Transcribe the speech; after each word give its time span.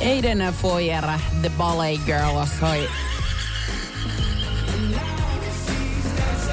Aiden 0.00 0.54
Foyer, 0.62 1.04
The 1.40 1.50
Ballet 1.58 2.00
Girl, 2.06 2.46
soi. 2.60 2.88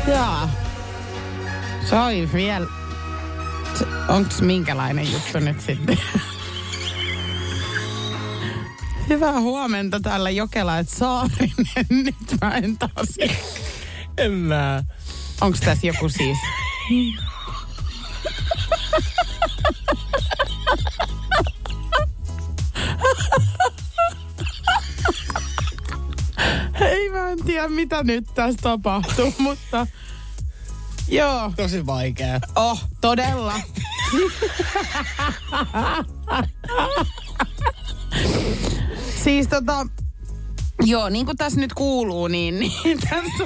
Jaa. 0.07 0.49
Soi 1.89 2.29
vielä. 2.33 2.67
Onks 4.07 4.41
minkälainen 4.41 5.11
juttu 5.11 5.39
nyt 5.39 5.61
sitten? 5.61 5.99
Hyvää 9.09 9.39
huomenta 9.39 9.99
täällä 9.99 10.29
Jokela, 10.29 10.77
et 10.77 10.89
Saarinen. 10.89 11.85
Nyt 12.05 12.15
mä 12.41 12.57
en 12.57 12.77
taas. 12.77 13.17
En 14.17 14.31
mä. 14.31 14.83
Onks 15.41 15.59
tässä 15.59 15.87
joku 15.87 16.09
siis? 16.09 16.37
mä 27.27 27.31
en 27.31 27.43
tiedä 27.45 27.67
mitä 27.67 28.03
nyt 28.03 28.25
tässä 28.35 28.59
tapahtuu, 28.61 29.33
mutta 29.39 29.87
joo. 31.07 31.53
Tosi 31.55 31.85
vaikea. 31.85 32.39
Oh, 32.55 32.83
todella. 33.01 33.53
siis 39.23 39.47
tota, 39.47 39.87
joo, 40.83 41.09
niin 41.09 41.25
kuin 41.25 41.37
tässä 41.37 41.59
nyt 41.59 41.73
kuuluu, 41.73 42.27
niin, 42.27 42.59
niin 42.59 42.99
tässä... 43.09 43.43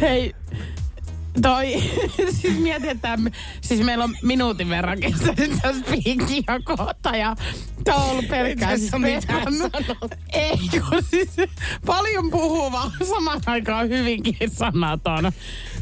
Hei, 0.00 0.34
toi, 1.42 1.82
siis 2.40 2.58
mietitään, 2.58 3.30
siis 3.60 3.80
meillä 3.80 4.04
on 4.04 4.14
minuutin 4.22 4.68
verran 4.68 5.00
kestänyt 5.00 5.52
tässä 5.62 5.84
piikkiä 5.90 6.60
kohta 6.64 7.16
ja 7.16 7.36
tää 7.84 7.94
on 7.94 8.10
ollut 8.10 8.28
pelkkää 8.28 8.78
sä 8.78 8.98
mitään. 8.98 9.46
Ei, 10.32 10.58
kun 10.88 11.02
siis 11.10 11.30
paljon 11.86 12.30
puhuva, 12.30 12.90
samaan 13.08 13.40
aikaan 13.46 13.88
hyvinkin 13.88 14.50
sanaton, 14.50 15.32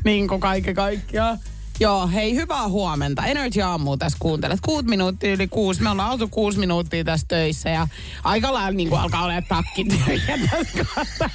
niin 0.05 0.28
kuin 0.28 0.41
kaiken 0.41 0.74
kaikkiaan. 0.74 1.38
Joo, 1.80 2.08
hei, 2.08 2.34
hyvää 2.34 2.68
huomenta. 2.68 3.27
Energy 3.27 3.62
Aamu 3.62 3.96
tässä 3.96 4.18
kuuntelet. 4.20 4.61
Kuut 4.61 4.86
minuuttia 4.86 5.33
yli 5.33 5.48
kuusi. 5.48 5.83
Me 5.83 5.91
ollaan 5.91 6.12
oltu 6.12 6.28
kuusi 6.28 6.58
minuuttia 6.58 7.05
tässä 7.05 7.27
töissä 7.28 7.70
ja 7.70 7.89
aika 8.24 8.52
lailla 8.52 8.70
niin 8.70 8.89
kuin 8.89 9.00
alkaa 9.00 9.24
olemaan 9.24 9.44
takkityöjä 9.48 10.39
tässä 10.50 10.84
kohtaa. 10.94 11.30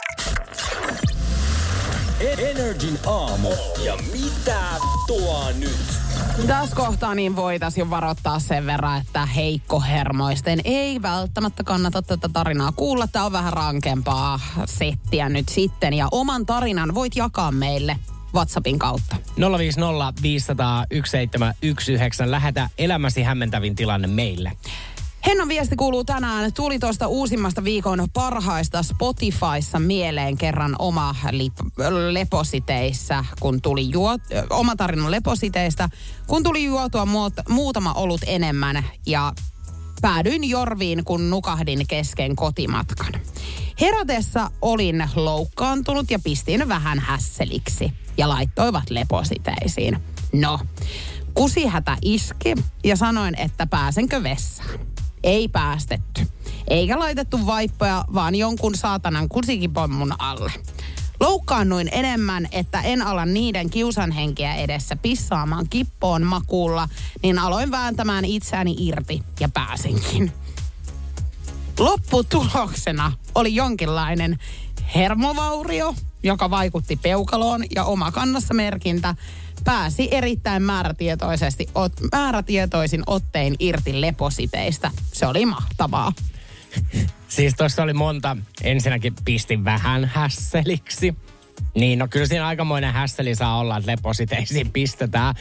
Energin 2.20 2.98
aamu. 3.06 3.48
Ja 3.84 3.96
mitä 4.12 4.60
tuo 5.06 5.50
nyt? 5.58 5.86
Tässä 6.46 6.76
kohtaa 6.76 7.14
niin 7.14 7.36
voitaisiin 7.36 7.82
jo 7.84 7.90
varoittaa 7.90 8.38
sen 8.38 8.66
verran, 8.66 9.00
että 9.00 9.26
heikkohermoisten 9.26 10.60
ei 10.64 11.02
välttämättä 11.02 11.64
kannata 11.64 12.02
tätä 12.02 12.28
tarinaa 12.32 12.72
kuulla. 12.72 13.06
Tämä 13.06 13.24
on 13.24 13.32
vähän 13.32 13.52
rankempaa 13.52 14.40
settiä 14.64 15.28
nyt 15.28 15.48
sitten. 15.48 15.94
Ja 15.94 16.08
oman 16.10 16.46
tarinan 16.46 16.94
voit 16.94 17.16
jakaa 17.16 17.52
meille 17.52 17.96
WhatsAppin 18.34 18.78
kautta. 18.78 19.16
050 19.58 20.22
500 20.22 20.86
1719. 20.90 22.30
Lähetä 22.30 22.70
elämäsi 22.78 23.22
hämmentävin 23.22 23.74
tilanne 23.74 24.08
meille. 24.08 24.52
Hennan 25.26 25.48
viesti 25.48 25.76
kuuluu 25.76 26.04
tänään. 26.04 26.52
Tuli 26.52 26.78
tuosta 26.78 27.06
uusimmasta 27.06 27.64
viikon 27.64 28.08
parhaista 28.12 28.82
Spotifyssa 28.82 29.78
mieleen 29.78 30.36
kerran 30.38 30.76
oma 30.78 31.14
lip- 31.30 31.82
lepositeissä, 32.10 33.24
kun 33.40 33.62
tuli 33.62 33.90
juo, 33.90 34.18
oma 34.50 34.76
tarina 34.76 35.10
lepositeistä, 35.10 35.88
kun 36.26 36.42
tuli 36.42 36.64
juotua 36.64 37.04
muut- 37.04 37.42
muutama 37.52 37.92
olut 37.92 38.20
enemmän 38.26 38.84
ja 39.06 39.32
päädyin 40.02 40.44
jorviin, 40.44 41.04
kun 41.04 41.30
nukahdin 41.30 41.86
kesken 41.88 42.36
kotimatkan. 42.36 43.12
Herätessä 43.80 44.50
olin 44.62 45.08
loukkaantunut 45.14 46.10
ja 46.10 46.18
pistin 46.24 46.68
vähän 46.68 46.98
hässeliksi 46.98 47.92
ja 48.18 48.28
laittoivat 48.28 48.90
lepositeisiin. 48.90 49.98
No, 50.32 50.60
kusihätä 51.34 51.96
iski 52.02 52.54
ja 52.84 52.96
sanoin, 52.96 53.34
että 53.38 53.66
pääsenkö 53.66 54.22
vessaan. 54.22 54.95
Ei 55.26 55.48
päästetty. 55.48 56.26
Eikä 56.68 56.98
laitettu 56.98 57.46
vaippoja, 57.46 58.04
vaan 58.14 58.34
jonkun 58.34 58.74
saatanan 58.74 59.28
kusikipommun 59.28 60.14
alle. 60.18 60.52
Loukkaannuin 61.20 61.88
enemmän, 61.92 62.48
että 62.52 62.80
en 62.80 63.02
ala 63.02 63.26
niiden 63.26 63.70
kiusanhenkiä 63.70 64.54
edessä 64.54 64.96
pissaamaan 64.96 65.66
kippoon 65.70 66.22
makuulla, 66.22 66.88
niin 67.22 67.38
aloin 67.38 67.70
vääntämään 67.70 68.24
itseäni 68.24 68.76
irti 68.78 69.22
ja 69.40 69.48
pääsinkin. 69.48 70.32
Lopputuloksena 71.78 73.12
oli 73.34 73.54
jonkinlainen 73.54 74.38
hermovaurio, 74.94 75.94
joka 76.22 76.50
vaikutti 76.50 76.96
peukaloon 76.96 77.64
ja 77.74 77.84
omakannassa 77.84 78.54
merkintä 78.54 79.14
pääsi 79.66 80.08
erittäin 80.10 80.62
määrätietoisesti, 80.62 81.68
ot, 81.74 81.92
määrätietoisin 82.12 83.02
ottein 83.06 83.56
irti 83.58 84.00
lepositeistä. 84.00 84.90
Se 85.12 85.26
oli 85.26 85.46
mahtavaa. 85.46 86.12
Siis 87.28 87.54
tuossa 87.54 87.82
oli 87.82 87.92
monta. 87.92 88.36
Ensinnäkin 88.62 89.14
pistin 89.24 89.64
vähän 89.64 90.04
hässeliksi. 90.04 91.14
Niin, 91.74 91.98
no 91.98 92.08
kyllä 92.08 92.26
siinä 92.26 92.46
aikamoinen 92.46 92.92
hässeli 92.92 93.34
saa 93.34 93.58
olla, 93.58 93.76
että 93.76 93.90
lepositeisiin 93.90 94.72
pistetään. 94.72 95.34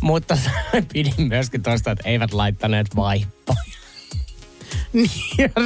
Mutta 0.00 0.38
pidin 0.92 1.28
myöskin 1.28 1.62
tuosta, 1.62 1.90
että 1.90 2.08
eivät 2.08 2.32
laittaneet 2.32 2.96
vaippoja. 2.96 3.69
Niin 4.92 5.10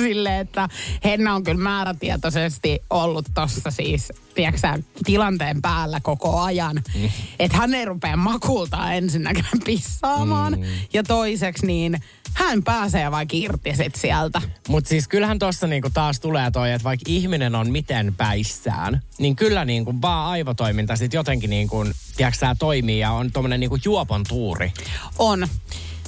silleen, 0.02 0.40
että 0.40 0.68
Henna 1.04 1.34
on 1.34 1.44
kyllä 1.44 1.62
määrätietoisesti 1.62 2.82
ollut 2.90 3.26
tossa 3.34 3.70
siis, 3.70 4.12
tiedätkö 4.34 4.82
tilanteen 5.04 5.62
päällä 5.62 6.00
koko 6.00 6.40
ajan. 6.40 6.82
Mm. 6.94 7.10
Että 7.38 7.56
hän 7.56 7.74
ei 7.74 7.84
rupea 7.84 8.16
makultaa 8.16 8.92
ensinnäkään 8.92 9.60
pissaamaan. 9.64 10.52
Mm. 10.52 10.64
Ja 10.92 11.02
toiseksi 11.02 11.66
niin 11.66 12.00
hän 12.34 12.62
pääsee 12.62 13.10
vaikka 13.10 13.36
irti 13.36 13.76
sit 13.76 13.94
sieltä. 13.94 14.42
Mutta 14.68 14.88
siis 14.88 15.08
kyllähän 15.08 15.38
tuossa 15.38 15.66
niinku 15.66 15.91
taas 15.94 16.20
tulee 16.20 16.50
toi, 16.50 16.72
että 16.72 16.84
vaikka 16.84 17.04
ihminen 17.08 17.54
on 17.54 17.70
miten 17.70 18.14
päissään, 18.14 19.02
niin 19.18 19.36
kyllä 19.36 19.64
niinku 19.64 19.94
vaan 20.02 20.30
aivotoiminta 20.30 20.96
sitten 20.96 21.18
jotenkin 21.18 21.50
niinku, 21.50 21.84
tiedätkö 22.16 22.46
toimii 22.58 22.98
ja 22.98 23.10
on 23.10 23.32
tuommoinen 23.32 23.60
niinku 23.60 23.78
juopon 23.84 24.24
tuuri. 24.28 24.72
On. 25.18 25.48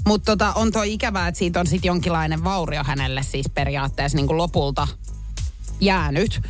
Mutta 0.06 0.32
tota, 0.32 0.52
on 0.52 0.72
tuo 0.72 0.82
ikävää, 0.82 1.28
että 1.28 1.38
siitä 1.38 1.60
on 1.60 1.66
sitten 1.66 1.88
jonkinlainen 1.88 2.44
vaurio 2.44 2.84
hänelle 2.84 3.22
siis 3.22 3.46
periaatteessa 3.54 4.16
niin 4.16 4.26
kuin 4.26 4.36
lopulta 4.36 4.88
jäänyt. 5.80 6.40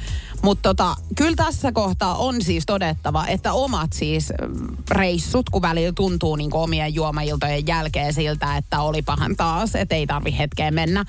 Mutta 0.42 0.62
tota, 0.62 0.96
kyllä 1.16 1.36
tässä 1.36 1.72
kohtaa 1.72 2.14
on 2.14 2.42
siis 2.42 2.66
todettava, 2.66 3.26
että 3.26 3.52
omat 3.52 3.92
siis 3.92 4.32
mm, 4.48 4.76
reissut, 4.90 5.50
kun 5.50 5.62
välillä 5.62 5.92
tuntuu 5.92 6.36
niin 6.36 6.54
omien 6.54 6.94
juomailtojen 6.94 7.66
jälkeen 7.66 8.12
siltä, 8.12 8.56
että 8.56 8.80
olipahan 8.80 9.36
taas, 9.36 9.74
että 9.74 9.94
ei 9.94 10.06
tarvi 10.06 10.38
hetkeen 10.38 10.74
mennä. 10.74 11.04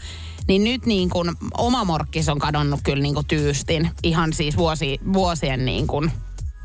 Niin 0.47 0.63
nyt 0.63 0.85
niin 0.85 1.09
kuin 1.09 1.31
oma 1.57 1.83
morkkis 1.83 2.29
on 2.29 2.39
kadonnut 2.39 2.79
kyllä 2.83 3.03
niin 3.03 3.13
kuin 3.13 3.27
tyystin 3.27 3.91
ihan 4.03 4.33
siis 4.33 4.57
vuosi, 4.57 4.99
vuosien 5.13 5.65
niin 5.65 5.87
kuin 5.87 6.11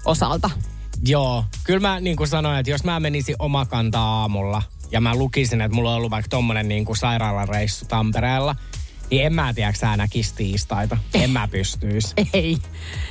osalta. 0.04 0.50
Joo, 1.06 1.44
kyllä 1.64 1.80
mä 1.80 2.00
niin 2.00 2.16
kuin 2.16 2.28
sanoin, 2.28 2.58
että 2.58 2.70
jos 2.70 2.84
mä 2.84 3.00
menisin 3.00 3.36
omakantaa 3.38 4.20
aamulla 4.20 4.62
ja 4.92 5.00
mä 5.00 5.14
lukisin, 5.14 5.60
että 5.60 5.74
mulla 5.74 5.90
on 5.90 5.96
ollut 5.96 6.10
vaikka 6.10 6.28
tommonen 6.28 6.68
niin 6.68 6.84
kuin 6.84 6.96
sairaalareissu 6.96 7.84
Tampereella, 7.84 8.56
niin 9.10 9.26
en 9.26 9.34
mä 9.34 9.54
tiedä, 9.54 9.72
sä 9.72 9.96
näkis 9.96 10.32
tiistaita. 10.32 10.96
En 11.14 11.30
mä 11.30 11.48
pystyis. 11.48 12.14
Ei. 12.32 12.58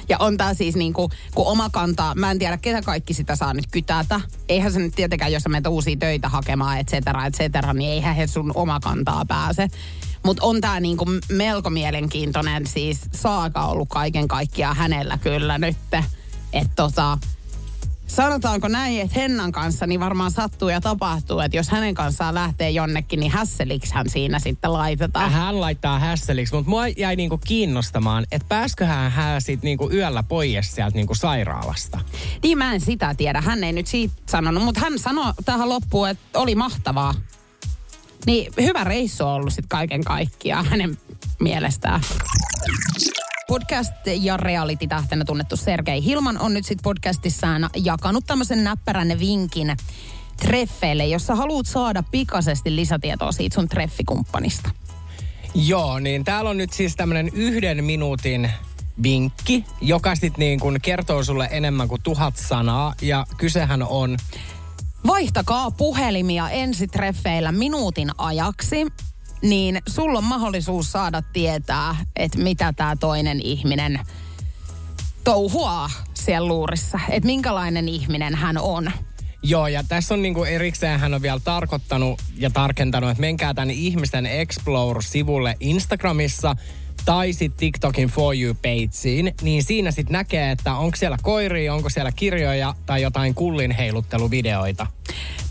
Ja 0.10 0.18
on 0.18 0.38
tää 0.38 0.54
siis 0.54 0.76
niinku, 0.76 1.10
kun 1.36 1.48
oma 1.48 1.70
kantaa, 1.70 2.16
mä 2.16 2.32
en 2.32 2.40
tiedä 2.40 2.58
ketä 2.58 2.82
kaikki 2.82 3.14
sitä 3.14 3.36
saa 3.36 3.54
nyt 3.54 3.68
kytätä. 3.72 4.22
Eihän 4.50 4.72
se 4.72 4.80
nyt 4.80 4.96
tietenkään, 4.96 5.32
jos 5.32 5.44
sä 5.44 5.50
menet 5.50 5.68
uusia 5.68 5.96
töitä 5.96 6.30
hakemaan, 6.30 6.80
et 6.80 6.88
cetera, 6.88 7.26
et 7.26 7.34
cetera, 7.34 7.74
niin 7.74 7.92
eihän 7.92 8.16
he 8.16 8.28
sun 8.28 8.52
oma 8.56 8.80
kantaa 8.80 9.26
pääse. 9.26 9.68
Mutta 10.24 10.44
on 10.44 10.62
tämä 10.62 10.80
niinku 10.80 11.06
melko 11.32 11.70
mielenkiintoinen 11.70 12.68
siis 12.68 13.02
saaka 13.14 13.66
ollut 13.66 13.90
kaiken 13.90 14.28
kaikkiaan 14.28 14.76
hänellä 14.76 15.18
kyllä 15.18 15.58
nyt. 15.58 15.78
Että 16.54 16.76
tota, 16.76 17.18
sanotaanko 18.16 18.68
näin, 18.68 19.02
että 19.02 19.20
Hennan 19.20 19.52
kanssa 19.52 19.88
niin 19.88 20.00
varmaan 20.00 20.32
sattuu 20.32 20.70
ja 20.70 20.82
tapahtuu, 20.82 21.40
että 21.40 21.58
jos 21.58 21.70
hänen 21.70 21.96
kanssaan 21.96 22.36
lähtee 22.36 22.70
jonnekin, 22.70 23.20
niin 23.20 23.32
hässeliksi 23.32 23.94
hän 23.94 24.10
siinä 24.10 24.40
sitten 24.40 24.74
laitetaan. 24.74 25.32
Hän 25.32 25.62
laittaa 25.62 26.00
hässeliksi, 26.00 26.56
mutta 26.56 26.70
mua 26.70 26.88
jäi 26.88 27.16
niinku 27.16 27.38
kiinnostamaan, 27.38 28.26
että 28.32 28.46
pääsköhän 28.50 29.12
hän 29.12 29.42
sit 29.42 29.64
niinku 29.64 29.90
yöllä 29.94 30.24
pois 30.24 30.76
sieltä 30.76 30.96
niinku 30.96 31.16
sairaalasta. 31.16 32.00
Niin 32.44 32.58
mä 32.58 32.74
en 32.74 32.82
sitä 32.82 33.16
tiedä, 33.16 33.42
hän 33.42 33.64
ei 33.64 33.74
nyt 33.74 33.88
siitä 33.88 34.14
sanonut, 34.30 34.64
mutta 34.64 34.82
hän 34.82 35.00
sanoi 35.00 35.34
tähän 35.46 35.70
loppuun, 35.70 36.10
että 36.10 36.40
oli 36.40 36.56
mahtavaa. 36.56 37.14
Niin 38.26 38.54
hyvä 38.62 38.84
reissu 38.84 39.26
on 39.26 39.34
ollut 39.34 39.54
sitten 39.54 39.70
kaiken 39.70 40.04
kaikkiaan 40.04 40.66
hänen 40.66 40.98
mielestään. 41.40 42.02
Podcast- 43.52 44.22
ja 44.22 44.38
reality-tähtenä 44.38 45.26
tunnettu 45.26 45.58
Sergei 45.58 46.04
Hilman 46.04 46.38
on 46.38 46.54
nyt 46.54 46.66
sitten 46.66 46.84
podcastissaan 46.84 47.70
jakanut 47.84 48.26
tämmöisen 48.28 48.64
näppärän 48.64 49.20
vinkin 49.20 49.76
treffeille, 50.38 51.06
jossa 51.06 51.36
haluat 51.36 51.66
saada 51.66 52.04
pikaisesti 52.12 52.76
lisätietoa 52.76 53.32
siitä 53.32 53.54
sun 53.54 53.70
treffikumppanista. 53.70 54.70
Joo, 55.56 56.00
niin 56.00 56.26
täällä 56.26 56.50
on 56.50 56.58
nyt 56.58 56.74
siis 56.74 56.96
tämmönen 56.96 57.30
yhden 57.34 57.84
minuutin 57.84 58.52
vinkki, 59.04 59.66
joka 59.82 60.16
sitten 60.16 60.40
niin 60.40 60.60
kun 60.60 60.78
kertoo 60.82 61.24
sulle 61.24 61.48
enemmän 61.52 61.88
kuin 61.88 62.02
tuhat 62.04 62.38
sanaa. 62.38 62.94
Ja 63.02 63.26
kysehän 63.38 63.84
on, 63.84 64.18
Vaihtakaa 65.08 65.72
puhelimia 65.72 66.50
ensitreffeillä 66.50 67.52
minuutin 67.52 68.10
ajaksi, 68.18 68.88
niin 69.42 69.82
sulla 69.88 70.18
on 70.18 70.24
mahdollisuus 70.24 70.92
saada 70.92 71.22
tietää, 71.34 71.96
että 72.16 72.38
mitä 72.38 72.74
tämä 72.74 72.96
toinen 72.96 73.42
ihminen 73.42 74.00
touhuaa 75.24 75.90
siellä 76.14 76.48
luurissa. 76.48 77.00
Että 77.10 77.28
minkälainen 77.28 77.90
ihminen 77.90 78.36
hän 78.36 78.58
on. 78.58 78.92
joo 79.44 79.68
ja 79.68 79.84
tässä 79.84 80.14
on 80.14 80.22
niinku 80.22 80.44
erikseen 80.44 81.00
hän 81.00 81.14
on 81.14 81.22
vielä 81.22 81.40
tarkoittanut 81.40 82.22
ja 82.38 82.50
tarkentanut, 82.50 83.10
että 83.10 83.22
menkää 83.22 83.54
tänne 83.54 83.74
ihmisten 83.74 84.26
Explore-sivulle 84.26 85.58
Instagramissa 85.60 86.56
tai 87.06 87.34
sitten 87.34 87.60
TikTokin 87.60 88.10
For 88.10 88.36
You-pageen, 88.36 89.34
niin 89.42 89.64
siinä 89.64 89.92
sitten 89.92 90.14
näkee, 90.14 90.52
että 90.52 90.76
onko 90.76 90.98
siellä 90.98 91.18
koiria, 91.22 91.74
onko 91.74 91.90
siellä 91.90 92.12
kirjoja 92.12 92.76
tai 92.86 93.02
jotain 93.02 93.36
kullin 93.36 93.72
heilutteluvideoita. 93.72 94.88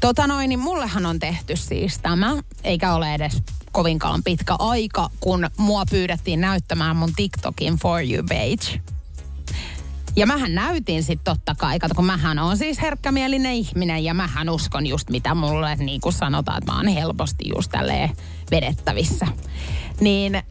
Tota 0.00 0.26
noin, 0.26 0.48
niin 0.48 0.58
mullehan 0.58 1.06
on 1.06 1.18
tehty 1.18 1.56
siis 1.56 1.98
tämä, 1.98 2.36
eikä 2.64 2.94
ole 2.94 3.14
edes 3.14 3.42
kovinkaan 3.72 4.22
pitkä 4.22 4.56
aika, 4.58 5.10
kun 5.20 5.50
mua 5.56 5.84
pyydettiin 5.90 6.40
näyttämään 6.40 6.96
mun 6.96 7.12
TikTokin 7.16 7.74
For 7.74 8.00
You 8.02 8.24
page. 8.28 8.80
Ja 10.16 10.26
mähän 10.26 10.54
näytin 10.54 11.02
sitten 11.02 11.34
totta 11.34 11.54
kai, 11.54 11.78
kato 11.78 11.94
kun 11.94 12.04
mähän 12.04 12.38
on 12.38 12.56
siis 12.56 12.82
herkkämielinen 12.82 13.52
ihminen 13.52 14.04
ja 14.04 14.14
mähän 14.14 14.48
uskon 14.48 14.86
just 14.86 15.10
mitä 15.10 15.34
mulle 15.34 15.76
niin 15.76 16.00
kuin 16.00 16.12
sanotaan, 16.12 16.58
että 16.58 16.72
mä 16.72 16.76
oon 16.76 16.88
helposti 16.88 17.44
just 17.56 17.70
tälleen 17.70 18.10
vedettävissä. 18.50 19.26
Niin 20.00 20.42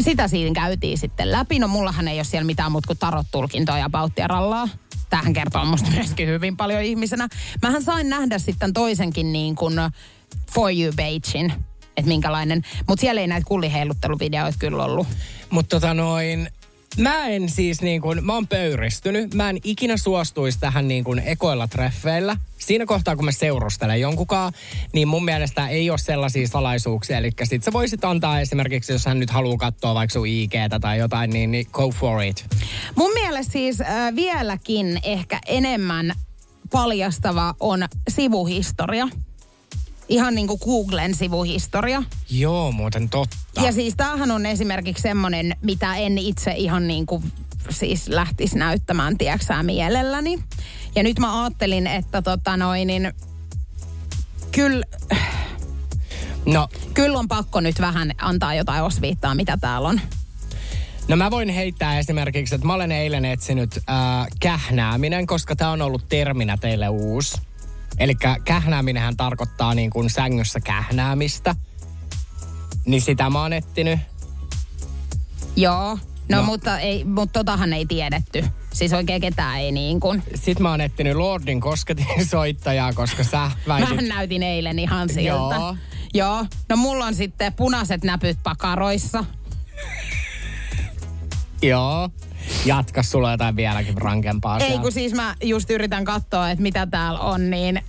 sitä 0.00 0.28
siinä 0.28 0.54
käytiin 0.54 0.98
sitten 0.98 1.32
läpi. 1.32 1.58
No 1.58 1.68
mullahan 1.68 2.08
ei 2.08 2.18
ole 2.18 2.24
siellä 2.24 2.46
mitään 2.46 2.72
muuta 2.72 2.86
kuin 2.86 2.98
tarot-tulkintoja 2.98 3.90
pauttiarallaa. 3.90 4.68
Tähän 5.10 5.32
kertoo 5.32 5.64
musta 5.64 5.90
myöskin 5.90 6.28
hyvin 6.28 6.56
paljon 6.56 6.82
ihmisenä. 6.82 7.28
Mähän 7.62 7.82
sain 7.82 8.08
nähdä 8.08 8.38
sitten 8.38 8.72
toisenkin 8.72 9.32
niin 9.32 9.54
kuin 9.54 9.74
For 10.54 10.70
You 10.70 10.92
pagein, 10.96 11.52
että 11.96 12.08
minkälainen. 12.08 12.62
Mutta 12.88 13.00
siellä 13.00 13.20
ei 13.20 13.26
näitä 13.26 13.46
kulliheilutteluvideoita 13.48 14.58
kyllä 14.58 14.84
ollut. 14.84 15.06
Mutta 15.50 15.76
tota 15.76 15.94
noin, 15.94 16.48
mä 16.98 17.26
en 17.26 17.48
siis 17.48 17.82
niin 17.82 18.00
kuin, 18.00 18.24
mä 18.24 18.34
oon 18.34 18.48
pöyristynyt. 18.48 19.34
Mä 19.34 19.50
en 19.50 19.58
ikinä 19.64 19.96
suostuisi 19.96 20.60
tähän 20.60 20.88
niin 20.88 21.04
kuin 21.04 21.18
ekoilla 21.18 21.68
treffeillä. 21.68 22.36
Siinä 22.58 22.86
kohtaa, 22.86 23.16
kun 23.16 23.24
mä 23.24 23.32
seurustelen 23.32 24.00
jonkunkaan, 24.00 24.52
niin 24.92 25.08
mun 25.08 25.24
mielestä 25.24 25.68
ei 25.68 25.90
ole 25.90 25.98
sellaisia 25.98 26.48
salaisuuksia. 26.48 27.18
Eli 27.18 27.30
sit 27.44 27.64
sä 27.64 27.72
voisit 27.72 28.04
antaa 28.04 28.40
esimerkiksi, 28.40 28.92
jos 28.92 29.06
hän 29.06 29.20
nyt 29.20 29.30
haluaa 29.30 29.56
katsoa 29.56 29.94
vaikka 29.94 30.12
sun 30.12 30.26
IGtä 30.26 30.80
tai 30.80 30.98
jotain, 30.98 31.30
niin, 31.30 31.50
niin 31.50 31.66
go 31.72 31.90
for 31.90 32.22
it. 32.22 32.46
Mun 32.96 33.12
mielestä 33.12 33.52
siis 33.52 33.80
äh, 33.80 34.14
vieläkin 34.14 35.00
ehkä 35.02 35.40
enemmän 35.46 36.12
paljastava 36.70 37.54
on 37.60 37.84
sivuhistoria. 38.08 39.08
Ihan 40.08 40.34
niin 40.34 40.46
kuin 40.46 40.60
Googlen 40.64 41.14
sivuhistoria. 41.14 42.02
Joo, 42.30 42.72
muuten 42.72 43.08
totta. 43.08 43.60
Ja 43.62 43.72
siis 43.72 43.94
tämähän 43.96 44.30
on 44.30 44.46
esimerkiksi 44.46 45.02
semmoinen, 45.02 45.56
mitä 45.62 45.96
en 45.96 46.18
itse 46.18 46.52
ihan 46.52 46.86
niin 46.88 47.06
kuin 47.06 47.32
siis 47.70 48.08
lähtisi 48.08 48.58
näyttämään, 48.58 49.18
tieksää 49.18 49.62
mielelläni. 49.62 50.38
Ja 50.94 51.02
nyt 51.02 51.18
mä 51.18 51.42
ajattelin, 51.42 51.86
että 51.86 52.22
tota 52.22 52.56
noin, 52.56 52.86
niin 52.86 53.12
kyllä, 54.52 54.84
No, 56.46 56.68
kyllä 56.94 57.18
on 57.18 57.28
pakko 57.28 57.60
nyt 57.60 57.80
vähän 57.80 58.12
antaa 58.18 58.54
jotain 58.54 58.82
osviittaa, 58.82 59.34
mitä 59.34 59.56
täällä 59.60 59.88
on. 59.88 60.00
No 61.08 61.16
mä 61.16 61.30
voin 61.30 61.48
heittää 61.48 61.98
esimerkiksi, 61.98 62.54
että 62.54 62.66
mä 62.66 62.74
olen 62.74 62.92
eilen 62.92 63.24
etsinyt 63.24 63.76
äh, 63.76 64.26
kähnääminen, 64.40 65.26
koska 65.26 65.56
tämä 65.56 65.70
on 65.70 65.82
ollut 65.82 66.08
terminä 66.08 66.56
teille 66.56 66.88
uusi. 66.88 67.36
Eli 67.98 68.14
kähnääminenhän 68.44 69.16
tarkoittaa 69.16 69.74
niin 69.74 69.90
kuin 69.90 70.10
sängyssä 70.10 70.60
kähnäämistä. 70.60 71.54
Niin 72.86 73.02
sitä 73.02 73.30
mä 73.30 73.40
oon 73.42 73.52
etsinyt. 73.52 73.98
Joo, 75.56 75.98
no, 76.28 76.36
No. 76.36 76.42
mutta, 76.42 76.78
ei, 76.78 77.04
mutta 77.04 77.32
totahan 77.38 77.72
ei 77.72 77.86
tiedetty. 77.86 78.44
Siis 78.72 78.92
oikein 78.92 79.20
ketään 79.20 79.58
ei 79.60 79.72
niin 79.72 80.00
kuin. 80.00 80.22
Sitten 80.34 80.62
mä 80.62 80.70
oon 80.70 80.80
etsinyt 80.80 81.16
Lordin 81.16 81.60
kosketin 81.60 82.06
soittajaa, 82.30 82.92
koska 82.92 83.24
sä 83.24 83.50
väitit... 83.68 83.88
Mähän 83.88 84.08
näytin 84.08 84.42
eilen 84.42 84.78
ihan 84.78 85.08
siltä. 85.08 85.22
Joo. 85.28 85.76
Joo. 86.14 86.46
No 86.68 86.76
mulla 86.76 87.04
on 87.06 87.14
sitten 87.14 87.52
punaiset 87.52 88.04
näpyt 88.04 88.38
pakaroissa. 88.42 89.24
Joo. 91.62 92.10
Jatka 92.64 93.02
sulla 93.02 93.26
on 93.26 93.32
jotain 93.32 93.56
vieläkin 93.56 93.98
rankempaa 93.98 94.58
Ei 94.58 94.66
siellä. 94.66 94.82
kun 94.82 94.92
siis 94.92 95.12
mä 95.14 95.34
just 95.42 95.70
yritän 95.70 96.04
katsoa, 96.04 96.50
että 96.50 96.62
mitä 96.62 96.86
täällä 96.86 97.20
on, 97.20 97.50
niin 97.50 97.80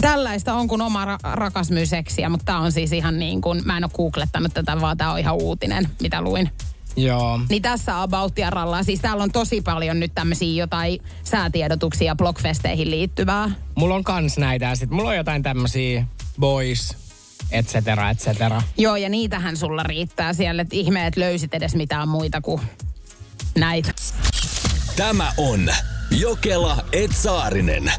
tällaista 0.00 0.54
on, 0.54 0.68
kun 0.68 0.80
oma 0.80 1.04
ra- 1.04 1.18
rakas 1.32 1.70
myy 1.70 1.86
seksiä, 1.86 2.28
mutta 2.28 2.44
tää 2.44 2.58
on 2.58 2.72
siis 2.72 2.92
ihan 2.92 3.18
niin 3.18 3.40
kuin, 3.40 3.62
mä 3.64 3.76
en 3.76 3.84
ole 3.84 3.92
googlettanut 3.96 4.54
tätä, 4.54 4.80
vaan 4.80 4.96
tää 4.96 5.12
on 5.12 5.18
ihan 5.18 5.34
uutinen, 5.34 5.88
mitä 6.00 6.22
luin. 6.22 6.50
Joo. 6.96 7.40
Niin 7.48 7.62
tässä 7.62 8.02
About 8.02 8.38
Jarralla, 8.38 8.82
siis 8.82 9.00
täällä 9.00 9.22
on 9.22 9.32
tosi 9.32 9.60
paljon 9.60 10.00
nyt 10.00 10.12
tämmöisiä 10.14 10.62
jotain 10.62 11.02
säätiedotuksia 11.24 12.16
blogfesteihin 12.16 12.90
liittyvää. 12.90 13.50
Mulla 13.74 13.94
on 13.94 14.04
kans 14.04 14.38
näitä 14.38 14.64
ja 14.64 14.76
sit 14.76 14.90
mulla 14.90 15.10
on 15.10 15.16
jotain 15.16 15.42
tämmösiä 15.42 16.06
boys, 16.40 16.96
et 17.52 17.66
cetera, 17.66 18.10
et 18.10 18.18
cetera. 18.18 18.62
Joo, 18.76 18.96
ja 18.96 19.08
niitähän 19.08 19.56
sulla 19.56 19.82
riittää 19.82 20.32
siellä, 20.32 20.62
että 20.62 20.76
ihme, 20.76 21.06
että 21.06 21.20
löysit 21.20 21.54
edes 21.54 21.74
mitään 21.74 22.08
muita 22.08 22.40
kuin 22.40 22.60
näitä. 23.58 23.92
Tämä 24.96 25.32
on 25.36 25.68
Jokela 26.10 26.84
Etsaarinen. 26.92 27.92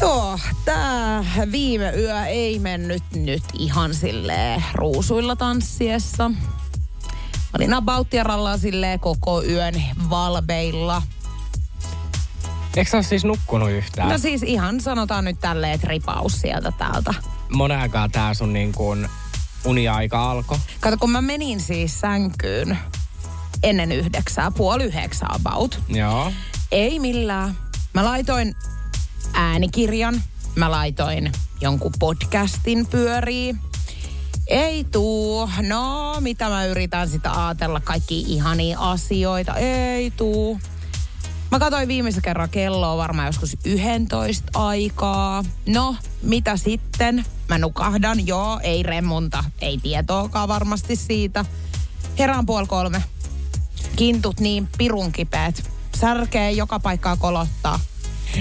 Joo, 0.00 0.38
tää 0.64 1.24
viime 1.52 1.92
yö 1.96 2.24
ei 2.24 2.58
mennyt 2.58 3.02
nyt 3.14 3.42
ihan 3.58 3.94
silleen 3.94 4.64
ruusuilla 4.74 5.36
tanssiessa. 5.36 6.28
Mä 6.28 6.36
olin 7.58 7.74
abauttiaralla 7.74 8.58
silleen 8.58 9.00
koko 9.00 9.42
yön 9.42 9.82
valveilla. 10.10 11.02
Eikö 12.76 12.90
sä 12.90 13.02
siis 13.02 13.24
nukkunut 13.24 13.70
yhtään? 13.70 14.08
No 14.08 14.18
siis 14.18 14.42
ihan 14.42 14.80
sanotaan 14.80 15.24
nyt 15.24 15.40
tälleen, 15.40 15.72
että 15.72 15.88
ripaus 15.88 16.40
sieltä 16.40 16.72
täältä. 16.78 17.14
Monen 17.52 17.78
aikaa 17.78 18.08
tää 18.08 18.34
sun 18.34 18.52
niin 18.52 18.72
kuin 18.72 19.08
uniaika 19.64 20.30
alkoi. 20.30 20.58
Kato, 20.80 20.96
kun 20.96 21.10
mä 21.10 21.20
menin 21.20 21.60
siis 21.60 22.00
sänkyyn 22.00 22.78
ennen 23.62 23.92
yhdeksää, 23.92 24.50
puoli 24.50 24.84
yhdeksää 24.84 25.28
about. 25.32 25.80
Joo. 25.88 26.32
Ei 26.72 26.98
millään. 26.98 27.56
Mä 27.94 28.04
laitoin 28.04 28.54
äänikirjan, 29.32 30.22
mä 30.54 30.70
laitoin 30.70 31.32
jonkun 31.60 31.92
podcastin 31.98 32.86
pyörii. 32.86 33.56
Ei 34.46 34.84
tuu. 34.84 35.50
No, 35.68 36.16
mitä 36.20 36.48
mä 36.48 36.66
yritän 36.66 37.08
sitä 37.08 37.46
ajatella, 37.46 37.80
kaikki 37.80 38.20
ihania 38.20 38.78
asioita. 38.80 39.56
Ei 39.56 40.10
tuu. 40.10 40.60
Mä 41.50 41.58
katsoin 41.58 41.88
viimeisen 41.88 42.22
kerran 42.22 42.50
kelloa 42.50 42.96
varmaan 42.96 43.26
joskus 43.26 43.56
11 43.64 44.50
aikaa. 44.54 45.44
No, 45.66 45.96
mitä 46.22 46.56
sitten? 46.56 47.24
Mä 47.48 47.58
nukahdan, 47.58 48.26
joo, 48.26 48.60
ei 48.62 48.82
remunta, 48.82 49.44
ei 49.60 49.78
tietoakaan 49.78 50.48
varmasti 50.48 50.96
siitä. 50.96 51.44
Herään 52.18 52.46
puoli 52.46 52.66
kolme. 52.66 53.02
Kintut 53.96 54.40
niin 54.40 54.68
pirun 54.78 55.12
kipeät. 55.12 55.70
Särkee 56.00 56.50
joka 56.50 56.80
paikkaa 56.80 57.16
kolottaa. 57.16 57.80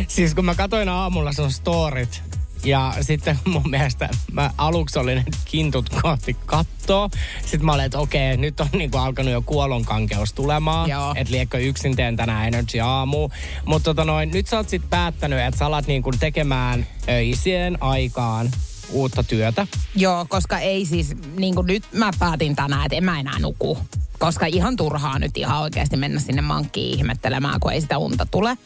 Siis 0.07 0.35
kun 0.35 0.45
mä 0.45 0.55
katsoin 0.55 0.89
aamulla 0.89 1.33
sun 1.33 1.51
storit, 1.51 2.23
Ja 2.65 2.93
sitten 3.01 3.39
mun 3.45 3.69
mielestä 3.69 4.09
mä 4.31 4.51
aluksi 4.57 4.99
olin 4.99 5.17
että 5.17 5.37
kintut 5.45 5.89
kohti 6.01 6.37
kattoa. 6.45 7.09
Sitten 7.41 7.65
mä 7.65 7.73
olin, 7.73 7.85
että 7.85 7.99
okei, 7.99 8.37
nyt 8.37 8.59
on 8.59 8.67
niinku 8.73 8.97
alkanut 8.97 9.31
jo 9.31 9.41
kuolonkankeus 9.41 10.33
tulemaan. 10.33 10.89
Että 11.15 11.31
liekö 11.31 11.57
yksin 11.57 11.95
teen 11.95 12.15
tänään 12.15 12.47
Energy 12.47 12.79
aamu. 12.79 13.29
Mutta 13.65 13.83
tota 13.83 14.05
noin, 14.05 14.31
nyt 14.31 14.47
sä 14.47 14.57
oot 14.57 14.69
sit 14.69 14.89
päättänyt, 14.89 15.39
että 15.39 15.57
sä 15.57 15.65
alat 15.65 15.87
niinku 15.87 16.11
tekemään 16.19 16.87
öisien 17.09 17.83
aikaan 17.83 18.51
uutta 18.89 19.23
työtä. 19.23 19.67
Joo, 19.95 20.25
koska 20.29 20.59
ei 20.59 20.85
siis, 20.85 21.15
niin 21.37 21.55
kuin 21.55 21.67
nyt 21.67 21.83
mä 21.93 22.11
päätin 22.19 22.55
tänään, 22.55 22.85
että 22.85 22.95
en 22.95 23.03
mä 23.03 23.19
enää 23.19 23.39
nuku. 23.39 23.77
Koska 24.19 24.45
ihan 24.45 24.75
turhaa 24.75 25.19
nyt 25.19 25.37
ihan 25.37 25.61
oikeasti 25.61 25.97
mennä 25.97 26.19
sinne 26.19 26.41
mankkiin 26.41 26.97
ihmettelemään, 26.97 27.59
kun 27.59 27.71
ei 27.71 27.81
sitä 27.81 27.97
unta 27.97 28.25
tule. 28.25 28.57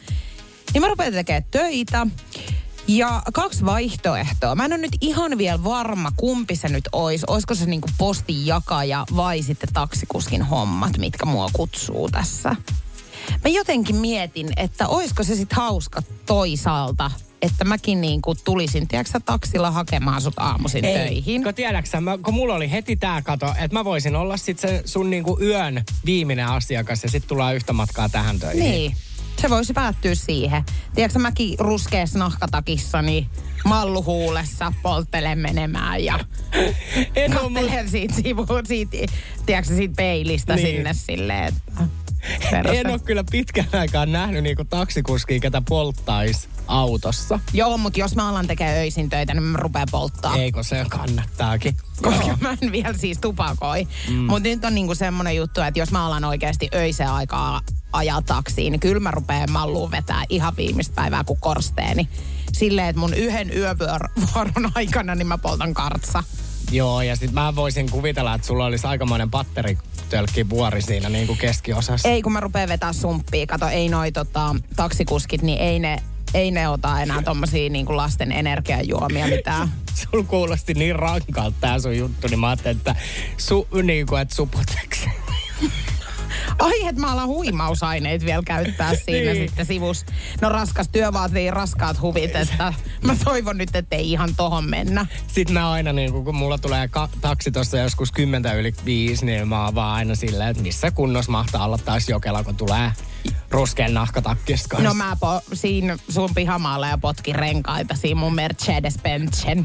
Niin 0.72 0.82
mä 0.82 0.88
rupean 0.88 1.12
tekemään 1.12 1.44
töitä. 1.50 2.06
Ja 2.96 3.22
kaksi 3.32 3.64
vaihtoehtoa. 3.64 4.54
Mä 4.54 4.64
en 4.64 4.72
ole 4.72 4.80
nyt 4.80 4.96
ihan 5.00 5.38
vielä 5.38 5.64
varma, 5.64 6.12
kumpi 6.16 6.56
se 6.56 6.68
nyt 6.68 6.88
olisi. 6.92 7.24
Olisiko 7.28 7.54
se 7.54 7.66
niinku 7.66 7.88
postin 7.98 8.46
jakaja 8.46 9.04
vai 9.16 9.42
sitten 9.42 9.68
taksikuskin 9.72 10.42
hommat, 10.42 10.98
mitkä 10.98 11.26
mua 11.26 11.48
kutsuu 11.52 12.08
tässä. 12.08 12.56
Mä 13.44 13.50
jotenkin 13.50 13.96
mietin, 13.96 14.48
että 14.56 14.88
olisiko 14.88 15.24
se 15.24 15.36
sitten 15.36 15.56
hauska 15.56 16.02
toisaalta, 16.26 17.10
että 17.42 17.64
mäkin 17.64 18.00
niinku 18.00 18.34
tulisin, 18.34 18.88
tiedätkö 18.88 19.20
taksilla 19.24 19.70
hakemaan 19.70 20.20
sut 20.20 20.34
aamuisin 20.36 20.84
töihin. 20.84 21.44
Kun 21.44 21.54
tiedäksä, 21.54 22.00
mä, 22.00 22.18
kun 22.18 22.34
mulla 22.34 22.54
oli 22.54 22.70
heti 22.70 22.96
tää 22.96 23.22
kato, 23.22 23.46
että 23.46 23.76
mä 23.76 23.84
voisin 23.84 24.16
olla 24.16 24.36
sit 24.36 24.58
se 24.58 24.82
sun 24.84 25.10
niinku 25.10 25.38
yön 25.42 25.84
viimeinen 26.06 26.46
asiakas 26.46 27.02
ja 27.02 27.10
sit 27.10 27.26
tullaan 27.26 27.54
yhtä 27.54 27.72
matkaa 27.72 28.08
tähän 28.08 28.38
töihin. 28.38 28.70
Niin. 28.70 28.96
Se 29.36 29.50
voisi 29.50 29.72
päättyä 29.72 30.14
siihen. 30.14 30.64
Tiedätkö, 30.94 31.18
mäkin 31.18 31.58
ruskeassa 31.58 32.18
nahkatakissani 32.18 33.28
malluhuulessa 33.64 34.72
polttelen 34.82 35.38
menemään 35.38 36.04
ja 36.04 36.18
En 37.16 37.38
oo, 37.38 37.48
mu- 37.48 37.60
katselen 37.60 37.88
siitä 37.90 38.14
sivuun, 38.14 38.66
siitä, 38.66 38.96
tiedätkö, 39.46 39.74
siitä 39.74 39.94
peilistä 39.96 40.54
Niin. 40.56 40.64
niin. 40.64 40.76
sinne 40.76 40.94
silleen, 40.94 41.44
että 41.48 42.72
en 42.72 42.90
ole 42.90 42.98
kyllä 42.98 43.24
pitkän 43.30 43.68
aikaan 43.72 44.12
nähnyt 44.12 44.42
niinku 44.42 44.64
taksikuskia, 44.64 45.40
ketä 45.40 45.62
polttaisi 45.68 46.48
autossa. 46.70 47.40
Joo, 47.52 47.78
mutta 47.78 48.00
jos 48.00 48.16
mä 48.16 48.28
alan 48.28 48.46
tekemään 48.46 48.76
öisin 48.76 49.10
töitä, 49.10 49.34
niin 49.34 49.42
mä 49.42 49.58
rupean 49.58 49.88
polttaa. 49.90 50.36
Eikö 50.36 50.62
se 50.62 50.84
kannattaakin? 50.88 51.76
Koska 52.02 52.24
Joo. 52.28 52.36
mä 52.40 52.56
en 52.62 52.72
vielä 52.72 52.98
siis 52.98 53.18
tupakoi. 53.18 53.88
Mm. 54.08 54.14
Mutta 54.14 54.48
nyt 54.48 54.64
on 54.64 54.74
niinku 54.74 54.94
semmoinen 54.94 55.36
juttu, 55.36 55.60
että 55.60 55.80
jos 55.80 55.92
mä 55.92 56.06
alan 56.06 56.24
oikeasti 56.24 56.68
öiseen 56.74 57.10
aikaa 57.10 57.60
ajaa 57.92 58.22
taksiin, 58.22 58.70
niin 58.70 58.80
kyllä 58.80 59.00
mä 59.00 59.10
rupean 59.10 59.50
malluun 59.50 59.90
vetää 59.90 60.24
ihan 60.28 60.56
viimeistä 60.56 60.94
päivää 60.94 61.24
kuin 61.24 61.40
korsteeni. 61.40 62.08
Silleen, 62.52 62.88
että 62.88 63.00
mun 63.00 63.14
yhden 63.14 63.56
yövuoron 63.56 64.72
aikana 64.74 65.14
niin 65.14 65.26
mä 65.26 65.38
poltan 65.38 65.74
kartsa. 65.74 66.24
Joo, 66.70 67.02
ja 67.02 67.16
sit 67.16 67.32
mä 67.32 67.56
voisin 67.56 67.90
kuvitella, 67.90 68.34
että 68.34 68.46
sulla 68.46 68.64
olisi 68.64 68.86
aikamoinen 68.86 69.30
batteritölkki 69.30 70.48
vuori 70.50 70.82
siinä 70.82 71.08
niin 71.08 71.26
kuin 71.26 71.38
keskiosassa. 71.38 72.08
Ei 72.08 72.22
kun 72.22 72.32
mä 72.32 72.40
rupean 72.40 72.68
vetää 72.68 72.92
sumppia. 72.92 73.46
Kato, 73.46 73.68
ei 73.68 73.88
noi 73.88 74.12
tota, 74.12 74.56
taksikuskit, 74.76 75.42
niin 75.42 75.58
ei 75.58 75.78
ne, 75.78 76.02
ei 76.34 76.50
ne 76.50 76.68
ota 76.68 77.00
enää 77.00 77.22
tommosia 77.22 77.70
niinku 77.70 77.96
lasten 77.96 78.32
energiajuomia 78.32 79.26
mitään. 79.26 79.68
Sul 80.00 80.22
kuulosti 80.22 80.74
niin 80.74 80.96
rankalta 80.96 81.56
tää 81.60 81.78
sun 81.78 81.96
juttu, 81.96 82.28
niin 82.28 82.40
mä 82.40 82.48
ajattelin, 82.48 82.76
että, 82.76 82.96
su, 83.36 83.68
niin 83.82 84.06
kuin, 84.06 84.20
että. 84.20 85.10
Ai, 86.58 86.86
että 86.86 87.00
mä 87.00 87.12
alan 87.12 87.26
huimausaineet 87.28 88.24
vielä 88.24 88.42
käyttää 88.46 88.94
siinä 88.94 89.32
Niin. 89.32 89.48
sitten 89.48 89.66
sivus. 89.66 90.04
No 90.40 90.48
raskas 90.48 90.88
työ 90.88 91.12
vaatii 91.12 91.50
raskaat 91.50 92.00
huvit, 92.00 92.36
että 92.36 92.72
mä 93.04 93.16
toivon 93.24 93.58
nyt, 93.58 93.76
ettei 93.76 94.12
ihan 94.12 94.34
tohon 94.36 94.70
mennä. 94.70 95.06
Sitten 95.26 95.54
mä 95.54 95.70
aina, 95.70 95.92
niin 95.92 96.12
kun 96.24 96.34
mulla 96.34 96.58
tulee 96.58 96.88
ka- 96.88 97.08
taksi 97.20 97.50
tuossa 97.50 97.78
joskus 97.78 98.12
10 98.12 98.56
yli 98.58 98.72
5, 98.84 99.26
niin 99.26 99.48
mä 99.48 99.64
oon 99.64 99.74
vaan 99.74 99.94
aina 99.96 100.14
silleen, 100.14 100.48
että 100.50 100.62
missä 100.62 100.90
kunnossa 100.90 101.32
mahtaa 101.32 101.64
olla 101.64 101.78
taas 101.78 102.08
jokela, 102.08 102.44
kun 102.44 102.56
tulee 102.56 102.92
ruskean 103.50 103.94
nahkatakkis 103.94 104.66
kanssa. 104.66 104.88
No 104.88 104.94
mä 104.94 105.16
po, 105.20 105.40
siinä 105.52 105.96
sun 106.08 106.34
pihamaalla 106.34 106.86
ja 106.88 106.98
potkin 106.98 107.34
renkaita 107.34 107.94
siinä 107.94 108.20
mun 108.20 108.34
Mercedes-Benzen. 108.34 109.64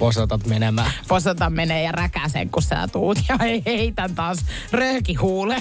Osoitat 0.00 0.46
menemään. 0.46 0.92
Posota 1.08 1.50
menee 1.50 1.82
ja 1.82 1.92
räkäsen, 1.92 2.50
kun 2.50 2.62
sä 2.62 2.88
tuut 2.88 3.18
ja 3.28 3.38
heitän 3.66 4.14
taas 4.14 4.38
röökihuule. 4.72 5.56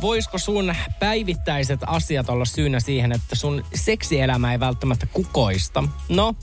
Voisiko 0.00 0.38
sun 0.38 0.74
päivittäiset 1.00 1.80
asiat 1.86 2.28
olla 2.28 2.44
syynä 2.44 2.80
siihen, 2.80 3.12
että 3.12 3.36
sun 3.36 3.64
seksielämä 3.74 4.52
ei 4.52 4.60
välttämättä 4.60 5.06
kukoista? 5.06 5.84
No, 6.08 6.34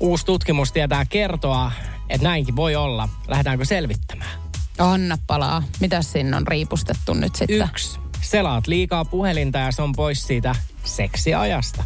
uusi 0.00 0.26
tutkimus 0.26 0.72
tietää 0.72 1.04
kertoa, 1.04 1.72
että 2.08 2.26
näinkin 2.26 2.56
voi 2.56 2.76
olla. 2.76 3.08
Lähdetäänkö 3.28 3.64
selvittämään? 3.64 4.30
Anna 4.78 5.18
palaa. 5.26 5.62
Mitäs 5.80 6.12
sinne 6.12 6.36
on 6.36 6.46
riipustettu 6.46 7.14
nyt 7.14 7.36
sitten? 7.36 7.68
Yksi. 7.68 7.98
Selaat 8.20 8.66
liikaa 8.66 9.04
puhelinta 9.04 9.58
ja 9.58 9.72
se 9.72 9.82
on 9.82 9.92
pois 9.92 10.26
siitä 10.26 10.54
seksiajasta. 10.84 11.84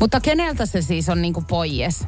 Mutta 0.00 0.20
keneltä 0.20 0.66
se 0.66 0.82
siis 0.82 1.08
on 1.08 1.22
niinku 1.22 1.40
pois? 1.40 2.06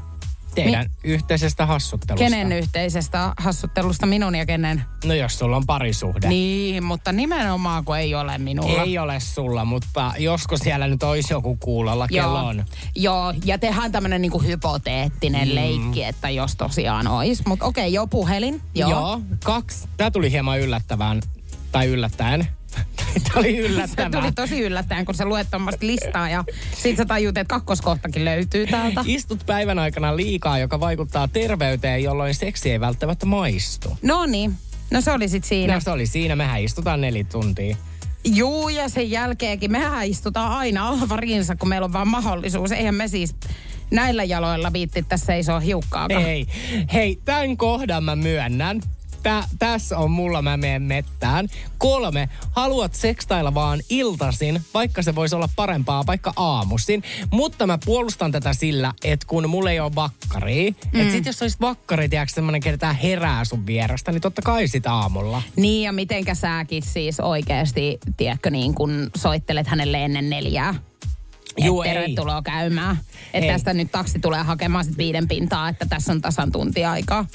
Teidän 0.64 0.90
yhteisestä 1.04 1.66
hassuttelusta. 1.66 2.24
Kenen 2.24 2.52
yhteisestä 2.52 3.32
hassuttelusta 3.38 4.06
minun 4.06 4.34
ja 4.34 4.46
kenen? 4.46 4.82
No 5.04 5.14
jos 5.14 5.38
sulla 5.38 5.56
on 5.56 5.66
parisuhde. 5.66 6.28
Niin, 6.28 6.84
mutta 6.84 7.12
nimenomaan 7.12 7.84
kun 7.84 7.98
ei 7.98 8.14
ole 8.14 8.38
minulla. 8.38 8.82
Ei 8.82 8.98
ole 8.98 9.20
sulla, 9.20 9.64
mutta 9.64 10.12
josko 10.18 10.56
siellä 10.56 10.88
nyt 10.88 11.02
olisi 11.02 11.32
joku 11.32 11.56
kuulolla, 11.56 12.08
kello 12.08 12.46
on. 12.46 12.64
Joo, 12.94 13.34
ja 13.44 13.58
tehdään 13.58 13.92
tämmönen 13.92 14.22
niinku 14.22 14.38
hypoteettinen 14.38 15.48
mm. 15.48 15.54
leikki, 15.54 16.04
että 16.04 16.30
jos 16.30 16.56
tosiaan 16.56 17.06
olisi. 17.06 17.42
Mutta 17.46 17.64
okei, 17.64 17.92
joo, 17.92 18.06
puhelin. 18.06 18.62
Joo. 18.74 18.90
Joo, 18.90 19.20
kaksi. 19.44 19.88
Tämä 19.96 20.10
tuli 20.10 20.30
hieman 20.30 20.60
yllättävään, 20.60 21.22
tai 21.72 21.86
yllättäen. 21.86 22.48
Tämä 23.24 23.40
oli 23.40 23.52
Se 23.52 23.58
yllättävää. 23.58 24.10
tuli 24.20 24.32
tosi 24.32 24.60
yllättäen, 24.60 25.04
kun 25.04 25.14
sä 25.14 25.24
luet 25.24 25.46
tuommoista 25.50 25.86
listaa 25.86 26.28
ja 26.30 26.44
sit 26.76 26.96
sä 26.96 27.04
tajut, 27.04 27.38
että 27.38 27.54
kakkoskohtakin 27.54 28.24
löytyy 28.24 28.66
täältä. 28.66 29.04
Istut 29.06 29.46
päivän 29.46 29.78
aikana 29.78 30.16
liikaa, 30.16 30.58
joka 30.58 30.80
vaikuttaa 30.80 31.28
terveyteen, 31.28 32.02
jolloin 32.02 32.34
seksi 32.34 32.70
ei 32.70 32.80
välttämättä 32.80 33.26
maistu. 33.26 33.98
No 34.02 34.26
niin, 34.26 34.54
no 34.90 35.00
se 35.00 35.12
oli 35.12 35.28
sit 35.28 35.44
siinä. 35.44 35.74
No 35.74 35.80
se 35.80 35.90
oli 35.90 36.06
siinä, 36.06 36.36
mehän 36.36 36.62
istutaan 36.62 37.00
neljä 37.00 37.24
tuntia. 37.24 37.76
Juu, 38.24 38.68
ja 38.68 38.88
sen 38.88 39.10
jälkeenkin 39.10 39.72
mehän 39.72 40.06
istutaan 40.06 40.52
aina 40.52 40.88
alvariinsa, 40.88 41.56
kun 41.56 41.68
meillä 41.68 41.84
on 41.84 41.92
vaan 41.92 42.08
mahdollisuus. 42.08 42.72
Eihän 42.72 42.94
me 42.94 43.08
siis 43.08 43.34
näillä 43.90 44.24
jaloilla 44.24 44.72
viitti 44.72 45.02
tässä 45.02 45.26
seisoo 45.26 45.60
hiukkaakaan. 45.60 46.22
Ei. 46.22 46.46
Hei, 46.92 47.18
tämän 47.24 47.56
kohdan 47.56 48.04
mä 48.04 48.16
myönnän. 48.16 48.80
Tää, 49.26 49.44
tässä 49.58 49.98
on 49.98 50.10
mulla, 50.10 50.42
mä 50.42 50.56
menen 50.56 50.82
mettään. 50.82 51.48
Kolme, 51.78 52.28
haluat 52.50 52.94
sekstailla 52.94 53.54
vaan 53.54 53.80
iltasin, 53.90 54.60
vaikka 54.74 55.02
se 55.02 55.14
voisi 55.14 55.34
olla 55.34 55.48
parempaa 55.56 56.06
vaikka 56.06 56.32
aamusin. 56.36 57.02
Mutta 57.30 57.66
mä 57.66 57.78
puolustan 57.84 58.32
tätä 58.32 58.52
sillä, 58.52 58.92
että 59.04 59.26
kun 59.26 59.50
mulla 59.50 59.70
ei 59.70 59.80
ole 59.80 59.94
vakkaria, 59.94 60.70
mm. 60.70 61.00
että 61.00 61.12
sit 61.12 61.26
jos 61.26 61.42
olisi 61.42 61.56
vakkari, 61.60 62.08
tiedätkö, 62.08 62.34
semmonen, 62.34 62.60
ketä 62.60 62.92
herää 62.92 63.44
sun 63.44 63.66
vierestä, 63.66 64.12
niin 64.12 64.22
totta 64.22 64.42
kai 64.42 64.68
sit 64.68 64.86
aamulla. 64.86 65.42
Niin, 65.56 65.82
ja 65.82 65.92
mitenkä 65.92 66.34
säkin 66.34 66.82
siis 66.82 67.20
oikeasti, 67.20 67.98
tiedätkö, 68.16 68.50
niin 68.50 68.74
kun 68.74 69.10
soittelet 69.16 69.66
hänelle 69.66 70.04
ennen 70.04 70.30
neljää. 70.30 70.74
Juu, 71.58 71.82
Et 71.82 71.88
ei. 71.88 71.94
tervetuloa 71.94 72.42
käymään. 72.42 72.98
Että 73.34 73.46
Ei. 73.46 73.52
tästä 73.52 73.74
nyt 73.74 73.92
taksi 73.92 74.18
tulee 74.18 74.42
hakemaan 74.42 74.84
sit 74.84 74.98
viiden 74.98 75.28
pintaa, 75.28 75.68
että 75.68 75.86
tässä 75.88 76.12
on 76.12 76.20
tasan 76.20 76.52
tunti 76.52 76.84
aikaa. 76.84 77.26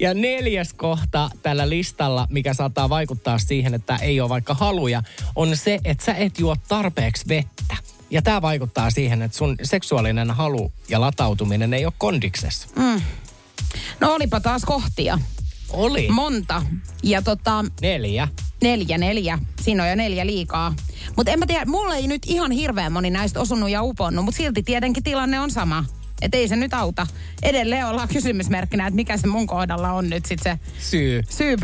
Ja 0.00 0.14
neljäs 0.14 0.72
kohta 0.72 1.30
tällä 1.42 1.68
listalla, 1.68 2.26
mikä 2.30 2.54
saattaa 2.54 2.88
vaikuttaa 2.88 3.38
siihen, 3.38 3.74
että 3.74 3.96
ei 3.96 4.20
ole 4.20 4.28
vaikka 4.28 4.54
haluja, 4.54 5.02
on 5.36 5.56
se, 5.56 5.78
että 5.84 6.04
sä 6.04 6.14
et 6.14 6.38
juo 6.38 6.56
tarpeeksi 6.68 7.28
vettä. 7.28 7.76
Ja 8.10 8.22
tämä 8.22 8.42
vaikuttaa 8.42 8.90
siihen, 8.90 9.22
että 9.22 9.36
sun 9.36 9.56
seksuaalinen 9.62 10.30
halu 10.30 10.72
ja 10.88 11.00
latautuminen 11.00 11.74
ei 11.74 11.84
ole 11.86 11.92
kondiksessa. 11.98 12.68
No 14.00 14.14
olipa 14.14 14.40
taas 14.40 14.64
kohtia. 14.64 15.18
Oli. 15.70 16.08
Monta. 16.08 16.62
Ja 17.02 17.22
tota, 17.22 17.64
Neljä. 17.82 18.28
Neljä, 18.62 18.98
neljä. 18.98 19.38
Siinä 19.60 19.82
on 19.82 19.88
jo 19.88 19.94
neljä 19.94 20.26
liikaa. 20.26 20.74
Mutta 21.16 21.32
en 21.32 21.38
mä 21.38 21.46
tiedä, 21.46 21.64
mulle 21.64 21.96
ei 21.96 22.06
nyt 22.06 22.22
ihan 22.26 22.50
hirveän 22.50 22.92
moni 22.92 23.10
näistä 23.10 23.40
osunut 23.40 23.70
ja 23.70 23.82
uponnut, 23.82 24.24
mutta 24.24 24.36
silti 24.38 24.62
tietenkin 24.62 25.02
tilanne 25.02 25.40
on 25.40 25.50
sama. 25.50 25.84
Että 26.22 26.36
ei 26.36 26.48
se 26.48 26.56
nyt 26.56 26.74
auta. 26.74 27.06
Edelleen 27.42 27.86
ollaan 27.86 28.08
kysymysmerkkinä, 28.08 28.86
että 28.86 28.96
mikä 28.96 29.16
se 29.16 29.26
mun 29.26 29.46
kohdalla 29.46 29.92
on 29.92 30.10
nyt 30.10 30.26
sitten 30.26 30.58
se 30.78 30.88
Syy. 30.90 31.22
syy 31.30 31.56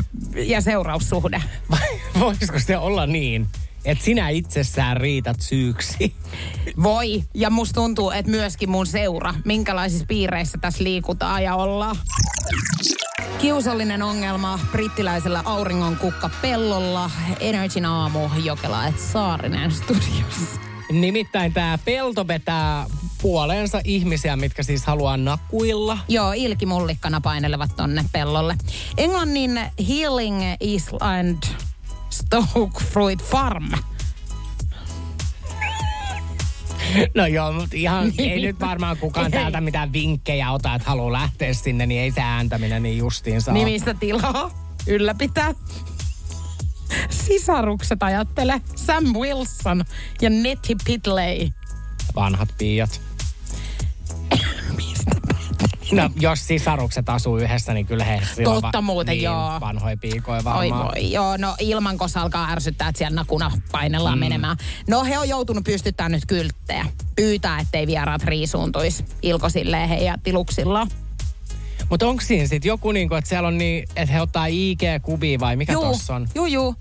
ja 0.47 0.61
seuraussuhde. 0.61 1.43
Vai 1.71 2.00
voisiko 2.19 2.59
se 2.59 2.78
olla 2.78 3.07
niin, 3.07 3.47
että 3.85 4.05
sinä 4.05 4.28
itsessään 4.28 4.97
riität 4.97 5.40
syyksi? 5.40 6.14
Voi. 6.83 7.25
Ja 7.35 7.50
musta 7.50 7.75
tuntuu, 7.75 8.11
että 8.11 8.31
myöskin 8.31 8.71
mun 8.71 8.87
seura, 8.87 9.35
minkälaisissa 9.45 10.07
piireissä 10.09 10.59
tässä 10.61 10.85
liikutaan 10.85 11.45
ja 11.45 11.55
ollaan. 11.55 11.97
Kiusallinen 13.38 14.02
ongelma 14.02 14.58
brittiläisellä 14.73 15.42
auringon 15.44 15.97
kukka 15.97 16.30
pellolla. 16.42 17.11
Energin 17.40 17.85
aamu, 17.87 18.18
Jokela 18.44 18.87
et 18.87 18.99
Saarinen 18.99 19.73
studiossa. 19.73 20.61
Nimittäin 20.92 21.52
tämä 21.52 21.78
pelto 21.85 22.28
vetää 22.28 22.87
puoleensa 23.23 23.80
ihmisiä, 23.85 24.37
mitkä 24.37 24.62
siis 24.62 24.87
haluaa 24.87 25.16
nakuilla. 25.16 25.99
Joo, 26.08 26.32
ilkimullikkana 26.37 27.20
painelevat 27.20 27.76
tonne 27.76 28.04
pellolle. 28.12 28.56
Englannin 28.97 29.61
Healing 29.88 30.40
Island 30.61 31.42
Stoke 32.11 32.85
Fruit 32.85 33.23
Farm. 33.23 33.70
No 37.14 37.26
joo, 37.26 37.52
mutta 37.52 37.76
ihan 37.76 38.12
ei 38.18 38.40
nyt 38.40 38.61
varmaan 38.61 38.97
kukaan 38.97 39.30
täältä 39.30 39.61
mitään 39.61 39.92
vinkkejä 39.92 40.50
ota, 40.50 40.75
että 40.75 40.90
haluaa 40.90 41.12
lähteä 41.12 41.52
sinne, 41.52 41.87
niin 41.87 42.00
ei 42.00 42.11
se 42.11 42.21
ääntäminen 42.21 42.83
niin 42.83 42.99
justiinsa 42.99 43.50
ole. 43.50 43.59
Nimistä 43.59 43.95
tilaa 43.95 44.50
ylläpitää. 44.87 45.54
Sisarukset 47.11 48.02
ajattele. 48.02 48.61
Sam 48.76 49.04
Wilson 49.04 49.85
ja 50.21 50.30
Nettie 50.30 50.76
Pitley. 50.85 51.49
Vanhat 52.16 52.49
piiat. 52.59 53.08
No, 55.92 56.11
jos 56.21 56.47
sisarukset 56.47 57.09
asuu 57.09 57.38
yhdessä, 57.38 57.75
niin 57.75 57.87
kyllä 57.87 58.04
he 58.04 58.21
silloin 58.35 58.62
Totta 58.62 58.80
muuten, 58.80 59.12
niin, 59.12 59.23
joo. 59.23 59.61
vanhoja 59.61 59.97
piikoja 59.97 60.38
Oi 60.38 60.45
varmaan. 60.45 60.85
voi, 60.85 61.12
joo, 61.12 61.37
no 61.37 61.54
ilman 61.61 61.99
kun 61.99 62.09
alkaa 62.14 62.50
ärsyttää, 62.50 62.88
että 62.88 62.99
siellä 62.99 63.14
nakuna 63.14 63.50
painellaan 63.73 64.18
mm. 64.18 64.21
menemään. 64.21 64.57
No 64.88 65.04
he 65.04 65.18
on 65.18 65.28
joutunut 65.28 65.64
pystyttämään 65.64 66.12
nyt 66.12 66.26
kylttejä. 66.26 66.87
Pyytää, 67.16 67.61
ettei 67.61 67.87
vieraat 67.87 68.23
riisuuntuisi 68.25 69.04
ilkosilleen 69.23 69.88
heidän 69.88 70.21
tiluksillaan. 70.23 70.88
Mutta 71.90 72.07
onko 72.07 72.23
siinä 72.26 72.47
sitten 72.47 72.68
joku, 72.68 72.92
niinku, 72.92 73.14
että 73.14 73.28
siellä 73.28 73.49
on 73.49 73.59
niin, 73.59 73.85
että 73.97 74.12
he 74.14 74.21
ottaa 74.21 74.47
IG-kuvia 74.47 75.40
vai 75.40 75.57
mikä 75.57 75.73
Juu, 75.73 75.83
tossa 75.83 76.14
on? 76.14 76.28
juu, 76.35 76.47
juu. 76.47 76.75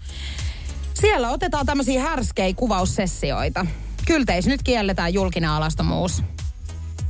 Siellä 0.93 1.29
otetaan 1.29 1.65
tämmöisiä 1.65 2.01
härskejä 2.01 2.53
kuvaussessioita. 2.53 3.65
Kylteissä 4.05 4.51
nyt 4.51 4.63
kielletään 4.63 5.13
julkinen 5.13 5.49
alastomuus. 5.49 6.23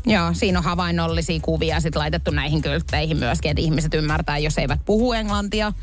Joo, 0.07 0.33
siinä 0.33 0.59
on 0.59 0.65
havainnollisia 0.65 1.39
kuvia 1.41 1.79
sit 1.79 1.95
laitettu 1.95 2.31
näihin 2.31 2.61
kyltteihin 2.61 3.17
myöskin, 3.17 3.51
että 3.51 3.61
ihmiset 3.61 3.93
ymmärtää, 3.93 4.37
jos 4.37 4.57
eivät 4.57 4.79
puhu 4.85 5.13
englantia, 5.13 5.73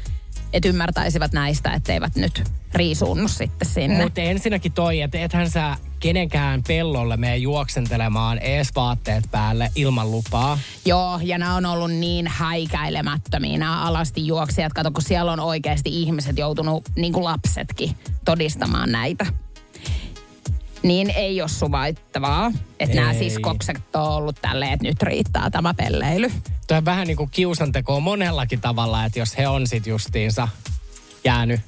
että 0.52 0.68
ymmärtäisivät 0.68 1.32
näistä, 1.32 1.72
etteivät 1.72 2.16
nyt 2.16 2.42
riisuunnu 2.74 3.28
sitten 3.28 3.68
sinne. 3.68 4.02
Mutta 4.02 4.20
ensinnäkin 4.20 4.72
toi, 4.72 5.00
että 5.00 5.18
ethän 5.18 5.50
sä 5.50 5.76
kenenkään 6.00 6.62
pellolle 6.68 7.16
mene 7.16 7.36
juoksentelemaan 7.36 8.38
ees 8.38 8.68
vaatteet 8.76 9.24
päälle 9.30 9.70
ilman 9.74 10.10
lupaa. 10.10 10.58
Joo, 10.84 11.20
ja 11.22 11.38
nämä 11.38 11.54
on 11.54 11.66
ollut 11.66 11.90
niin 11.90 12.26
häikäilemättömiä, 12.26 13.58
nämä 13.58 13.82
alasti 13.82 14.26
juoksijat. 14.26 14.72
Kato, 14.72 14.90
kun 14.90 15.02
siellä 15.02 15.32
on 15.32 15.40
oikeasti 15.40 16.02
ihmiset 16.02 16.38
joutunut, 16.38 16.88
niin 16.96 17.12
kuin 17.12 17.24
lapsetkin, 17.24 17.96
todistamaan 18.24 18.92
näitä. 18.92 19.26
Niin 20.84 21.10
ei 21.10 21.40
ole 21.40 21.48
suvaittavaa, 21.48 22.52
että 22.80 22.96
nämä 22.96 23.14
siskokset 23.14 23.96
on 23.96 24.02
ollut 24.02 24.36
tälleen, 24.42 24.72
että 24.72 24.86
nyt 24.86 25.02
riittää 25.02 25.50
tämä 25.50 25.74
pelleily. 25.74 26.32
Toi 26.66 26.78
on 26.78 26.84
vähän 26.84 27.06
niin 27.06 27.16
kuin 27.16 27.30
kiusantekoa 27.30 28.00
monellakin 28.00 28.60
tavalla, 28.60 29.04
että 29.04 29.18
jos 29.18 29.38
he 29.38 29.48
on 29.48 29.66
sit 29.66 29.86
justiinsa 29.86 30.48
jäänyt. 31.24 31.60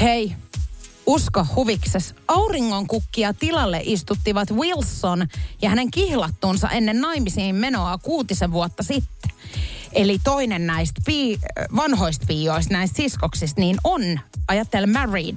Hei, 0.00 0.32
usko 1.06 1.46
huvikses. 1.56 2.14
Auringonkukkia 2.28 3.34
tilalle 3.34 3.80
istuttivat 3.84 4.50
Wilson 4.50 5.26
ja 5.62 5.68
hänen 5.68 5.90
kihlattuunsa 5.90 6.70
ennen 6.70 7.00
naimisiin 7.00 7.54
menoa 7.54 7.98
kuutisen 7.98 8.52
vuotta 8.52 8.82
sitten. 8.82 9.30
Eli 9.92 10.18
toinen 10.24 10.66
näistä 10.66 11.00
pii, 11.06 11.38
vanhoista 11.76 12.26
piioista, 12.28 12.74
näistä 12.74 12.96
siskoksista, 12.96 13.60
niin 13.60 13.76
on, 13.84 14.20
ajattele 14.48 14.86
married. 14.86 15.36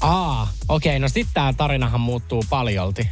Aa, 0.00 0.48
okei, 0.68 0.98
no 0.98 1.08
sitten 1.08 1.34
tämä 1.34 1.52
tarinahan 1.52 2.00
muuttuu 2.00 2.44
paljolti. 2.50 3.08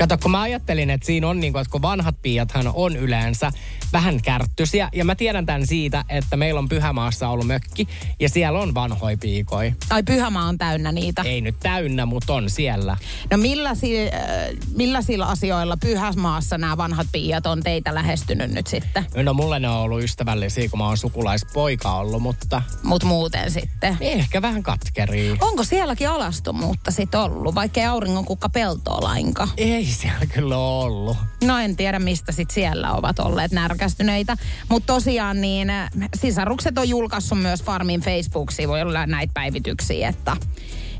Kato, 0.00 0.18
kun 0.18 0.30
mä 0.30 0.40
ajattelin, 0.40 0.90
että 0.90 1.06
siinä 1.06 1.28
on 1.28 1.40
niin 1.40 1.52
kuin, 1.52 1.60
että 1.60 1.72
kun 1.72 1.82
vanhat 1.82 2.14
piiathan 2.22 2.70
on 2.74 2.96
yleensä 2.96 3.52
vähän 3.92 4.22
kärttysiä. 4.22 4.88
Ja 4.92 5.04
mä 5.04 5.14
tiedän 5.14 5.46
tämän 5.46 5.66
siitä, 5.66 6.04
että 6.08 6.36
meillä 6.36 6.58
on 6.58 6.68
Pyhämaassa 6.68 7.28
ollut 7.28 7.46
mökki 7.46 7.88
ja 8.20 8.28
siellä 8.28 8.58
on 8.58 8.74
vanhoja 8.74 9.16
piikoja. 9.16 9.72
Ai 9.90 10.02
Pyhämaa 10.02 10.44
on 10.44 10.58
täynnä 10.58 10.92
niitä. 10.92 11.22
Ei 11.22 11.40
nyt 11.40 11.56
täynnä, 11.60 12.06
mutta 12.06 12.34
on 12.34 12.50
siellä. 12.50 12.96
No 13.30 13.36
millaisilla, 13.36 14.10
äh, 14.14 14.56
millaisilla 14.76 15.26
asioilla 15.26 15.76
Pyhämaassa 15.76 16.58
nämä 16.58 16.76
vanhat 16.76 17.06
piiat 17.12 17.46
on 17.46 17.62
teitä 17.62 17.94
lähestynyt 17.94 18.50
nyt 18.50 18.66
sitten? 18.66 19.06
No 19.24 19.34
mulle 19.34 19.58
ne 19.60 19.68
on 19.68 19.76
ollut 19.76 20.02
ystävällisiä, 20.02 20.68
kun 20.68 20.78
mä 20.78 20.86
oon 20.86 20.96
sukulaispoika 20.98 21.94
ollut, 21.94 22.22
mutta 22.22 22.62
Mut 22.82 23.04
muuten 23.04 23.50
sitten. 23.50 23.96
ehkä 24.00 24.42
vähän 24.42 24.62
katkeria. 24.62 25.36
Onko 25.40 25.64
sielläkin 25.64 26.08
alastomuutta 26.08 26.90
sitten 26.90 27.20
ollut, 27.20 27.54
vaikka 27.54 27.80
ei 27.80 27.86
auringonkukka 27.86 28.48
peltoa 28.48 29.00
lainkaan? 29.00 29.48
Ei 29.56 29.89
siellä 29.92 30.26
kyllä 30.26 30.56
ole 30.56 30.84
ollut. 30.84 31.16
No 31.44 31.58
en 31.58 31.76
tiedä, 31.76 31.98
mistä 31.98 32.32
sit 32.32 32.50
siellä 32.50 32.92
ovat 32.92 33.18
olleet 33.18 33.52
närkästyneitä. 33.52 34.36
Mutta 34.68 34.92
tosiaan 34.92 35.40
niin 35.40 35.68
sisarukset 36.16 36.78
on 36.78 36.88
julkaissut 36.88 37.38
myös 37.38 37.62
Farmin 37.62 38.00
Facebook-sivuilla 38.00 39.06
näitä 39.06 39.30
päivityksiä, 39.34 40.08
että, 40.08 40.36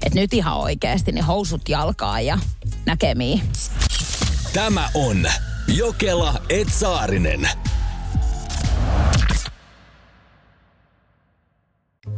että 0.06 0.20
nyt 0.20 0.34
ihan 0.34 0.56
oikeasti 0.56 1.12
niin 1.12 1.24
housut 1.24 1.68
jalkaa 1.68 2.20
ja 2.20 2.38
näkemiin. 2.86 3.42
Tämä 4.52 4.88
on 4.94 5.26
Jokela 5.68 6.42
Etsaarinen. 6.48 7.48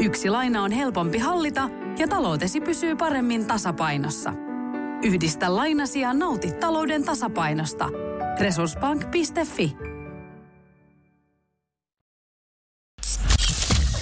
Yksi 0.00 0.30
laina 0.30 0.62
on 0.62 0.72
helpompi 0.72 1.18
hallita 1.18 1.68
ja 1.98 2.08
taloutesi 2.08 2.60
pysyy 2.60 2.96
paremmin 2.96 3.46
tasapainossa. 3.46 4.32
Yhdistä 5.02 5.56
lainasi 5.56 6.00
ja 6.00 6.14
nauti 6.14 6.52
talouden 6.52 7.04
tasapainosta. 7.04 7.88
Resurssbank.fi 8.40 9.76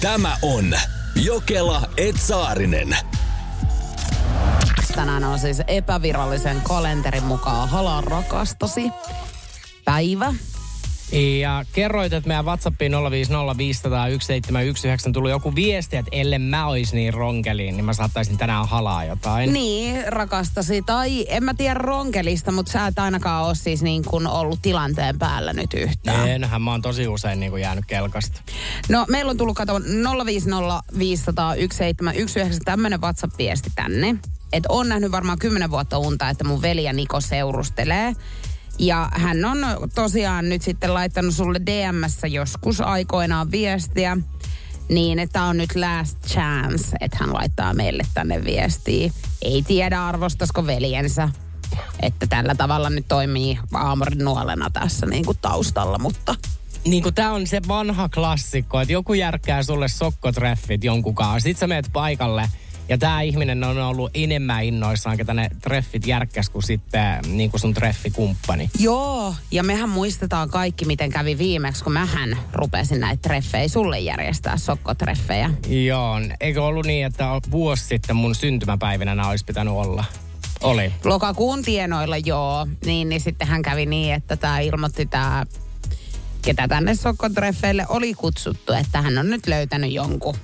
Tämä 0.01 0.37
on 0.41 0.65
Jokela 1.15 1.81
Etsaarinen. 1.97 2.97
Tänään 4.95 5.23
on 5.23 5.39
siis 5.39 5.61
epävirallisen 5.67 6.61
kalenterin 6.61 7.23
mukaan 7.23 7.69
Hala 7.69 8.01
rakastasi 8.01 8.91
päivä. 9.85 10.33
Ja 11.11 11.65
kerroit, 11.73 12.13
että 12.13 12.27
meidän 12.27 12.45
WhatsAppiin 12.45 12.91
050501719 12.93 12.97
tuli 15.13 15.29
joku 15.29 15.55
viesti, 15.55 15.97
että 15.97 16.09
ellei 16.11 16.39
mä 16.39 16.67
ois 16.67 16.93
niin 16.93 17.13
ronkeliin, 17.13 17.77
niin 17.77 17.85
mä 17.85 17.93
saattaisin 17.93 18.37
tänään 18.37 18.67
halaa 18.67 19.05
jotain. 19.05 19.53
Niin, 19.53 20.13
rakastasi. 20.13 20.81
Tai 20.81 21.25
en 21.27 21.43
mä 21.43 21.53
tiedä 21.53 21.73
ronkelista, 21.73 22.51
mutta 22.51 22.71
sä 22.71 22.87
et 22.87 22.99
ainakaan 22.99 23.45
ole 23.45 23.55
siis 23.55 23.81
niin 23.81 24.03
kuin 24.05 24.27
ollut 24.27 24.61
tilanteen 24.61 25.19
päällä 25.19 25.53
nyt 25.53 25.73
yhtään. 25.73 26.29
Enhän 26.29 26.61
mä 26.61 26.71
oon 26.71 26.81
tosi 26.81 27.07
usein 27.07 27.39
niin 27.39 27.51
kuin 27.51 27.61
jäänyt 27.61 27.85
kelkasta. 27.85 28.41
No, 28.89 29.05
meillä 29.09 29.29
on 29.29 29.37
tullut, 29.37 29.57
kato, 29.57 29.79
050501719 29.79 29.83
tämmönen 32.65 33.01
WhatsApp-viesti 33.01 33.69
tänne. 33.75 34.15
Että 34.53 34.69
on 34.71 34.89
nähnyt 34.89 35.11
varmaan 35.11 35.39
10 35.39 35.71
vuotta 35.71 35.97
unta, 35.97 36.29
että 36.29 36.43
mun 36.43 36.61
veli 36.61 36.83
ja 36.83 36.93
Niko 36.93 37.21
seurustelee. 37.21 38.15
Ja 38.79 39.09
hän 39.11 39.45
on 39.45 39.57
tosiaan 39.95 40.49
nyt 40.49 40.61
sitten 40.61 40.93
laittanut 40.93 41.33
sulle 41.33 41.61
DMssä 41.65 42.27
joskus 42.27 42.81
aikoinaan 42.81 43.51
viestiä. 43.51 44.17
Niin, 44.89 45.19
että 45.19 45.43
on 45.43 45.57
nyt 45.57 45.75
last 45.75 46.17
chance, 46.27 46.97
että 47.01 47.17
hän 47.19 47.33
laittaa 47.33 47.73
meille 47.73 48.03
tänne 48.13 48.43
viestiä. 48.43 49.11
Ei 49.41 49.63
tiedä 49.67 50.05
arvostasko 50.05 50.65
veljensä, 50.65 51.29
että 52.01 52.27
tällä 52.27 52.55
tavalla 52.55 52.89
nyt 52.89 53.07
toimii 53.07 53.59
aamurin 53.73 54.23
nuolena 54.23 54.69
tässä 54.69 55.05
niin 55.05 55.25
kuin 55.25 55.37
taustalla, 55.41 55.99
mutta 55.99 56.35
niin 56.85 57.03
kuin 57.03 57.15
tää 57.15 57.31
on 57.31 57.47
se 57.47 57.61
vanha 57.67 58.09
klassikko, 58.09 58.81
että 58.81 58.93
joku 58.93 59.13
järkkää 59.13 59.63
sulle 59.63 59.87
sokkotreffit 59.87 60.83
jonkun 60.83 61.15
kanssa. 61.15 61.39
Sitten 61.39 61.59
sä 61.59 61.67
meet 61.67 61.89
paikalle 61.93 62.49
ja 62.89 62.97
tämä 62.97 63.21
ihminen 63.21 63.63
on 63.63 63.77
ollut 63.77 64.11
enemmän 64.13 64.63
innoissaan, 64.63 65.17
ketä 65.17 65.33
ne 65.33 65.49
treffit 65.61 66.07
järkkäs 66.07 66.49
kuin 66.49 66.63
sitten 66.63 67.19
niin 67.27 67.51
kuin 67.51 67.61
sun 67.61 67.73
treffikumppani. 67.73 68.69
Joo, 68.79 69.35
ja 69.51 69.63
mehän 69.63 69.89
muistetaan 69.89 70.49
kaikki, 70.49 70.85
miten 70.85 71.09
kävi 71.09 71.37
viimeksi, 71.37 71.83
kun 71.83 71.93
mähän 71.93 72.37
rupesin 72.53 72.99
näitä 72.99 73.21
treffejä 73.21 73.67
sulle 73.67 73.99
järjestää, 73.99 74.57
sokkotreffejä. 74.57 75.49
Joo, 75.67 76.15
eikö 76.39 76.63
ollut 76.63 76.85
niin, 76.85 77.05
että 77.05 77.25
vuosi 77.51 77.85
sitten 77.85 78.15
mun 78.15 78.35
syntymäpäivinä 78.35 79.15
nämä 79.15 79.29
olisi 79.29 79.45
pitänyt 79.45 79.73
olla? 79.73 80.05
Oli. 80.63 80.93
Lokakuun 81.03 81.63
tienoilla 81.63 82.17
joo, 82.17 82.67
niin, 82.85 83.09
niin 83.09 83.21
sitten 83.21 83.47
hän 83.47 83.61
kävi 83.61 83.85
niin, 83.85 84.13
että 84.13 84.37
tämä 84.37 84.59
ilmoitti 84.59 85.05
tämä, 85.05 85.45
ketä 86.41 86.67
tänne 86.67 86.95
sokkotreffeille 86.95 87.85
oli 87.89 88.13
kutsuttu, 88.13 88.73
että 88.73 89.01
hän 89.01 89.17
on 89.17 89.29
nyt 89.29 89.47
löytänyt 89.47 89.91
jonkun 89.91 90.35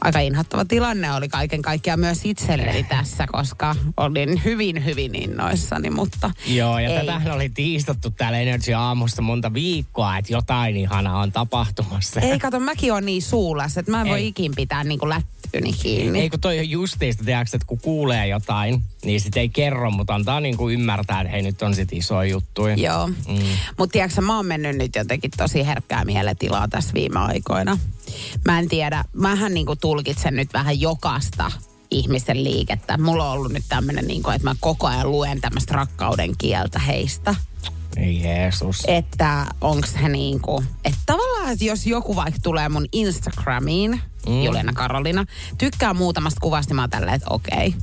aika 0.00 0.20
inhottava 0.20 0.64
tilanne 0.64 1.12
oli 1.12 1.28
kaiken 1.28 1.62
kaikkiaan 1.62 2.00
myös 2.00 2.20
itselleni 2.24 2.84
tässä, 2.84 3.26
koska 3.32 3.76
olin 3.96 4.44
hyvin, 4.44 4.84
hyvin 4.84 5.14
innoissani, 5.14 5.90
mutta 5.90 6.30
Joo, 6.46 6.78
ja 6.78 6.88
ei. 6.88 6.98
tätähän 6.98 7.34
oli 7.34 7.48
tiistattu 7.48 8.10
täällä 8.10 8.40
Energy 8.40 8.72
Aamusta 8.72 9.22
monta 9.22 9.54
viikkoa, 9.54 10.18
että 10.18 10.32
jotain 10.32 10.76
ihanaa 10.76 11.20
on 11.20 11.32
tapahtumassa. 11.32 12.20
Ei, 12.20 12.38
kato, 12.38 12.60
mäkin 12.60 12.92
on 12.92 13.06
niin 13.06 13.22
suulas, 13.22 13.78
että 13.78 13.90
mä 13.90 14.00
en 14.00 14.08
voi 14.08 14.18
Ei. 14.20 14.26
ikin 14.26 14.52
pitää 14.56 14.84
niin 14.84 14.98
kuin 14.98 15.08
lättyni 15.08 15.72
kiinni. 15.72 16.20
Ei 16.20 16.30
kun 16.30 16.40
toi 16.40 16.58
on 16.58 16.70
justiista, 16.70 17.24
tiedätkö, 17.24 17.56
että 17.56 17.66
kun 17.66 17.80
kuulee 17.80 18.26
jotain, 18.26 18.82
niin 19.06 19.20
sit 19.20 19.36
ei 19.36 19.48
kerro, 19.48 19.90
mutta 19.90 20.14
antaa 20.14 20.40
niin 20.40 20.56
kuin 20.56 20.74
ymmärtää, 20.74 21.20
että 21.20 21.30
hei 21.30 21.42
nyt 21.42 21.62
on 21.62 21.74
sit 21.74 21.92
iso 21.92 22.22
juttu. 22.22 22.66
Joo. 22.66 23.06
Mm. 23.06 23.14
Mutta 23.78 23.92
tiedätkö, 23.92 24.20
mä 24.20 24.36
oon 24.36 24.46
mennyt 24.46 24.76
nyt 24.76 24.94
jotenkin 24.96 25.30
tosi 25.36 25.66
herkkää 25.66 26.04
mieletilaa 26.04 26.68
tässä 26.68 26.94
viime 26.94 27.18
aikoina. 27.18 27.78
Mä 28.44 28.58
en 28.58 28.68
tiedä, 28.68 29.04
mähän 29.12 29.54
niinku 29.54 29.76
tulkitsen 29.76 30.36
nyt 30.36 30.52
vähän 30.52 30.80
jokasta 30.80 31.52
ihmisten 31.90 32.44
liikettä. 32.44 32.98
Mulla 32.98 33.30
on 33.30 33.32
ollut 33.32 33.52
nyt 33.52 33.64
tämmöinen, 33.68 34.06
niinku, 34.06 34.30
että 34.30 34.48
mä 34.48 34.54
koko 34.60 34.86
ajan 34.86 35.10
luen 35.10 35.40
tämmöistä 35.40 35.74
rakkauden 35.74 36.36
kieltä 36.38 36.78
heistä. 36.78 37.34
Ei 37.96 38.22
Jeesus. 38.22 38.82
Että 38.86 39.46
onks 39.60 39.94
he 40.02 40.08
niinku, 40.08 40.64
että 40.84 40.98
tavallaan, 41.06 41.52
että 41.52 41.64
jos 41.64 41.86
joku 41.86 42.16
vaikka 42.16 42.40
tulee 42.42 42.68
mun 42.68 42.86
Instagramiin, 42.92 44.00
mm. 44.28 44.42
Juliana 44.42 44.72
Karolina, 44.72 45.24
tykkää 45.58 45.94
muutamasta 45.94 46.40
kuvasta, 46.40 46.70
niin 46.70 46.76
mä 46.76 46.82
oon 46.82 46.90
tälleen, 46.90 47.14
että 47.14 47.26
okei, 47.30 47.74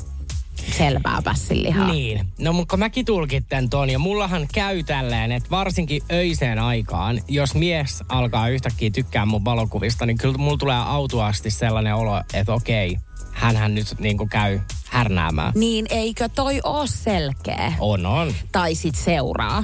selvää 0.71 1.21
pässinlihaa. 1.23 1.91
Niin. 1.91 2.27
No 2.39 2.53
mutta 2.53 2.77
mäkin 2.77 3.05
tulkitten 3.05 3.69
ton, 3.69 3.89
ja 3.89 3.99
mullahan 3.99 4.47
käy 4.53 4.83
tälleen, 4.83 5.31
että 5.31 5.49
varsinkin 5.49 6.03
öiseen 6.11 6.59
aikaan, 6.59 7.21
jos 7.27 7.55
mies 7.55 8.03
alkaa 8.09 8.49
yhtäkkiä 8.49 8.89
tykkää 8.89 9.25
mun 9.25 9.45
valokuvista, 9.45 10.05
niin 10.05 10.17
kyllä 10.17 10.37
mulla 10.37 10.57
tulee 10.57 10.77
autuasti 10.85 11.51
sellainen 11.51 11.95
olo, 11.95 12.21
että 12.33 12.53
okei, 12.53 12.97
hänhän 13.31 13.75
nyt 13.75 13.95
niinku 13.99 14.27
käy 14.27 14.59
härnäämään. 14.89 15.53
Niin 15.55 15.85
eikö 15.89 16.29
toi 16.29 16.59
oo 16.63 16.87
selkeä? 16.87 17.73
On, 17.79 18.05
on. 18.05 18.33
Tai 18.51 18.75
sit 18.75 18.95
seuraa 18.95 19.63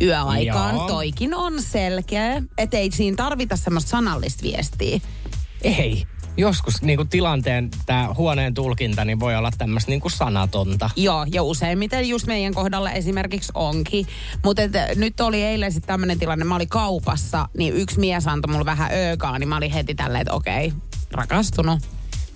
yöaikaan. 0.00 0.74
Joo. 0.74 0.86
Toikin 0.86 1.34
on 1.34 1.62
selkeä. 1.62 2.42
Että 2.58 2.76
ei 2.76 2.92
siinä 2.92 3.16
tarvita 3.16 3.56
semmoista 3.56 3.90
sanallista 3.90 4.42
viestiä. 4.42 5.00
Ei. 5.62 6.06
Joskus 6.36 6.82
niinku 6.82 7.04
tilanteen, 7.04 7.70
tämä 7.86 8.08
huoneen 8.16 8.54
tulkinta, 8.54 9.04
niin 9.04 9.20
voi 9.20 9.36
olla 9.36 9.50
tämmöistä 9.58 9.90
niinku 9.90 10.08
sanatonta. 10.08 10.90
Joo, 10.96 11.26
ja 11.32 11.42
useimmiten 11.42 12.08
just 12.08 12.26
meidän 12.26 12.54
kohdalla 12.54 12.90
esimerkiksi 12.90 13.52
onkin. 13.54 14.06
Mutta 14.44 14.62
nyt 14.96 15.20
oli 15.20 15.42
eilen 15.42 15.72
sitten 15.72 15.88
tämmöinen 15.88 16.18
tilanne, 16.18 16.44
mä 16.44 16.56
olin 16.56 16.68
kaupassa, 16.68 17.48
niin 17.58 17.74
yksi 17.74 18.00
mies 18.00 18.26
antoi 18.26 18.52
mulle 18.52 18.64
vähän 18.64 18.90
öökaa, 18.92 19.38
niin 19.38 19.48
mä 19.48 19.56
olin 19.56 19.72
heti 19.72 19.94
tälleen, 19.94 20.22
että 20.22 20.34
okei, 20.34 20.72
rakastunut. 21.12 21.80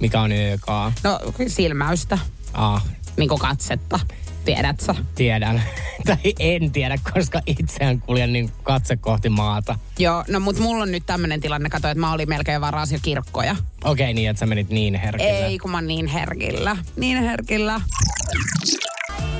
Mikä 0.00 0.20
on 0.20 0.32
YKA? 0.32 0.92
No 1.04 1.20
silmäystä, 1.46 2.18
Ah, 2.52 2.84
niin 3.16 3.28
kuin 3.28 3.40
katsetta, 3.40 4.00
tiedät 4.44 4.80
sä. 4.80 4.94
tiedän. 5.14 5.62
tai 6.06 6.34
en 6.38 6.70
tiedä, 6.70 6.98
koska 7.14 7.40
itseään 7.46 8.00
kuljen 8.00 8.32
niin 8.32 8.52
katse 8.62 8.96
kohti 8.96 9.28
maata. 9.28 9.78
Joo, 9.98 10.24
no 10.28 10.40
mut 10.40 10.58
mulla 10.58 10.82
on 10.82 10.92
nyt 10.92 11.06
tämmöinen 11.06 11.40
tilanne, 11.40 11.70
kato, 11.70 11.88
että 11.88 12.00
mä 12.00 12.12
olin 12.12 12.28
melkein 12.28 12.60
varas 12.60 12.92
jo 12.92 12.98
kirkkoja. 13.02 13.56
Okei, 13.84 14.14
niin 14.14 14.30
että 14.30 14.40
sä 14.40 14.46
menit 14.46 14.68
niin 14.68 14.94
herkille. 14.94 15.46
Ei, 15.46 15.58
kun 15.58 15.70
mä 15.70 15.82
niin 15.82 16.06
herkillä. 16.06 16.76
Niin 16.96 17.22
herkillä. 17.22 17.80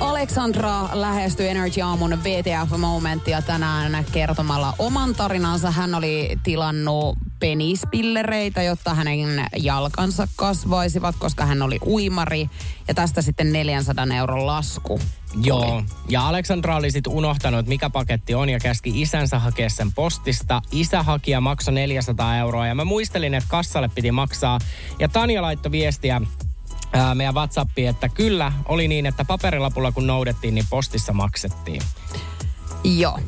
Alexandra 0.01 0.89
lähestyi 0.93 1.47
Energy 1.47 1.81
Aamun 1.81 2.17
VTF-momenttia 2.23 3.41
tänään 3.41 4.05
kertomalla 4.11 4.73
oman 4.79 5.15
tarinansa. 5.15 5.71
Hän 5.71 5.95
oli 5.95 6.39
tilannut 6.43 7.17
penispillereitä, 7.39 8.63
jotta 8.63 8.93
hänen 8.93 9.45
jalkansa 9.57 10.27
kasvaisivat, 10.35 11.15
koska 11.19 11.45
hän 11.45 11.61
oli 11.61 11.79
uimari. 11.85 12.49
Ja 12.87 12.93
tästä 12.93 13.21
sitten 13.21 13.53
400 13.53 14.05
euron 14.17 14.47
lasku. 14.47 14.99
Joo, 15.43 15.65
tuli. 15.65 15.83
ja 16.09 16.27
Aleksandra 16.27 16.75
oli 16.75 16.91
sitten 16.91 17.13
unohtanut, 17.13 17.67
mikä 17.67 17.89
paketti 17.89 18.35
on 18.35 18.49
ja 18.49 18.59
käski 18.59 19.01
isänsä 19.01 19.39
hakea 19.39 19.69
sen 19.69 19.93
postista. 19.93 20.61
Isä 20.71 21.03
haki 21.03 21.31
ja 21.31 21.41
maksoi 21.41 21.73
400 21.73 22.37
euroa 22.37 22.67
ja 22.67 22.75
mä 22.75 22.85
muistelin, 22.85 23.33
että 23.33 23.49
kassalle 23.49 23.89
piti 23.95 24.11
maksaa. 24.11 24.59
Ja 24.99 25.09
Tanja 25.09 25.41
laittoi 25.41 25.71
viestiä 25.71 26.21
ää, 26.93 27.15
meidän 27.15 27.35
WhatsAppiin, 27.35 27.89
että 27.89 28.09
kyllä 28.09 28.51
oli 28.65 28.87
niin, 28.87 29.05
että 29.05 29.25
paperilapulla 29.25 29.91
kun 29.91 30.07
noudettiin, 30.07 30.55
niin 30.55 30.65
postissa 30.69 31.13
maksettiin. 31.13 31.81
Joo. 32.83 33.19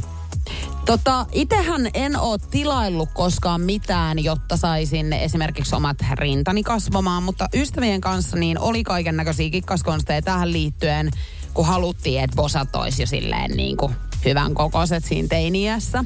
Tota, 0.85 1.25
itehän 1.31 1.89
en 1.93 2.19
oo 2.19 2.37
tilaillut 2.37 3.09
koskaan 3.13 3.61
mitään, 3.61 4.23
jotta 4.23 4.57
saisin 4.57 5.13
esimerkiksi 5.13 5.75
omat 5.75 5.97
rintani 6.13 6.63
kasvamaan, 6.63 7.23
mutta 7.23 7.49
ystävien 7.53 8.01
kanssa 8.01 8.37
niin 8.37 8.59
oli 8.59 8.83
kaiken 8.83 9.17
näköisiä 9.17 9.49
kikkaskonsteja 9.49 10.21
tähän 10.21 10.53
liittyen, 10.53 11.11
kun 11.53 11.65
haluttiin, 11.65 12.23
että 12.23 12.35
bosat 12.35 12.75
olisi 12.75 13.01
jo 13.01 13.07
silleen 13.07 13.51
niin 13.51 13.77
kuin 13.77 13.95
hyvän 14.25 14.53
kokoiset 14.53 15.05
siinä 15.05 15.27
teiniässä. 15.27 16.03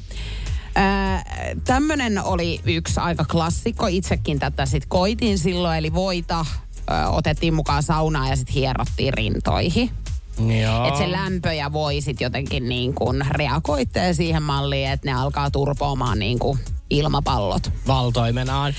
Tämmöinen 1.64 2.24
oli 2.24 2.62
yksi 2.66 3.00
aika 3.00 3.26
klassikko. 3.26 3.88
Itsekin 3.88 4.40
tätä 4.40 4.66
sitten 4.66 4.90
koitin 4.90 5.40
silloin, 5.40 5.78
eli 5.78 5.94
voita 5.94 6.46
ö, 6.92 7.10
otettiin 7.10 7.54
mukaan 7.54 7.84
saunaan 7.84 8.30
ja 8.30 8.36
sitten 8.36 8.54
hierottiin 8.54 9.14
rintoihin. 9.14 9.90
Että 10.88 10.98
se 11.00 11.12
lämpö 11.12 11.54
ja 11.54 11.74
voi 11.74 12.02
sit 12.02 12.22
jotenkin 12.22 12.70
niin 12.70 12.94
kuin 12.94 13.26
reagoitte 13.30 14.14
siihen 14.14 14.44
malliin, 14.44 14.90
että 14.90 15.08
ne 15.12 15.14
alkaa 15.14 15.52
turpoamaan 15.52 16.20
niin 16.20 16.40
kuin 16.40 16.60
ilmapallot. 16.90 17.72
Valtoimenaan. 17.88 18.74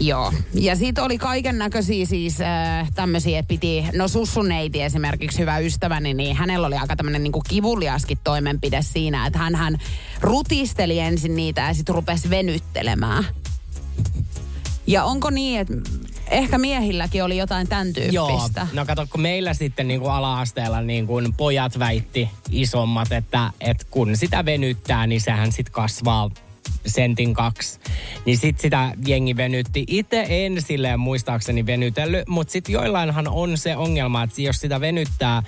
Joo. 0.00 0.32
Ja 0.54 0.76
siitä 0.76 1.04
oli 1.04 1.18
kaiken 1.18 1.58
näköisiä 1.58 2.06
siis 2.06 2.40
äh, 2.40 2.90
tämmöisiä, 2.94 3.38
että 3.38 3.48
piti, 3.48 3.84
no 3.94 4.08
sussun 4.08 4.48
neiti 4.48 4.82
esimerkiksi 4.82 5.38
hyvä 5.38 5.58
ystäväni, 5.58 6.14
niin 6.14 6.36
hänellä 6.36 6.66
oli 6.66 6.76
aika 6.76 6.96
tämmöinen 6.96 7.22
niinku 7.22 7.42
kivuliaskin 7.48 8.18
toimenpide 8.24 8.82
siinä, 8.82 9.26
että 9.26 9.38
hän, 9.38 9.54
hän 9.54 9.78
rutisteli 10.20 10.98
ensin 10.98 11.36
niitä 11.36 11.60
ja 11.60 11.74
sitten 11.74 11.94
rupesi 11.94 12.30
venyttelemään. 12.30 13.24
Ja 14.86 15.04
onko 15.04 15.30
niin, 15.30 15.60
että 15.60 15.74
ehkä 16.30 16.58
miehilläkin 16.58 17.24
oli 17.24 17.36
jotain 17.36 17.68
tämän 17.68 17.92
Joo, 18.10 18.28
tyyppistä? 18.28 18.66
no 18.72 18.86
kato, 18.86 19.06
kun 19.10 19.20
meillä 19.20 19.54
sitten 19.54 19.88
niin 19.88 20.00
kuin 20.00 20.12
ala-asteella 20.12 20.80
niin 20.80 21.06
kuin 21.06 21.34
pojat 21.34 21.78
väitti 21.78 22.28
isommat, 22.50 23.12
että, 23.12 23.50
että 23.60 23.86
kun 23.90 24.16
sitä 24.16 24.44
venyttää, 24.44 25.06
niin 25.06 25.20
sehän 25.20 25.52
sitten 25.52 25.72
kasvaa 25.72 26.30
sentin 26.86 27.34
kaksi. 27.34 27.80
Niin 28.24 28.38
sit 28.38 28.60
sitä 28.60 28.92
jengi 29.06 29.36
venytti. 29.36 29.84
Itse 29.88 30.26
en 30.28 30.62
silleen 30.62 31.00
muistaakseni 31.00 31.66
venytellyt, 31.66 32.28
mutta 32.28 32.52
sitten 32.52 32.72
joillainhan 32.72 33.28
on 33.28 33.58
se 33.58 33.76
ongelma, 33.76 34.22
että 34.22 34.42
jos 34.42 34.56
sitä 34.56 34.80
venyttää, 34.80 35.42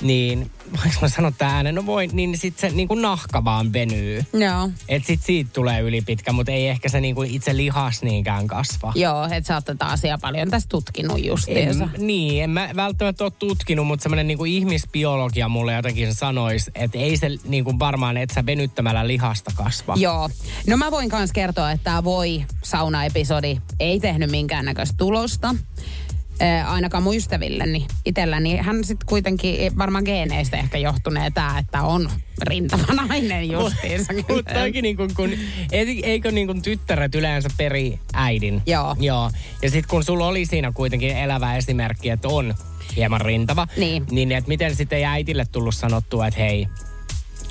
niin 0.00 0.50
voinko 0.70 0.98
mä 1.02 1.08
sanoa 1.08 1.32
tämän 1.38 1.54
äänen, 1.54 1.74
no 1.74 1.86
voi, 1.86 2.06
niin 2.06 2.38
sitten 2.38 2.70
se 2.70 2.76
niin 2.76 2.88
kuin 2.88 3.02
nahka 3.02 3.44
vaan 3.44 3.72
venyy. 3.72 4.24
Joo. 4.32 4.70
Et 4.88 5.04
sit 5.04 5.22
siitä 5.22 5.50
tulee 5.52 5.80
ylipitkä, 5.80 6.32
mutta 6.32 6.52
ei 6.52 6.68
ehkä 6.68 6.88
se 6.88 7.00
niin 7.00 7.14
kuin 7.14 7.30
itse 7.30 7.56
lihas 7.56 8.02
niinkään 8.02 8.46
kasva. 8.46 8.92
Joo, 8.94 9.24
että 9.24 9.48
sä 9.48 9.54
oot 9.54 9.64
tätä 9.64 9.86
asiaa 9.86 10.18
paljon 10.18 10.50
tässä 10.50 10.68
tutkinut 10.68 11.24
justiinsa. 11.24 11.88
En, 11.94 12.06
niin, 12.06 12.44
en 12.44 12.50
mä 12.50 12.70
välttämättä 12.76 13.24
ole 13.24 13.32
tutkinut, 13.38 13.86
mutta 13.86 14.02
semmoinen 14.02 14.26
niinku 14.26 14.44
ihmisbiologia 14.44 15.48
mulle 15.48 15.72
jotenkin 15.72 16.14
sanoisi, 16.14 16.70
että 16.74 16.98
ei 16.98 17.16
se 17.16 17.30
niinku 17.44 17.78
varmaan, 17.78 18.16
että 18.16 18.34
sä 18.34 18.46
venyttämällä 18.46 19.06
lihasta 19.06 19.50
kasva. 19.54 19.94
Joo. 19.96 20.30
No 20.66 20.76
mä 20.76 20.90
voin 20.90 21.10
myös 21.12 21.32
kertoa, 21.32 21.70
että 21.70 21.84
tämä 21.84 22.04
voi 22.04 22.44
sauna-episodi 22.64 23.60
ei 23.80 24.00
tehnyt 24.00 24.30
minkäännäköistä 24.30 24.94
tulosta. 24.98 25.54
Äh, 26.42 26.72
ainakaan 26.72 27.02
mun 27.02 27.16
ystävilleni 27.16 27.86
itselläni. 28.04 28.56
Hän 28.56 28.84
sitten 28.84 29.06
kuitenkin, 29.06 29.78
varmaan 29.78 30.04
geeneistä 30.04 30.56
ehkä 30.56 30.78
johtunee 30.78 31.30
tämä, 31.30 31.58
että 31.58 31.82
on 31.82 32.10
rintava 32.42 32.94
nainen 33.08 33.50
justiinsa. 33.50 34.12
Mutta 34.12 34.54
toikin 34.54 34.82
niinku, 34.82 35.08
kun, 35.16 35.30
ei- 35.72 36.06
eikö 36.06 36.30
niinku 36.32 36.54
tyttäret 36.62 37.14
yleensä 37.14 37.48
peri 37.56 38.00
äidin? 38.14 38.62
Joo. 38.66 38.96
Joo. 39.00 39.30
Ja 39.62 39.70
sitten 39.70 39.90
kun 39.90 40.04
sulla 40.04 40.26
oli 40.26 40.46
siinä 40.46 40.72
kuitenkin 40.72 41.16
elävä 41.16 41.56
esimerkki, 41.56 42.10
että 42.10 42.28
on 42.28 42.54
hieman 42.96 43.20
rintava, 43.20 43.66
Niin. 43.76 44.06
niin 44.10 44.32
että 44.32 44.48
miten 44.48 44.76
sitten 44.76 44.98
ei 44.98 45.04
äitille 45.04 45.44
tullut 45.52 45.74
sanottua, 45.74 46.26
että 46.26 46.40
hei, 46.40 46.66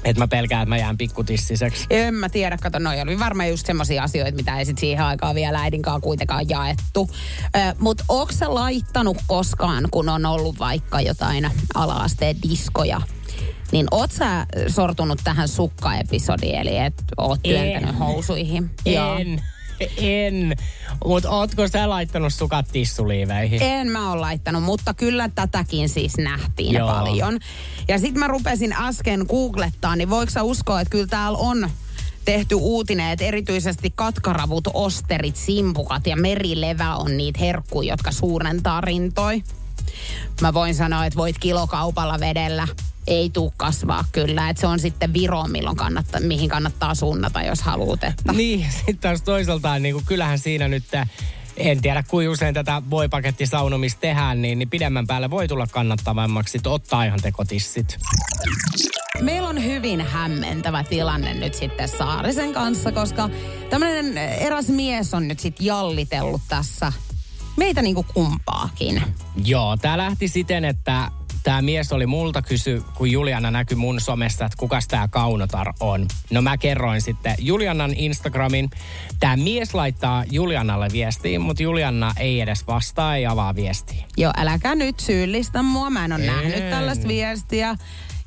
Että 0.04 0.24
mä 0.24 0.28
pelkään, 0.28 0.64
että 0.64 0.70
mä 0.70 0.78
jään 0.78 0.98
pikkutissiseksi. 0.98 1.86
En 1.90 2.14
mä 2.14 2.30
tiedä, 2.30 2.58
kato, 2.58 2.80
noi 2.80 3.02
oli 3.02 3.20
varmaan 3.20 3.50
just 3.50 3.66
semmoisia 3.66 4.04
asioita, 4.04 4.36
mitä 4.36 4.60
ei 4.60 4.66
sit 4.66 4.78
siihen 4.78 5.06
aikaan 5.06 5.36
vielä 5.36 5.62
äidinkaan 5.62 6.02
kuitenkaan 6.02 6.50
jaettu. 6.50 7.10
Mutta 7.80 8.04
onko 8.08 8.34
sä 8.34 8.54
laittanut 8.54 9.18
koskaan, 9.28 9.88
kun 9.92 10.10
on 10.10 10.26
ollut 10.26 10.60
vaikka 10.60 11.02
jotain 11.02 11.52
ala-asteen 11.76 12.36
diskoja, 12.50 13.02
niin 13.72 13.88
oot 13.92 14.12
sä 14.12 14.46
sortunut 14.68 15.20
tähän 15.24 15.48
sukkaepisodiin, 15.48 16.56
eli 16.56 16.78
että 16.78 17.04
oot 17.18 17.40
työntänyt 17.44 17.90
En. 17.90 17.96
housuihin? 17.96 18.72
En. 18.86 19.42
En. 19.98 20.56
Mutta 21.06 21.30
ootko 21.30 21.68
sä 21.68 21.90
laittanut 21.90 22.34
sukat 22.34 22.66
tissuliiveihin? 22.72 23.62
En 23.62 23.88
mä 23.88 24.12
ole 24.12 24.22
laittanut, 24.22 24.64
mutta 24.64 24.94
kyllä 24.94 25.30
tätäkin 25.36 25.90
siis 25.90 26.18
nähtiin 26.18 26.74
Joo. 26.74 26.88
paljon. 26.88 27.40
Ja 27.88 28.00
sitten 28.00 28.20
mä 28.20 28.28
rupesin 28.28 28.74
äsken 28.74 29.26
googlettaa, 29.30 29.96
niin 29.96 30.10
voiko 30.10 30.32
sä 30.32 30.44
uskoa, 30.44 30.82
että 30.82 30.92
kyllä 30.92 31.08
täällä 31.08 31.38
on 31.38 31.70
tehty 32.26 32.56
uutinen, 32.56 33.12
että 33.12 33.26
erityisesti 33.26 33.94
katkaravut, 33.96 34.68
osterit, 34.74 35.36
simpukat 35.36 36.08
ja 36.08 36.16
merilevä 36.16 36.96
on 36.96 37.18
niitä 37.18 37.40
herkkuja, 37.40 37.94
jotka 37.94 38.12
suurentaa 38.12 38.82
rintoi. 38.82 39.44
Mä 40.42 40.54
voin 40.54 40.76
sanoa, 40.76 41.06
että 41.06 41.18
voit 41.18 41.40
kilokaupalla 41.40 42.20
vedellä. 42.20 42.68
Ei 43.10 43.30
tuu 43.30 43.54
kasvaa 43.58 44.06
kyllä. 44.12 44.50
Että 44.50 44.62
se 44.62 44.68
on 44.68 44.80
sitten 44.80 45.14
Viro, 45.14 45.44
milloin 45.44 45.78
kannattaa, 45.78 46.22
mihin 46.22 46.50
kannattaa 46.50 46.96
suunnata, 46.96 47.42
jos 47.42 47.62
haluat. 47.62 48.04
Että. 48.04 48.34
Niin, 48.34 48.66
sitten 48.78 48.98
taas 48.98 49.22
toisaaltaan, 49.22 49.84
niin 49.84 49.96
kuin 49.96 50.06
kyllähän 50.06 50.40
siinä 50.40 50.68
nyt, 50.68 50.84
en 51.58 51.82
tiedä 51.82 52.04
kuinka 52.08 52.32
usein 52.32 52.54
tätä 52.54 52.82
voipakettisaunomista 52.90 54.02
tehdään, 54.02 54.42
niin, 54.42 54.60
niin 54.60 54.70
pidemmän 54.70 55.08
päälle 55.08 55.30
voi 55.30 55.48
tulla 55.48 55.68
kannattavammaksi 55.68 56.52
sit 56.52 56.68
ottaa 56.68 57.04
ihan 57.04 57.20
tekotissit. 57.22 58.00
Meillä 59.22 59.50
on 59.50 59.64
hyvin 59.64 60.02
hämmentävä 60.02 60.84
tilanne 60.84 61.34
nyt 61.34 61.54
sitten 61.54 61.88
Saarisen 61.88 62.54
kanssa, 62.54 62.92
koska 62.92 63.30
tämmöinen 63.70 64.18
eräs 64.18 64.70
mies 64.70 65.14
on 65.14 65.28
nyt 65.28 65.40
sitten 65.40 65.66
jallitellut 65.66 66.42
tässä 66.48 66.94
meitä 67.58 67.82
niinku 67.82 68.06
kumpaakin. 68.14 69.04
Joo, 69.46 69.78
tämä 69.78 69.98
lähti 69.98 70.28
siten, 70.28 70.66
että 70.66 71.12
tämä 71.44 71.62
mies 71.62 71.94
oli 71.94 72.06
multa 72.06 72.42
kysy, 72.42 72.84
kun 72.96 73.12
Juliana 73.12 73.52
näkyi 73.52 73.76
mun 73.78 74.02
somessa, 74.02 74.46
että 74.46 74.58
kukas 74.58 74.88
tämä 74.88 75.08
Kaunotar 75.08 75.74
on. 75.80 76.06
No 76.32 76.42
mä 76.42 76.58
kerroin 76.58 77.02
sitten 77.02 77.36
Julianan 77.40 77.94
Instagramin. 77.94 78.70
Tämä 79.20 79.38
mies 79.38 79.74
laittaa 79.74 80.24
Julianalle 80.32 80.88
viestiin, 80.92 81.42
mutta 81.42 81.64
Juliana 81.64 82.14
ei 82.18 82.42
edes 82.42 82.68
vastaa, 82.68 83.16
ei 83.16 83.26
avaa 83.26 83.56
viestiä. 83.56 84.06
Joo, 84.18 84.32
äläkä 84.38 84.76
nyt 84.76 85.00
syyllistä 85.00 85.64
mua, 85.64 85.90
mä 85.90 86.06
en 86.06 86.14
ole 86.14 86.22
En. 86.22 86.28
nähnyt 86.28 86.70
tällaista 86.70 87.08
viestiä. 87.08 87.76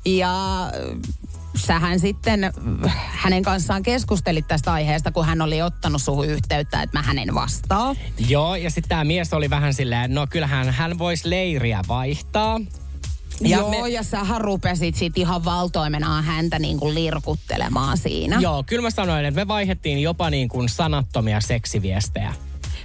Ja 0.05 0.63
äh, 0.63 0.71
sähän 1.55 1.99
sitten 1.99 2.43
äh, 2.43 2.51
hänen 2.95 3.43
kanssaan 3.43 3.83
keskustelit 3.83 4.47
tästä 4.47 4.73
aiheesta, 4.73 5.11
kun 5.11 5.25
hän 5.25 5.41
oli 5.41 5.61
ottanut 5.61 6.01
suhun 6.01 6.27
yhteyttä, 6.27 6.81
että 6.81 6.97
mä 6.97 7.01
hänen 7.01 7.35
vastaa. 7.35 7.95
Joo, 8.27 8.55
ja 8.55 8.69
sitten 8.69 8.89
tämä 8.89 9.03
mies 9.03 9.33
oli 9.33 9.49
vähän 9.49 9.73
silleen, 9.73 10.13
no 10.13 10.27
kyllähän 10.27 10.69
hän 10.69 10.97
voisi 10.97 11.29
leiriä 11.29 11.81
vaihtaa. 11.87 12.59
Ja 13.41 13.57
Joo, 13.57 13.69
me... 13.69 13.89
ja 13.89 14.03
sähän 14.03 14.41
rupesit 14.41 14.95
sit 14.95 15.17
ihan 15.17 15.45
valtoimenaan 15.45 16.23
häntä 16.23 16.59
niin 16.59 16.79
kuin 16.79 16.95
lirkuttelemaan 16.95 17.97
siinä. 17.97 18.39
Joo, 18.41 18.63
kyllä 18.63 18.81
mä 18.81 18.89
sanoin, 18.89 19.25
että 19.25 19.41
me 19.41 19.47
vaihettiin 19.47 19.99
jopa 20.01 20.29
niin 20.29 20.49
kuin 20.49 20.69
sanattomia 20.69 21.41
seksiviestejä. 21.41 22.33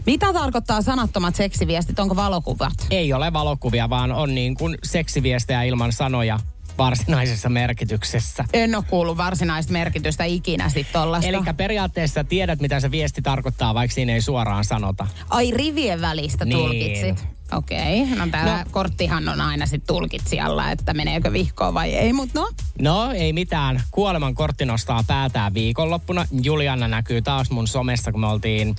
Mitä 0.07 0.33
tarkoittaa 0.33 0.83
sanattomat 0.83 1.35
seksiviestit? 1.35 1.99
Onko 1.99 2.17
valokuvat? 2.17 2.73
Ei 2.91 3.13
ole 3.13 3.33
valokuvia, 3.33 3.91
vaan 3.91 4.13
on 4.13 4.35
niin 4.35 4.55
kuin 4.55 4.79
seksiviestejä 4.85 5.63
ilman 5.63 5.93
sanoja 5.93 6.41
varsinaisessa 6.79 7.49
merkityksessä. 7.49 8.45
En 8.53 8.75
ole 8.75 8.85
kuullut 8.91 9.17
varsinaista 9.17 9.73
merkitystä 9.73 10.25
ikinä 10.25 10.69
sit 10.69 10.87
tollasta. 10.93 11.29
Eli 11.29 11.39
periaatteessa 11.57 12.25
tiedät, 12.25 12.61
mitä 12.61 12.81
se 12.81 12.91
viesti 12.91 13.23
tarkoittaa, 13.23 13.75
vaikka 13.75 13.95
siinä 13.95 14.13
ei 14.15 14.21
suoraan 14.21 14.65
sanota. 14.65 15.07
Ai 15.31 15.51
rivien 15.51 16.01
välistä 16.01 16.45
Niin. 16.45 16.59
tulkitsit. 16.59 17.29
Okei, 17.53 18.03
okay. 18.03 18.17
no 18.17 18.27
täällä 18.31 18.59
no. 18.59 18.71
Korttihan 18.71 19.29
on 19.29 19.41
aina 19.41 19.67
sit 19.67 19.87
tulkitsijalla, 19.87 20.71
että 20.71 20.95
meneekö 20.95 21.33
vihkoon 21.33 21.75
vai 21.75 21.95
ei, 21.95 22.13
mutta 22.13 22.41
no. 22.41 22.51
No, 22.81 23.13
ei 23.13 23.33
mitään. 23.33 23.83
Kuoleman 23.91 24.35
kortti 24.35 24.65
nostaa 24.65 25.05
päätään 25.07 25.55
viikonloppuna. 25.55 26.27
Juliana 26.43 26.89
näkyy 26.89 27.23
taas 27.23 27.51
mun 27.51 27.67
somessa, 27.69 28.13
kun 28.13 28.21
me 28.21 28.27
oltiin... 28.27 28.77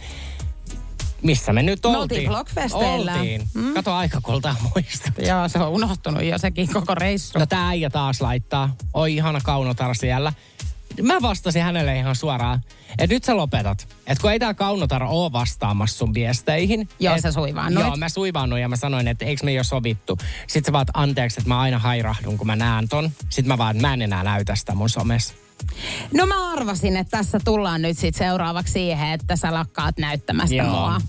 Missä 1.21 1.53
me 1.53 1.63
nyt 1.63 1.79
Me 1.83 1.87
oltiin? 1.87 2.01
oltiin 2.01 2.29
Blockfesteillä. 2.29 3.13
Oltiin. 3.13 3.41
Mm. 3.53 3.73
Kato 3.73 3.93
aika 3.93 4.21
kultaa 4.21 4.55
muista. 4.63 5.11
Joo, 5.27 5.47
se 5.47 5.59
on 5.59 5.69
unohtunut 5.69 6.23
jo 6.23 6.37
sekin 6.37 6.73
koko 6.73 6.95
reissu. 6.95 7.39
No 7.39 7.45
tää 7.45 7.67
äijä 7.67 7.89
taas 7.89 8.21
laittaa. 8.21 8.75
Oi 8.93 9.13
ihana 9.13 9.39
kaunotar 9.43 9.95
siellä. 9.95 10.33
Mä 11.01 11.21
vastasin 11.21 11.63
hänelle 11.63 11.97
ihan 11.97 12.15
suoraan, 12.15 12.61
että 12.89 13.15
nyt 13.15 13.23
sä 13.23 13.37
lopetat. 13.37 13.87
Että 14.07 14.21
kun 14.21 14.31
ei 14.31 14.39
tää 14.39 14.53
kaunotar 14.53 15.03
oo 15.03 15.31
vastaamassa 15.31 15.97
sun 15.97 16.13
viesteihin. 16.13 16.89
Joo, 16.99 17.15
et, 17.15 17.21
sä 17.21 17.31
suivaannuit. 17.31 17.85
Joo, 17.85 17.95
mä 17.95 18.09
suivaannuin 18.09 18.61
ja 18.61 18.69
mä 18.69 18.75
sanoin, 18.75 19.07
että 19.07 19.25
eikö 19.25 19.45
me 19.45 19.53
jo 19.53 19.63
sovittu. 19.63 20.17
Sitten 20.47 20.69
sä 20.69 20.73
vaat 20.73 20.87
anteeksi, 20.93 21.39
että 21.39 21.47
mä 21.47 21.59
aina 21.59 21.79
hairahdun, 21.79 22.37
kun 22.37 22.47
mä 22.47 22.55
näen 22.55 22.89
ton. 22.89 23.11
Sitten 23.29 23.47
mä 23.47 23.57
vaan, 23.57 23.77
mä 23.77 23.93
en 23.93 24.01
enää 24.01 24.23
näytä 24.23 24.55
sitä 24.55 24.75
mun 24.75 24.89
somessa. 24.89 25.33
No 26.13 26.25
mä 26.25 26.51
arvasin, 26.51 26.97
että 26.97 27.17
tässä 27.17 27.39
tullaan 27.45 27.81
nyt 27.81 27.97
sit 27.97 28.15
seuraavaksi 28.15 28.73
siihen, 28.73 29.07
että 29.09 29.35
sä 29.35 29.53
lakkaat 29.53 29.97
näyttämästä 29.97 30.55
Joo. 30.55 30.67
mua. 30.69 31.01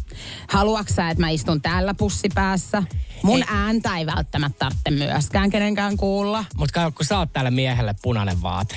Haluatko 0.49 0.95
sä, 0.95 1.11
että 1.11 1.21
mä 1.21 1.29
istun 1.29 1.63
täällä 1.63 1.95
pussipäässä? 1.95 2.83
Mun 3.23 3.39
Ei. 3.39 3.45
ääntä 3.49 3.97
ei 3.97 4.07
välttämättä 4.07 4.59
tarvitse 4.59 4.91
myöskään 4.91 5.51
kenenkään 5.51 5.97
kuulla. 5.97 6.45
Mutta 6.57 6.93
kun 6.97 7.07
sä 7.07 7.19
oot 7.19 7.33
tälle 7.33 7.51
miehelle 7.51 7.95
punainen 8.03 8.43
vaate. 8.43 8.77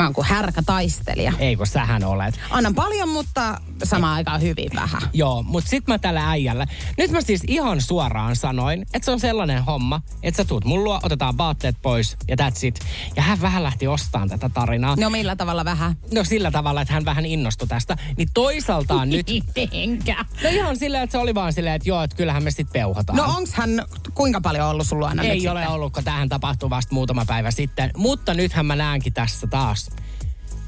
Mä 0.00 0.04
oon 0.04 0.14
kuin 0.14 0.26
härkä 0.26 0.62
taistelija. 0.66 1.32
Ei 1.38 1.56
kun 1.56 1.66
sähän 1.66 2.04
olet. 2.04 2.40
Annan 2.50 2.74
paljon, 2.74 3.08
mutta 3.08 3.60
samaan 3.84 4.14
aikaan 4.14 4.40
hyvin 4.40 4.70
vähän. 4.74 5.02
Joo, 5.12 5.42
mutta 5.42 5.70
sit 5.70 5.86
mä 5.86 5.98
tällä 5.98 6.30
äijällä. 6.30 6.66
Nyt 6.98 7.10
mä 7.10 7.20
siis 7.20 7.42
ihan 7.48 7.80
suoraan 7.80 8.36
sanoin, 8.36 8.82
että 8.82 9.04
se 9.04 9.10
on 9.10 9.20
sellainen 9.20 9.64
homma, 9.64 10.00
että 10.22 10.36
sä 10.36 10.44
tuut 10.44 10.64
mun 10.64 10.84
luo, 10.84 11.00
otetaan 11.02 11.38
vaatteet 11.38 11.76
pois 11.82 12.16
ja 12.28 12.36
that's 12.42 12.58
it. 12.66 12.80
Ja 13.16 13.22
hän 13.22 13.40
vähän 13.40 13.62
lähti 13.62 13.86
ostamaan 13.86 14.28
tätä 14.28 14.48
tarinaa. 14.48 14.96
No 14.96 15.10
millä 15.10 15.36
tavalla 15.36 15.64
vähän? 15.64 15.96
No 16.14 16.24
sillä 16.24 16.50
tavalla, 16.50 16.82
että 16.82 16.94
hän 16.94 17.04
vähän 17.04 17.26
innostui 17.26 17.68
tästä. 17.68 17.96
Niin 18.16 18.28
toisaaltaan 18.34 19.10
nyt... 19.16 19.26
Mitenkä? 19.56 20.24
No 20.42 20.48
ihan 20.48 20.76
silleen, 20.76 21.04
että 21.04 21.12
se 21.12 21.18
oli 21.18 21.34
vaan 21.34 21.52
silleen, 21.52 21.74
että 21.76 21.88
joo, 21.88 22.02
että 22.02 22.16
kyllähän 22.16 22.42
me 22.42 22.50
sitten 22.50 22.72
peuhataan. 22.72 23.16
No 23.16 23.24
onks 23.36 23.54
hän 23.54 23.70
kuinka 24.14 24.40
paljon 24.40 24.66
ollut 24.68 24.86
sun 24.86 24.98
luona 24.98 25.22
nyt 25.22 25.32
Ei 25.32 25.48
ole 25.48 25.60
sitten? 25.60 25.74
ollut, 25.74 25.92
kun 25.92 26.04
tähän 26.04 26.28
tapahtui 26.28 26.70
vasta 26.70 26.94
muutama 26.94 27.24
päivä 27.24 27.50
sitten. 27.50 27.90
Mutta 27.96 28.34
nythän 28.34 28.66
mä 28.66 28.76
näenkin 28.76 29.12
tässä 29.12 29.46
taas. 29.46 29.89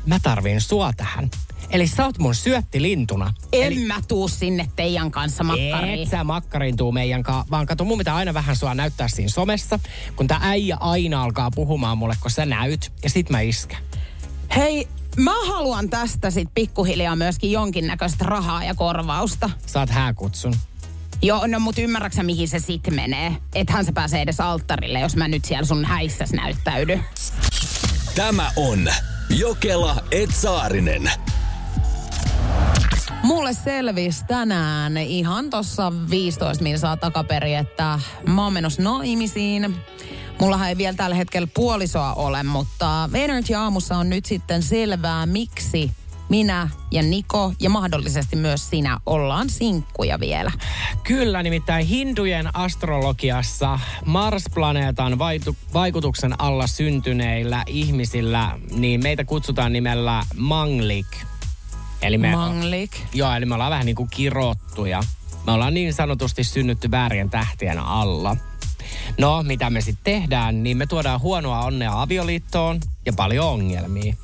Mä 0.06 0.18
tarviin 0.22 0.60
sua 0.60 0.92
tähän. 0.96 1.30
Eli 1.70 1.86
sä 1.86 2.04
oot 2.04 2.18
mun 2.18 2.34
syöttilintuna. 2.34 3.34
En 3.52 3.66
Eli 3.66 3.84
mä 3.84 4.00
tuu 4.08 4.28
sinne 4.28 4.68
teidän 4.76 5.10
kanssa 5.10 5.44
makkariin. 5.44 6.02
et 6.02 6.08
sä 6.08 6.24
makkariin 6.24 6.76
tuu 6.76 6.92
meidän 6.92 7.22
kanssa, 7.22 7.50
vaan 7.50 7.66
kato, 7.66 7.84
mun 7.84 7.98
pitää 7.98 8.16
aina 8.16 8.34
vähän 8.34 8.56
sua 8.56 8.74
näyttää 8.74 9.08
siinä 9.08 9.28
somessa, 9.28 9.78
kun 10.16 10.26
tää 10.26 10.40
äijä 10.42 10.76
aina 10.80 11.22
alkaa 11.22 11.50
puhumaan 11.50 11.98
mulle, 11.98 12.14
kun 12.20 12.30
sä 12.30 12.46
näyt, 12.46 12.92
ja 13.02 13.10
sit 13.10 13.30
mä 13.30 13.40
iskän. 13.40 13.82
Hei, 14.56 14.88
mä 15.16 15.46
haluan 15.46 15.90
tästä 15.90 16.30
sit 16.30 16.48
pikkuhiljaa 16.54 17.16
myöskin 17.16 17.52
jonkinnäköistä 17.52 18.24
rahaa 18.24 18.64
ja 18.64 18.74
korvausta. 18.74 19.50
Saat 19.66 19.90
hääkutsun. 19.90 20.54
Joo, 21.22 21.46
no 21.46 21.60
mut 21.60 21.78
ymmärräksä 21.78 22.22
mihin 22.22 22.48
se 22.48 22.58
sit 22.58 22.90
menee? 22.90 23.36
Ethän 23.54 23.84
se 23.84 23.92
pääse 23.92 24.20
edes 24.22 24.40
alttarille, 24.40 25.00
jos 25.00 25.16
mä 25.16 25.28
nyt 25.28 25.44
siellä 25.44 25.66
sun 25.66 25.84
häissäs 25.84 26.32
näyttäydy. 26.32 27.00
Tämä 28.14 28.50
on 28.56 28.88
Jokela 29.38 29.96
Etsaarinen. 30.10 31.10
Mulle 33.22 33.52
selvisi 33.52 34.24
tänään 34.24 34.96
ihan 34.96 35.50
tossa 35.50 35.92
15 36.10 36.62
minsaa 36.62 36.96
takaperi, 36.96 37.54
että 37.54 37.98
mä 38.26 38.44
oon 38.44 38.52
menossa 38.52 38.82
naimisiin. 38.82 39.76
Mullahan 40.40 40.68
ei 40.68 40.76
vielä 40.76 40.96
tällä 40.96 41.16
hetkellä 41.16 41.48
puolisoa 41.54 42.14
ole, 42.14 42.42
mutta 42.42 43.10
Energy 43.14 43.54
Aamussa 43.54 43.96
on 43.96 44.10
nyt 44.10 44.24
sitten 44.24 44.62
selvää, 44.62 45.26
miksi 45.26 45.90
minä 46.32 46.68
ja 46.90 47.02
Niko 47.02 47.52
ja 47.60 47.70
mahdollisesti 47.70 48.36
myös 48.36 48.70
sinä 48.70 48.98
ollaan 49.06 49.50
sinkkuja 49.50 50.20
vielä. 50.20 50.52
Kyllä, 51.04 51.42
nimittäin 51.42 51.86
hindujen 51.86 52.56
astrologiassa 52.56 53.78
Mars-planeetan 54.04 55.18
vaikutuksen 55.74 56.40
alla 56.40 56.66
syntyneillä 56.66 57.62
ihmisillä, 57.66 58.58
niin 58.70 59.02
meitä 59.02 59.24
kutsutaan 59.24 59.72
nimellä 59.72 60.24
Manglik. 60.36 61.06
Eli 62.02 62.18
me, 62.18 62.36
Manglik. 62.36 62.90
Joo, 63.14 63.32
eli 63.34 63.46
me 63.46 63.54
ollaan 63.54 63.70
vähän 63.70 63.86
niin 63.86 63.96
kuin 63.96 64.08
kirottuja. 64.10 65.02
Me 65.46 65.52
ollaan 65.52 65.74
niin 65.74 65.94
sanotusti 65.94 66.44
synnytty 66.44 66.90
väärien 66.90 67.30
tähtien 67.30 67.78
alla. 67.78 68.36
No, 69.18 69.42
mitä 69.42 69.70
me 69.70 69.80
sitten 69.80 70.14
tehdään, 70.14 70.62
niin 70.62 70.76
me 70.76 70.86
tuodaan 70.86 71.20
huonoa 71.20 71.64
onnea 71.64 72.02
avioliittoon 72.02 72.80
ja 73.06 73.12
paljon 73.12 73.46
ongelmia. 73.46 74.14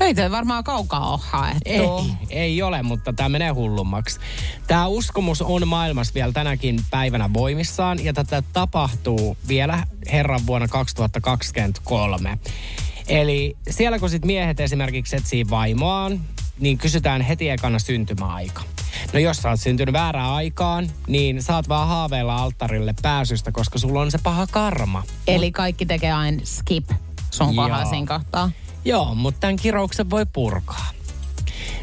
Ei 0.00 0.14
te 0.14 0.30
varmaan 0.30 0.64
kaukaa 0.64 1.10
ole 1.10 1.20
haettu. 1.22 1.60
Ei, 1.64 1.90
ei 2.30 2.62
ole, 2.62 2.82
mutta 2.82 3.12
tämä 3.12 3.28
menee 3.28 3.50
hullummaksi. 3.50 4.20
Tämä 4.66 4.86
uskomus 4.86 5.42
on 5.42 5.68
maailmassa 5.68 6.14
vielä 6.14 6.32
tänäkin 6.32 6.80
päivänä 6.90 7.32
voimissaan 7.32 8.04
ja 8.04 8.12
tätä 8.12 8.42
tapahtuu 8.52 9.36
vielä 9.48 9.86
herran 10.12 10.46
vuonna 10.46 10.68
2023. 10.68 12.38
Eli 13.08 13.56
siellä 13.70 13.98
kun 13.98 14.10
sit 14.10 14.24
miehet 14.24 14.60
esimerkiksi 14.60 15.16
etsii 15.16 15.50
vaimoaan, 15.50 16.20
niin 16.58 16.78
kysytään 16.78 17.20
heti 17.20 17.50
ekana 17.50 17.78
syntymäaika. 17.78 18.62
No 19.12 19.18
jos 19.18 19.36
sä 19.36 19.50
oot 19.50 19.60
syntynyt 19.60 19.92
väärään 19.92 20.30
aikaan, 20.30 20.90
niin 21.06 21.42
saat 21.42 21.68
vaan 21.68 21.88
haaveilla 21.88 22.36
alttarille 22.36 22.94
pääsystä, 23.02 23.52
koska 23.52 23.78
sulla 23.78 24.00
on 24.00 24.10
se 24.10 24.18
paha 24.22 24.46
karma. 24.46 25.02
Eli 25.26 25.52
kaikki 25.52 25.86
tekee 25.86 26.12
aina 26.12 26.40
skip 26.44 26.90
sun 27.30 27.54
Joo. 27.54 27.84
siinä 27.90 28.06
kohtaa. 28.06 28.50
Joo, 28.84 29.14
mutta 29.14 29.40
tämän 29.40 29.56
kirouksen 29.56 30.10
voi 30.10 30.26
purkaa. 30.32 30.86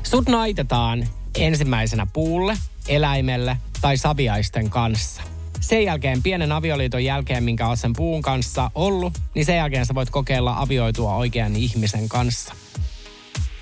Sut 0.03 0.29
naitetaan 0.29 1.07
ensimmäisenä 1.35 2.07
puulle, 2.13 2.57
eläimelle 2.87 3.57
tai 3.81 3.97
saviaisten 3.97 4.69
kanssa. 4.69 5.21
Sen 5.59 5.83
jälkeen 5.83 6.23
pienen 6.23 6.51
avioliiton 6.51 7.03
jälkeen, 7.03 7.43
minkä 7.43 7.67
oot 7.67 7.79
sen 7.79 7.93
puun 7.93 8.21
kanssa 8.21 8.71
ollut, 8.75 9.13
niin 9.35 9.45
sen 9.45 9.57
jälkeen 9.57 9.85
sä 9.85 9.95
voit 9.95 10.09
kokeilla 10.09 10.55
avioitua 10.57 11.15
oikean 11.15 11.55
ihmisen 11.55 12.09
kanssa. 12.09 12.53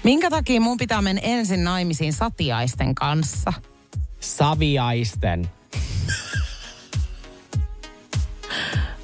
Minkä 0.03 0.29
takia 0.29 0.61
mun 0.61 0.77
pitää 0.77 1.01
mennä 1.01 1.21
ensin 1.23 1.63
naimisiin 1.63 2.13
satiaisten 2.13 2.95
kanssa? 2.95 3.53
Saviaisten. 4.19 5.49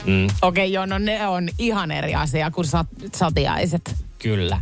Okei, 0.01 0.27
okay, 0.41 0.65
joo, 0.65 0.85
no 0.85 0.97
ne 0.97 1.27
on 1.27 1.49
ihan 1.57 1.91
eri 1.91 2.15
asia 2.15 2.51
kuin 2.51 2.67
sat, 2.67 2.87
satiaiset. 3.15 4.08
Kyllä. 4.19 4.61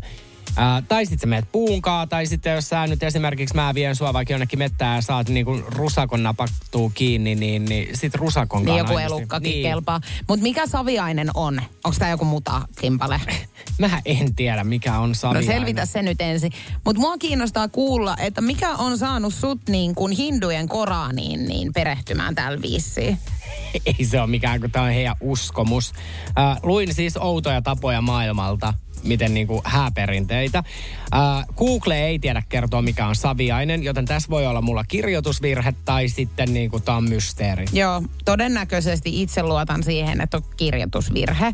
Ää, 0.60 0.82
tai 0.82 1.06
sitten 1.06 1.20
sä 1.20 1.28
meet 1.28 1.46
puunkaa, 1.52 2.08
tai 2.08 2.26
sitten 2.28 2.54
jos 2.54 2.70
sä 2.70 2.88
nyt 2.88 3.04
esimerkiksi 3.04 3.56
mä 3.56 3.74
vien 3.74 3.96
sua 3.96 4.13
vaikka 4.13 4.34
jonnekin 4.34 4.60
mettään 4.60 4.96
ja 4.96 5.02
saat 5.02 5.30
niinku 5.30 5.63
rusakon 5.67 6.24
napattuu 6.24 6.89
kiinni, 6.89 7.36
niin, 7.36 7.65
niin 7.65 7.98
sit 7.98 8.15
rusakon 8.15 8.65
Niin 8.65 8.78
joku 8.78 8.98
elukkakin 8.98 9.50
niin. 9.52 9.63
kelpaa. 9.63 10.02
Mutta 10.28 10.43
mikä 10.43 10.67
saviainen 10.67 11.30
on? 11.34 11.62
Onko 11.84 11.98
tämä 12.00 12.12
joku 12.12 12.26
muta 12.26 12.62
kimpale? 12.80 13.22
Mä 13.80 14.02
en 14.06 14.36
tiedä, 14.36 14.63
mikä 14.63 15.00
on 15.00 15.10
No 15.10 15.15
saviainen. 15.15 15.54
selvitä 15.54 15.86
se 15.86 16.02
nyt 16.02 16.22
ensin. 16.22 16.52
Mutta 16.86 17.00
mua 17.00 17.17
kiinnostaa 17.17 17.67
kuulla, 17.67 18.15
että 18.20 18.41
mikä 18.41 18.70
on 18.76 18.98
saanut 18.98 19.34
sut 19.34 19.62
niin 19.70 19.96
kuin 19.96 20.12
hindujen 20.12 20.67
Koraniin 20.67 21.46
niin 21.46 21.74
perehtymään 21.74 22.36
tällä 22.36 22.62
viisiin. 22.62 23.17
Ei 23.86 24.06
se 24.06 24.20
ole 24.22 24.28
mikään, 24.30 24.62
kun 24.62 24.72
tämä 24.72 24.86
on 24.86 24.91
heidän 24.91 25.15
uskomus. 25.22 25.93
Äh, 26.39 26.58
luin 26.63 26.93
siis 26.93 27.17
outoja 27.17 27.62
tapoja 27.62 28.02
maailmalta, 28.02 28.74
miten 29.08 29.34
niinku 29.34 29.62
hääperinteitä. 29.63 30.58
Äh, 30.58 31.46
Google 31.58 32.06
ei 32.06 32.20
tiedä 32.20 32.43
kertoa, 32.50 32.82
mikä 32.82 33.08
on 33.08 33.15
saviainen, 33.15 33.84
joten 33.84 34.06
tässä 34.06 34.30
voi 34.30 34.46
olla 34.48 34.62
mulla 34.62 34.84
kirjoitusvirhe 34.84 35.74
tai 35.86 36.10
sitten 36.10 36.54
niinku 36.54 36.80
tämä 36.80 36.98
on 36.98 37.10
mysteeri. 37.10 37.65
Joo, 37.74 38.04
todennäköisesti 38.26 39.22
itse 39.22 39.43
luotan 39.43 39.84
siihen, 39.84 40.22
että 40.22 40.38
on 40.38 40.43
kirjoitusvirhe. 40.58 41.54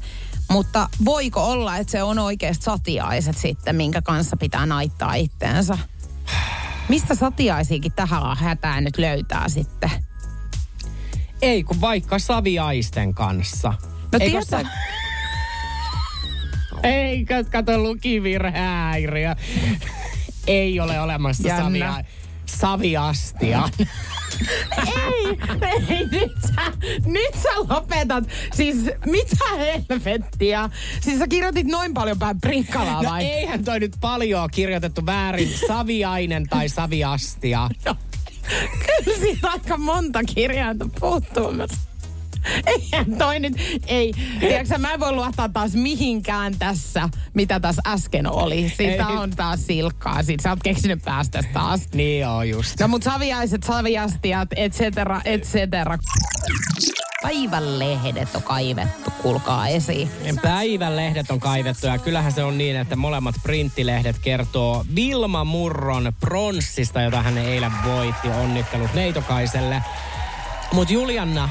Mutta 0.52 0.90
voiko 1.06 1.44
olla, 1.52 1.78
että 1.78 1.92
se 1.92 2.04
on 2.04 2.20
oikeasti 2.20 2.64
satiaiset 2.64 3.38
sitten, 3.38 3.76
minkä 3.76 4.02
kanssa 4.02 4.38
pitää 4.38 4.66
naittaa 4.66 5.14
itteensä? 5.14 5.78
Mistä 6.90 7.16
satiaisiakin 7.16 7.92
tähän 7.92 8.38
hätään 8.38 8.84
nyt 8.84 8.98
löytää 8.98 9.50
sitten? 9.50 9.92
Ei, 11.42 11.64
kun 11.64 11.82
vaikka 11.82 12.20
saviaisten 12.20 13.14
kanssa. 13.14 13.74
No 14.12 14.20
Eikö 14.22 14.40
tietää, 14.40 14.64
sa- 14.64 14.70
Eikö, 16.84 17.44
kato 17.52 17.78
lukivirhehäiriö. 17.78 19.36
Ei 20.48 20.80
ole 20.80 21.00
olemassa 21.00 21.48
Jännä. 21.48 21.64
savia, 21.64 22.04
saviastia. 22.46 23.70
ei, 24.88 25.38
ei, 25.90 26.06
nyt 26.12 26.32
sä, 26.42 26.62
nyt 27.06 27.34
sä 27.44 27.50
lopetat. 27.70 28.24
Siis 28.54 28.78
mitä 29.06 29.46
helvettiä? 29.58 30.70
Siis 31.02 31.20
sä 31.20 31.28
kirjoitit 31.28 31.68
noin 31.68 31.94
paljon 31.94 32.20
päin 32.20 32.42
prikkalaa 32.42 33.04
No 33.04 33.10
vai? 33.10 33.24
eihän 33.26 33.64
toi 33.64 33.80
nyt 33.80 33.96
paljon 34.02 34.50
kirjoitettu 34.54 35.06
väärin. 35.06 35.50
Saviainen 35.68 36.48
tai 36.50 36.70
saviastia. 36.70 37.70
No, 37.86 37.96
kyllä 38.86 39.18
siitä 39.20 39.50
aika 39.50 39.78
monta 39.78 40.20
kirjainta 40.24 40.90
puuttuu 41.00 41.52
myös. 41.52 41.72
Eihän 42.68 43.18
toi 43.18 43.40
nyt, 43.40 43.54
ei. 43.88 44.14
Tiedätkö, 44.40 44.78
mä 44.78 44.94
en 44.94 45.00
voi 45.00 45.12
luottaa 45.12 45.50
taas 45.50 45.74
mihinkään 45.74 46.56
tässä, 46.60 47.10
mitä 47.34 47.60
tässä 47.60 47.82
äsken 47.88 48.32
oli. 48.32 48.74
Siitä 48.78 49.08
Ei. 49.10 49.18
on 49.18 49.32
taas 49.32 49.66
silkkaa. 49.66 50.24
Siitä 50.24 50.44
sä 50.44 50.50
oot 50.50 50.64
keksinyt 50.64 51.02
päästä 51.06 51.44
taas. 51.54 51.82
Niin 51.94 52.22
joo, 52.22 52.44
just. 52.44 52.80
No 52.80 52.88
mut 52.88 53.04
saviaiset, 53.04 53.64
saviastiat, 53.64 54.50
et 54.56 54.74
cetera, 54.74 55.22
et 55.26 55.44
cetera. 55.44 55.98
Päivänlehdet 57.22 58.36
on 58.36 58.44
kaivettu, 58.44 59.12
kuulkaa 59.22 59.68
esiin. 59.68 60.10
Päivälehdet 60.42 61.32
on 61.32 61.40
kaivettu 61.40 61.88
ja 61.88 61.98
kyllähän 61.98 62.32
se 62.32 62.44
on 62.44 62.58
niin, 62.58 62.76
että 62.76 62.96
molemmat 62.96 63.36
printtilehdet 63.44 64.16
kertoo 64.22 64.86
Vilma 64.96 65.44
Murron 65.44 66.14
pronssista, 66.20 67.02
jota 67.02 67.22
hän 67.22 67.38
eilen 67.38 67.72
voitti. 67.86 68.28
Onnittelut 68.28 68.94
Neitokaiselle. 68.94 69.84
Mutta 70.74 70.94
Julianna, 70.94 71.50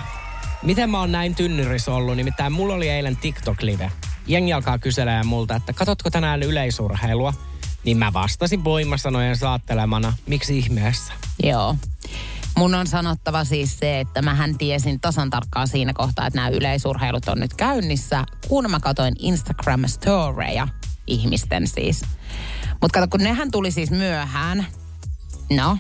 miten 0.63 0.91
mä 0.91 1.01
oon 1.01 1.13
näin 1.13 1.35
tynnyris 1.35 1.89
ollut? 1.89 2.17
Nimittäin 2.17 2.53
mulla 2.53 2.75
oli 2.75 2.89
eilen 2.89 3.17
TikTok-live. 3.17 3.93
Jengi 4.27 4.53
alkaa 4.53 4.79
kyselemään 4.79 5.27
multa, 5.27 5.57
että 5.57 5.73
katotko 5.73 6.11
tänään 6.11 6.43
yleisurheilua? 6.43 7.35
Niin 7.85 7.97
mä 7.97 8.13
vastasin 8.13 8.65
voimasanojen 8.65 9.37
saattelemana, 9.37 10.13
miksi 10.27 10.59
ihmeessä? 10.59 11.13
Joo. 11.43 11.77
Mun 12.57 12.75
on 12.75 12.87
sanottava 12.87 13.45
siis 13.45 13.79
se, 13.79 14.01
että 14.01 14.23
mähän 14.23 14.59
tiesin 14.59 15.01
tasan 15.01 15.31
tarkkaan 15.31 15.69
siinä 15.69 15.93
kohtaa, 15.93 16.27
että 16.27 16.39
nämä 16.39 16.49
yleisurheilut 16.49 17.29
on 17.29 17.41
nyt 17.41 17.55
käynnissä, 17.55 18.25
kun 18.49 18.71
mä 18.71 18.81
katsoin 18.81 19.15
Instagram-storeja 19.19 20.69
ihmisten 21.07 21.69
siis. 21.69 22.03
Mutta 22.81 23.01
kato, 23.01 23.09
kun 23.11 23.21
nehän 23.21 23.51
tuli 23.51 23.71
siis 23.71 23.91
myöhään, 23.91 24.67
no, 25.57 25.79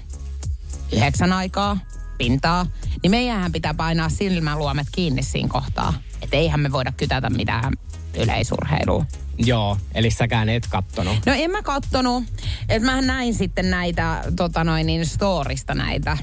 yhdeksän 0.93 1.33
aikaa, 1.33 1.79
pintaa, 2.23 2.67
niin 3.03 3.11
meidänhän 3.11 3.53
pitää 3.53 3.75
painaa 3.75 4.09
silmäluomet 4.09 4.87
kiinni 4.93 5.23
siinä 5.23 5.49
kohtaa. 5.49 5.95
Että 6.23 6.37
eihän 6.37 6.61
me 6.61 6.73
voida 6.73 6.93
kytätä 6.97 7.31
mitään 7.31 7.73
yleisurheilua. 8.19 9.05
Joo, 9.39 9.79
eli 9.95 10.11
säkään 10.11 10.49
et 10.49 10.67
kattonut. 10.71 11.17
No 11.27 11.33
en 11.33 11.51
mä 11.51 11.63
kattonut. 11.63 12.25
Että 12.69 12.87
mä 12.91 13.01
näin 13.01 13.35
sitten 13.35 13.71
näitä 13.71 14.25
tota 14.37 14.65
noin, 14.65 14.87
niin 14.87 15.07
storista 15.07 15.75
näitä 15.75 16.19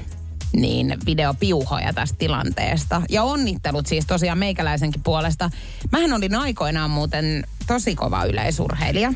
niin 0.52 0.98
videopiuhoja 1.06 1.92
tästä 1.92 2.18
tilanteesta. 2.18 3.02
Ja 3.08 3.22
onnittelut 3.22 3.86
siis 3.86 4.06
tosiaan 4.06 4.38
meikäläisenkin 4.38 5.02
puolesta. 5.02 5.50
Mähän 5.92 6.12
olin 6.12 6.34
aikoinaan 6.34 6.90
muuten 6.90 7.44
tosi 7.66 7.94
kova 7.94 8.24
yleisurheilija. 8.24 9.12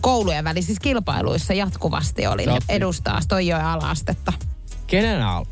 Koulujen 0.00 0.44
välisissä 0.44 0.80
kilpailuissa 0.82 1.54
jatkuvasti 1.54 2.26
olin 2.26 2.50
edustaa 2.68 3.20
Toijoen 3.28 3.64
alastetta. 3.64 4.32
Kenen 4.86 5.22
al? 5.22 5.44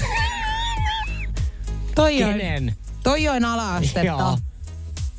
Toijoen, 1.94 2.36
Kenen? 2.36 2.76
Toijoen 3.02 3.44
alaastetta. 3.44 4.00
Joo. 4.00 4.38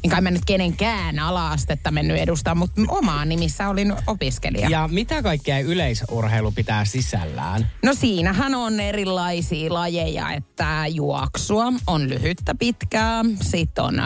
En 0.04 0.10
kai 0.10 0.22
mä 0.22 0.32
nyt 0.32 0.46
kenenkään 0.46 1.20
alaastetta 1.20 1.92
mennyt 1.92 2.18
edustaa, 2.18 2.56
mutta 2.56 2.82
omaan 2.88 3.30
nimissä 3.30 3.70
olin 3.70 3.94
opiskelija. 4.08 4.70
Ja 4.70 4.88
mitä 4.92 5.24
kaikkea 5.24 5.60
yleisurheilu 5.60 6.52
pitää 6.52 6.86
sisällään? 6.86 7.72
No 7.84 7.94
siinähän 7.94 8.56
on 8.56 8.80
erilaisia 8.80 9.74
lajeja, 9.74 10.32
että 10.32 10.84
juoksua 10.90 11.74
on 11.88 12.10
lyhyttä 12.10 12.56
pitkää, 12.56 13.26
sitten 13.42 13.84
on 13.84 14.02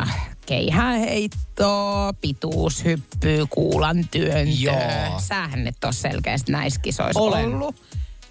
keihäheittoa, 0.46 2.14
pituushyppyä, 2.22 3.46
kuulan 3.50 4.08
työntöä. 4.12 4.44
Joo. 4.60 5.20
Sähän 5.20 5.68
et 5.68 5.84
ole 5.84 5.94
selkeästi 5.94 6.52
näissä 6.52 6.80
kisoissa 6.82 7.20
Olen. 7.20 7.46
ollut. 7.46 7.76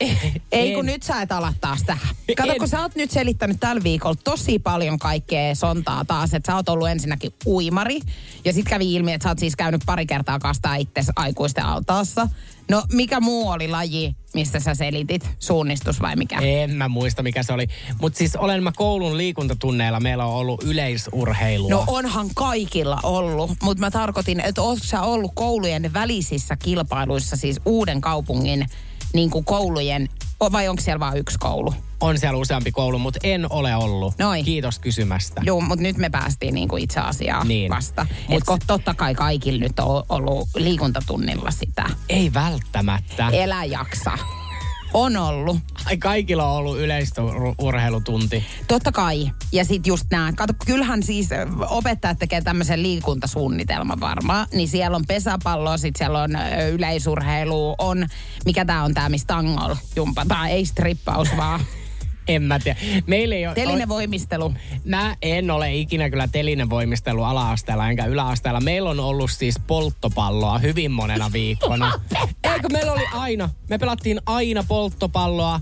Ei 0.53 0.75
kun 0.75 0.87
nyt 0.87 1.03
sä 1.03 1.23
et 1.23 1.33
ala 1.33 1.55
taas 1.61 1.83
tähän. 1.83 2.15
Kato, 2.37 2.53
En. 2.53 2.59
kun 2.59 2.69
sä 2.69 2.83
oot 2.83 2.97
nyt 2.97 3.11
selittänyt 3.11 3.57
tällä 3.61 3.83
viikolla 3.83 4.21
tosi 4.25 4.59
paljon 4.59 4.99
kaikkea 4.99 5.55
sontaa 5.55 6.05
taas, 6.05 6.35
että 6.35 6.53
sä 6.53 6.57
oot 6.57 6.69
ollut 6.69 6.89
ensinnäkin 6.89 7.33
uimari, 7.47 8.01
ja 8.45 8.53
sit 8.53 8.67
kävi 8.69 8.95
ilmi, 8.95 9.13
että 9.13 9.23
sä 9.23 9.29
oot 9.29 9.39
siis 9.39 9.57
käynyt 9.57 9.83
pari 9.87 10.07
kertaa 10.07 10.39
kastaa 10.39 10.77
itse 10.77 11.03
aikuisten 11.17 11.65
altaassa. 11.65 12.29
No 12.71 12.83
mikä 12.93 13.21
muu 13.21 13.49
oli 13.49 13.69
laji, 13.69 14.17
mistä 14.35 14.61
sä 14.61 14.75
selitit? 14.75 15.31
Suunnistus 15.39 16.01
vai 16.01 16.17
mikä? 16.17 16.39
En 16.41 16.71
mä 16.71 16.89
muista, 16.89 17.23
mikä 17.23 17.43
se 17.43 17.53
oli. 17.53 17.67
Mutta 18.01 18.19
siis 18.19 18.37
olen 18.37 18.63
mä 18.63 18.73
koulun 18.77 19.17
liikuntatunneilla, 19.17 20.01
meillä 20.01 20.25
on 20.27 20.35
ollut 20.35 20.63
yleisurheilua. 20.63 21.71
No 21.71 21.85
onhan 21.87 22.31
kaikilla 22.35 23.01
ollut, 23.03 23.51
mutta 23.63 23.81
mä 23.81 23.91
tarkoitin, 23.91 24.41
että 24.41 24.63
ootko 24.63 24.87
sä 24.87 25.03
ollut 25.03 25.33
koulujen 25.35 25.93
välisissä 25.93 26.57
kilpailuissa, 26.57 27.37
siis 27.37 27.61
uuden 27.65 28.01
kaupungin 28.01 28.67
niin 29.13 29.31
kuin 29.31 29.45
koulujen, 29.45 30.09
vai 30.53 30.69
onko 30.69 30.83
siellä 30.83 31.01
vain 31.01 31.19
yksi 31.19 31.39
koulu? 31.39 31.75
On 32.01 32.19
siellä 32.19 32.39
useampi 32.39 32.73
koulu, 32.73 32.99
mutta 32.99 33.19
en 33.23 33.53
ole 33.53 33.77
ollut. 33.77 34.15
Noin. 34.19 34.45
Kiitos 34.45 34.79
kysymästä. 34.79 35.43
Joo, 35.45 35.61
mutta 35.61 35.83
nyt 35.83 35.97
me 35.97 36.11
päästiin 36.11 36.55
niin 36.55 36.69
kuin 36.69 36.83
itse 36.83 37.01
asiaan 37.01 37.49
Niin. 37.49 37.71
vasta. 37.71 38.07
Mut 38.29 38.39
Että 38.39 38.57
totta 38.67 38.95
kai 38.95 39.15
kaikilla 39.15 39.61
nyt 39.61 39.79
on 39.79 40.05
ollut 40.09 40.49
liikuntatunnilla 40.57 41.51
sitä. 41.51 41.91
Ei 42.09 42.35
välttämättä. 42.35 43.29
Elä 43.29 43.65
jaksa. 43.65 44.19
On 44.95 45.17
ollut. 45.17 45.59
Ai 45.87 45.97
kaikilla 45.97 46.47
on 46.47 46.57
ollut 46.57 46.79
yleisurheilutunti. 46.79 48.45
Totta 48.69 48.93
kai. 48.93 49.31
Ja 49.53 49.65
sitten 49.65 49.91
just 49.91 50.07
nämä, 50.11 50.33
kato, 50.37 50.53
kyllähän 50.67 51.03
siis 51.03 51.29
opettajat 51.69 52.19
tekee 52.19 52.41
tämmöisen 52.41 52.83
liikuntasuunnitelman 52.83 54.01
varmaan, 54.01 54.47
niin 54.53 54.69
siellä 54.69 54.97
on 54.97 55.05
pesäpallo, 55.09 55.77
sitten 55.77 55.99
siellä 55.99 56.23
on 56.23 56.31
yleisurheilu, 56.73 57.75
on, 57.79 58.07
mikä 58.45 58.65
tämä 58.65 58.85
on 58.85 58.95
tämä, 58.95 59.09
missä 59.09 59.27
tangol 59.27 59.75
jumpataan, 59.97 60.49
ei 60.49 60.67
strippaus 60.67 61.29
vaan. 61.37 61.61
En 62.29 62.43
mä 62.43 62.59
tiedä. 62.59 62.79
Meillä 63.07 63.35
ei 63.35 63.47
ole... 63.47 63.55
Telinen 63.55 63.89
voimistelu. 63.89 64.55
Mä 64.85 65.17
en 65.23 65.51
ole 65.51 65.75
ikinä 65.75 66.11
kyllä 66.11 66.29
telinen 66.29 66.71
voimistelu 66.71 67.23
ala-asteella 67.23 67.91
enkä 67.91 68.05
yläasteella. 68.05 68.61
Meillä 68.61 68.91
on 68.91 69.01
ollut 69.01 69.31
siis 69.31 69.55
polttopalloa 69.67 70.59
hyvin 70.59 70.91
monena 70.91 71.33
viikkona. 71.33 72.01
Eikö 72.55 72.69
meillä 72.73 72.93
oli 72.93 73.07
aina? 73.13 73.49
Me 73.69 73.79
pelattiin 73.79 74.21
aina 74.27 74.65
polttopalloa 74.69 75.61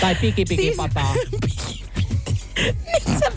tai 0.00 0.14
pikipikipataa. 0.14 1.14
Sä 3.20 3.32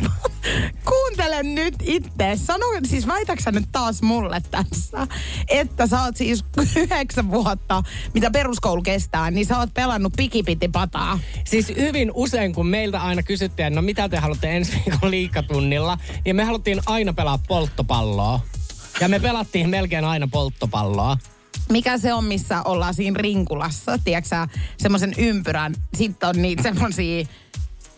Kuuntele 0.85 1.43
nyt 1.43 1.75
itse. 1.81 2.31
Sano, 2.35 2.65
siis 2.85 3.07
väitäksä 3.07 3.51
nyt 3.51 3.65
taas 3.71 4.01
mulle 4.01 4.41
tässä, 4.51 5.07
että 5.47 5.87
sä 5.87 6.01
oot 6.01 6.17
siis 6.17 6.45
yhdeksän 6.75 7.31
vuotta, 7.31 7.83
mitä 8.13 8.31
peruskoulu 8.31 8.81
kestää, 8.81 9.31
niin 9.31 9.45
sä 9.45 9.57
oot 9.57 9.73
pelannut 9.73 10.13
pikipitipataa. 10.17 11.19
Siis 11.45 11.73
hyvin 11.77 12.11
usein, 12.13 12.53
kun 12.53 12.67
meiltä 12.67 13.01
aina 13.01 13.23
kysyttiin, 13.23 13.75
no 13.75 13.81
mitä 13.81 14.09
te 14.09 14.17
haluatte 14.17 14.57
ensi 14.57 14.71
viikon 14.71 15.11
liikatunnilla, 15.11 15.97
niin 16.25 16.35
me 16.35 16.43
haluttiin 16.43 16.81
aina 16.85 17.13
pelaa 17.13 17.39
polttopalloa. 17.47 18.39
Ja 19.01 19.07
me 19.07 19.19
pelattiin 19.19 19.69
melkein 19.69 20.05
aina 20.05 20.27
polttopalloa. 20.27 21.17
Mikä 21.69 21.97
se 21.97 22.13
on, 22.13 22.25
missä 22.25 22.63
ollaan 22.63 22.93
siinä 22.93 23.17
rinkulassa, 23.19 23.99
tiedätkö 24.03 24.47
semmoisen 24.77 25.13
ympyrän, 25.17 25.75
sitten 25.97 26.29
on 26.29 26.41
niitä 26.41 26.63
semmoisia 26.63 27.25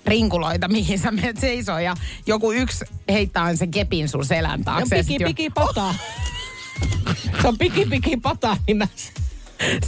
rinkuloita, 0.07 0.67
mihin 0.67 0.99
sä 0.99 1.11
menet 1.11 1.37
seisoo 1.37 1.79
ja 1.79 1.95
joku 2.27 2.51
yksi 2.51 2.85
heittää 3.09 3.55
sen 3.55 3.71
kepin 3.71 4.09
sun 4.09 4.25
selän 4.25 4.59
Ja 4.59 4.63
taakse. 4.65 4.95
piki 5.03 5.23
piki 5.23 5.49
pata. 5.49 5.95
Se 7.41 7.47
on 7.47 7.57
piki 7.57 7.85
piki 7.85 8.17
pata 8.17 8.57
niin 8.67 8.77
mä... 8.77 8.87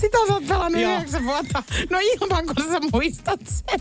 Sitä 0.02 0.18
sä 0.28 0.34
oot 0.34 0.48
pelannut 0.48 0.82
yhdeksän 0.82 1.26
vuotta. 1.26 1.64
No 1.90 1.98
ilman, 2.02 2.46
kun 2.46 2.66
sä 2.72 2.80
muistat 2.92 3.40
sen. 3.48 3.80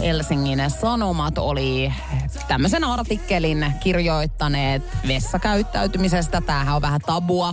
Helsingin 0.00 0.58
Sanomat 0.80 1.38
oli 1.38 1.92
tämmöisen 2.48 2.84
artikkelin 2.84 3.72
kirjoittaneet 3.82 4.82
vessakäyttäytymisestä. 5.08 6.40
Tämähän 6.40 6.76
on 6.76 6.82
vähän 6.82 7.00
tabua. 7.00 7.52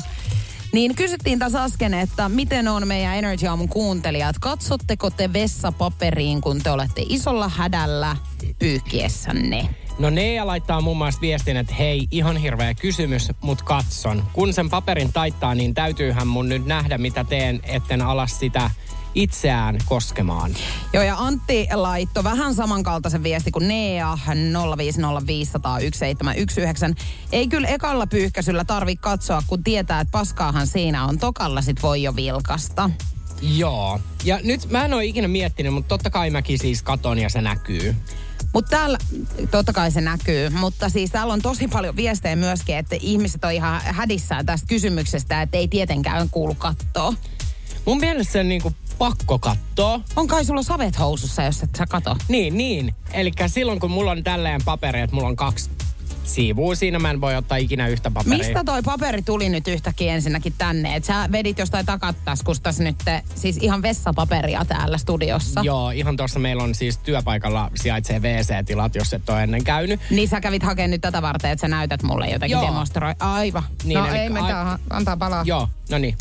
Niin 0.74 0.95
kysyttiin 0.95 1.39
tässä 1.39 1.63
äsken, 1.63 1.93
että 1.93 2.30
miten 2.30 2.67
on 2.67 2.88
meidän 2.88 3.15
Energy 3.17 3.47
Aamun 3.47 3.69
kuuntelijat. 3.69 4.36
Katsotteko 4.39 5.09
te 5.09 5.34
vessapaperiin, 5.34 6.41
kun 6.41 6.61
te 6.61 6.72
olette 6.72 7.05
isolla 7.09 7.49
hädällä 7.49 8.17
pyyhkiessänne? 8.59 9.69
No 9.99 10.09
Nea 10.09 10.47
laittaa 10.47 10.82
muun 10.82 10.97
muassa 10.97 11.22
viestin, 11.22 11.57
että 11.57 11.74
hei, 11.74 12.07
ihan 12.11 12.38
hirveä 12.38 12.74
kysymys, 12.74 13.32
mutta 13.41 13.63
katson. 13.63 14.24
Kun 14.34 14.53
sen 14.53 14.69
paperin 14.69 15.13
taittaa, 15.13 15.55
niin 15.55 15.74
täytyyhän 15.74 16.28
mun 16.28 16.49
nyt 16.49 16.65
nähdä, 16.65 16.97
mitä 16.97 17.24
teen, 17.24 17.59
etten 17.63 18.01
ala 18.01 18.28
sitä 18.28 18.69
itseään 19.16 19.78
koskemaan. 19.86 20.51
Joo, 20.93 21.03
ja 21.03 21.18
Antti 21.18 21.68
laitto 21.74 22.24
vähän 22.24 22.55
samankaltaisen 22.55 23.24
viesti 23.24 23.51
kuin 23.51 23.68
Nea 23.68 24.16
050501719. 24.16 24.22
Ei 27.32 27.47
kyllä 27.47 27.68
ekalla 27.68 28.07
pyyhkäisyllä 28.07 28.66
tarvi 28.66 28.95
katsoa, 28.95 29.43
kun 29.47 29.64
tietää, 29.64 29.99
että 29.99 30.12
paskaahan 30.12 30.68
siinä 30.68 31.05
on. 31.05 31.20
Tokalla 31.20 31.62
sit 31.62 31.84
voi 31.84 32.03
jo 32.03 32.16
vilkasta. 32.16 32.89
Joo. 33.41 33.99
Ja 34.24 34.39
nyt 34.43 34.70
mä 34.70 34.86
en 34.86 34.93
ole 34.93 35.05
ikinä 35.05 35.28
miettinyt, 35.28 35.74
mutta 35.74 35.89
totta 35.89 36.09
kai 36.09 36.30
mäkin 36.30 36.59
siis 36.59 36.84
katon 36.84 37.20
ja 37.20 37.30
se 37.30 37.41
näkyy. 37.41 37.95
Mutta 38.53 38.70
täällä, 38.70 38.97
totta 39.51 39.74
kai 39.74 39.91
se 39.91 40.01
näkyy, 40.01 40.49
mutta 40.49 40.89
siis 40.89 41.12
täällä 41.12 41.34
on 41.34 41.41
tosi 41.41 41.68
paljon 41.68 41.95
viestejä 41.95 42.36
myöskin, 42.36 42.78
että 42.78 42.95
ihmiset 42.99 43.43
on 43.43 43.51
ihan 43.51 43.82
hädissään 43.84 44.45
tästä 44.45 44.68
kysymyksestä, 44.68 45.41
että 45.41 45.57
ei 45.57 45.68
tietenkään 45.68 46.30
kuulu 46.30 46.55
kattoa. 46.55 47.14
Mun 47.86 48.00
mielestä 48.00 48.34
se 48.34 48.40
on 48.40 48.50
niinku 48.50 48.74
pakko 48.98 49.40
katsoa. 49.40 50.00
On 50.16 50.28
kai 50.28 50.46
sulla 50.46 50.64
savet 50.64 51.00
housussa, 51.00 51.44
jos 51.44 51.64
et 51.64 51.70
sä 51.78 51.86
kato. 51.90 52.16
Niin, 52.28 52.58
niin. 52.58 52.96
Eli 53.14 53.32
silloin 53.48 53.80
kun 53.80 53.92
mulla 53.92 54.12
on 54.12 54.24
tälleen 54.24 54.62
paperi, 54.66 55.02
että 55.02 55.16
mulla 55.16 55.28
on 55.28 55.36
kaksi 55.36 55.70
siivua 56.24 56.76
siinä, 56.76 57.00
mä 57.00 57.10
en 57.10 57.22
voi 57.22 57.36
ottaa 57.36 57.58
ikinä 57.58 57.88
yhtä 57.88 58.12
paperia. 58.12 58.38
Mistä 58.38 58.64
toi 58.64 58.82
paperi 58.82 59.22
tuli 59.22 59.50
nyt 59.50 59.68
yhtäkkiä 59.68 60.14
ensinnäkin 60.14 60.54
tänne? 60.58 60.96
Et 60.96 61.04
sä 61.04 61.30
vedit 61.32 61.60
jostain 61.60 61.86
takataskustas 61.86 62.80
nyt 62.80 62.96
siis 63.36 63.58
ihan 63.62 63.82
vessapaperia 63.82 64.66
täällä 64.66 64.98
studiossa. 64.98 65.62
Joo, 65.64 65.92
ihan 65.92 66.18
tuossa 66.18 66.40
meillä 66.40 66.64
on 66.64 66.76
siis 66.76 66.98
työpaikalla 66.98 67.72
sijaitsee 67.76 68.20
WC-tilat, 68.20 68.96
jos 68.96 69.14
et 69.14 69.30
ole 69.30 69.44
ennen 69.44 69.64
käynyt. 69.64 70.00
Niin 70.10 70.28
sä 70.28 70.42
kävit 70.42 70.64
hakemaan 70.64 70.92
nyt 70.92 71.02
tätä 71.02 71.22
varten, 71.22 71.52
että 71.52 71.62
sä 71.62 71.68
näytät 71.68 72.04
mulle 72.04 72.28
jotenkin 72.28 72.56
Joo. 72.56 72.68
demonstroi. 72.68 73.14
Aivan. 73.20 73.64
Niin, 73.84 74.00
no 74.00 74.06
ei 74.06 74.20
ai- 74.20 74.30
mitään, 74.30 74.80
antaa 74.90 75.18
palaa. 75.18 75.44
Joo, 75.46 75.70
no 75.90 75.98
niin. 75.98 76.18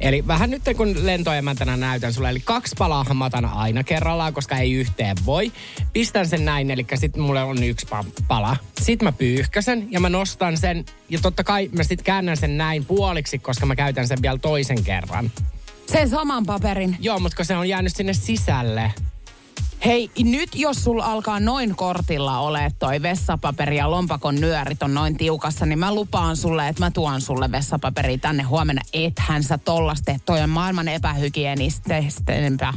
Eli 0.00 0.26
vähän 0.26 0.50
nyt 0.50 0.62
kun 0.76 1.06
lentoemäntänä 1.06 1.76
näytän 1.76 2.12
sulle, 2.12 2.30
eli 2.30 2.40
kaksi 2.40 2.74
palaahan 2.78 3.16
mä 3.16 3.24
otan 3.24 3.44
aina 3.44 3.84
kerrallaan, 3.84 4.34
koska 4.34 4.56
ei 4.56 4.72
yhteen 4.72 5.16
voi. 5.26 5.52
Pistän 5.92 6.28
sen 6.28 6.44
näin, 6.44 6.70
eli 6.70 6.86
sitten 6.94 7.22
mulle 7.22 7.42
on 7.42 7.62
yksi 7.62 7.86
pa- 7.86 8.24
pala. 8.28 8.56
Sitten 8.80 9.08
mä 9.08 9.12
pyyhkäsen 9.12 9.88
ja 9.90 10.00
mä 10.00 10.08
nostan 10.08 10.56
sen, 10.56 10.84
ja 11.08 11.18
totta 11.22 11.44
kai 11.44 11.70
mä 11.72 11.82
sitten 11.82 12.04
käännän 12.04 12.36
sen 12.36 12.58
näin 12.58 12.84
puoliksi, 12.84 13.38
koska 13.38 13.66
mä 13.66 13.76
käytän 13.76 14.08
sen 14.08 14.22
vielä 14.22 14.38
toisen 14.38 14.84
kerran. 14.84 15.30
Sen 15.86 16.08
saman 16.08 16.46
paperin. 16.46 16.96
Joo, 17.00 17.18
mutta 17.18 17.36
kun 17.36 17.44
se 17.44 17.56
on 17.56 17.68
jäänyt 17.68 17.96
sinne 17.96 18.12
sisälle. 18.12 18.92
Hei, 19.84 20.10
nyt 20.24 20.48
jos 20.54 20.84
sulla 20.84 21.04
alkaa 21.04 21.40
noin 21.40 21.76
kortilla 21.76 22.38
ole 22.38 22.72
toi 22.78 23.02
vessapaperi 23.02 23.76
ja 23.76 23.90
lompakon 23.90 24.34
nyörit 24.34 24.82
on 24.82 24.94
noin 24.94 25.16
tiukassa, 25.16 25.66
niin 25.66 25.78
mä 25.78 25.94
lupaan 25.94 26.36
sulle, 26.36 26.68
että 26.68 26.84
mä 26.84 26.90
tuon 26.90 27.20
sulle 27.20 27.52
vessapaperi 27.52 28.18
tänne 28.18 28.42
huomenna. 28.42 28.82
Ethän 28.92 29.42
sä 29.42 29.58
tollasta 29.58 30.04
tee. 30.04 30.20
Toi 30.26 30.40
on 30.40 30.50
maailman 30.50 30.88
epähygienistempää. 30.88 32.74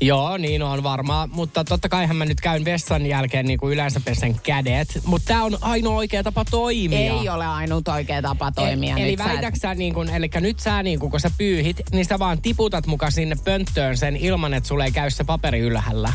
Joo, 0.00 0.36
niin 0.36 0.62
on 0.62 0.82
varmaan, 0.82 1.30
mutta 1.32 1.64
totta 1.64 1.88
kaihan 1.88 2.16
mä 2.16 2.24
nyt 2.24 2.40
käyn 2.40 2.64
vessan 2.64 3.06
jälkeen 3.06 3.46
niin 3.46 3.58
kuin 3.58 3.72
yleensä 3.72 4.00
pesen 4.04 4.40
kädet. 4.40 5.00
Mutta 5.04 5.28
tämä 5.28 5.44
on 5.44 5.58
ainoa 5.60 5.96
oikea 5.96 6.22
tapa 6.22 6.44
toimia. 6.44 6.98
Ei 6.98 7.28
ole 7.28 7.46
ainut 7.46 7.88
oikea 7.88 8.22
tapa 8.22 8.52
toimia. 8.52 8.96
Eli 8.96 9.10
Nyt 9.10 9.18
sä 9.18 9.24
et- 9.24 9.30
väitäksä 9.30 9.74
niin 9.74 9.94
kun, 9.94 10.08
eli 10.10 10.30
nyt 10.40 10.60
sä 10.60 10.82
niin 10.82 10.98
kun, 10.98 11.10
kun 11.10 11.20
sä 11.20 11.30
pyyhit, 11.38 11.80
niin 11.92 12.04
sä 12.04 12.18
vaan 12.18 12.42
tiputat 12.42 12.86
mukaan 12.86 13.12
sinne 13.12 13.36
pönttöön 13.44 13.96
sen 13.96 14.16
ilman, 14.16 14.54
että 14.54 14.68
sulle 14.68 14.84
ei 14.84 14.92
käy 14.92 15.10
se 15.10 15.24
paperi 15.24 15.58
ylhäällä. 15.58 16.12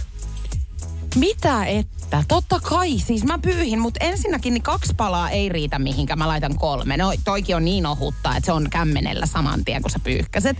Mitä 1.16 1.66
että? 2.20 2.36
Totta 2.36 2.60
kai, 2.60 3.00
siis 3.00 3.24
mä 3.24 3.40
pyyhin, 3.40 3.80
mutta 3.80 4.06
ensinnäkin 4.06 4.54
niin 4.54 4.64
kaksi 4.64 4.94
palaa 4.98 5.30
ei 5.30 5.50
riitä 5.50 5.80
mihinkään, 5.80 6.20
mä 6.20 6.28
laitan 6.28 6.58
kolme. 6.58 6.98
No 6.98 7.14
toikin 7.24 7.56
on 7.56 7.66
niin 7.66 7.86
ohutta, 7.86 8.36
että 8.36 8.46
se 8.46 8.52
on 8.52 8.68
kämmenellä 8.70 9.26
saman 9.26 9.66
tien, 9.66 9.82
kun 9.82 9.92
sä 9.92 10.00
pyyhkäset. 10.04 10.58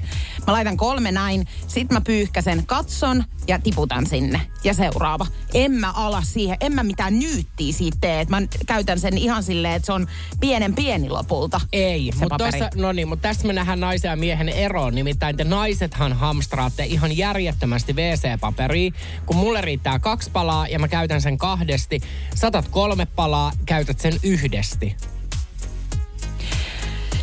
Mä 0.48 0.54
laitan 0.54 0.78
kolme 0.78 1.12
näin, 1.12 1.48
sit 1.68 1.92
mä 1.92 2.02
pyyhkäsen, 2.02 2.66
katson 2.66 3.24
ja 3.48 3.60
tiputan 3.60 4.06
sinne. 4.06 4.42
Ja 4.64 4.74
seuraava. 4.74 5.28
En 5.54 5.72
mä 5.72 5.92
ala 5.92 6.22
siihen, 6.22 6.58
en 6.60 6.74
mä 6.74 6.84
mitään 6.84 7.20
nyyttiä 7.20 7.74
siitä 7.74 7.98
tee, 8.02 8.22
että 8.22 8.40
mä 8.40 8.48
käytän 8.66 9.00
sen 9.00 9.18
ihan 9.18 9.44
silleen, 9.44 9.74
että 9.74 9.86
se 9.86 9.94
on 9.94 10.08
pienen 10.40 10.76
pieni 10.76 11.10
lopulta. 11.10 11.62
Ei, 11.72 12.12
mutta 12.20 12.38
paperi. 12.38 12.60
no 12.76 12.92
niin, 12.92 13.08
mutta 13.08 13.28
tässä 13.28 13.48
me 13.48 13.54
nähdään 13.54 13.80
naisen 13.80 14.10
ja 14.10 14.16
miehen 14.16 14.50
eroon. 14.50 14.96
Nimittäin 14.96 15.38
te 15.38 15.44
naisethan 15.44 16.14
hamstraatte 16.14 16.84
ihan 16.84 17.18
järjettömästi 17.18 17.94
WC-paperia, 17.94 18.94
kun 19.26 19.36
mulle 19.36 19.62
riittää 19.62 20.00
kaksi 20.00 20.32
palaa 20.32 20.68
ja 20.68 20.80
mä 20.80 20.88
käytän 20.88 21.22
sen 21.22 21.38
kahdesti. 21.44 22.00
Satat 22.36 22.68
kolme 22.68 23.06
palaa, 23.06 23.52
käytät 23.66 24.00
sen 24.00 24.14
yhdesti. 24.24 24.96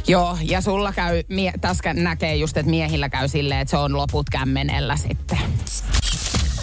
Joo, 0.07 0.39
ja 0.43 0.61
sulla 0.61 0.93
käy, 0.93 1.23
mie, 1.29 1.53
tässä 1.61 1.95
näkee 1.95 2.37
just, 2.37 2.57
että 2.57 2.71
miehillä 2.71 3.09
käy 3.09 3.29
silleen, 3.29 3.61
että 3.61 3.71
se 3.71 3.77
on 3.77 3.97
loput 3.97 4.31
kämmenellä 4.31 4.97
sitten. 4.97 5.39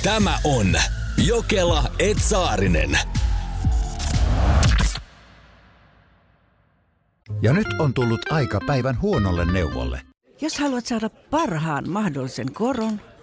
Tämä 0.04 0.40
on 0.44 0.76
Jokela 1.18 1.84
Etsaarinen. 2.00 3.00
Ja 7.42 7.54
nyt 7.54 7.68
on 7.80 7.94
tullut 7.94 8.32
aika 8.32 8.60
päivän 8.68 9.02
huonolle 9.02 9.52
neuvolle. 9.52 10.02
Jos 10.42 10.60
haluat 10.60 10.86
saada 10.86 11.10
parhaan 11.10 11.90
mahdollisen 11.90 12.54
koron, 12.54 13.02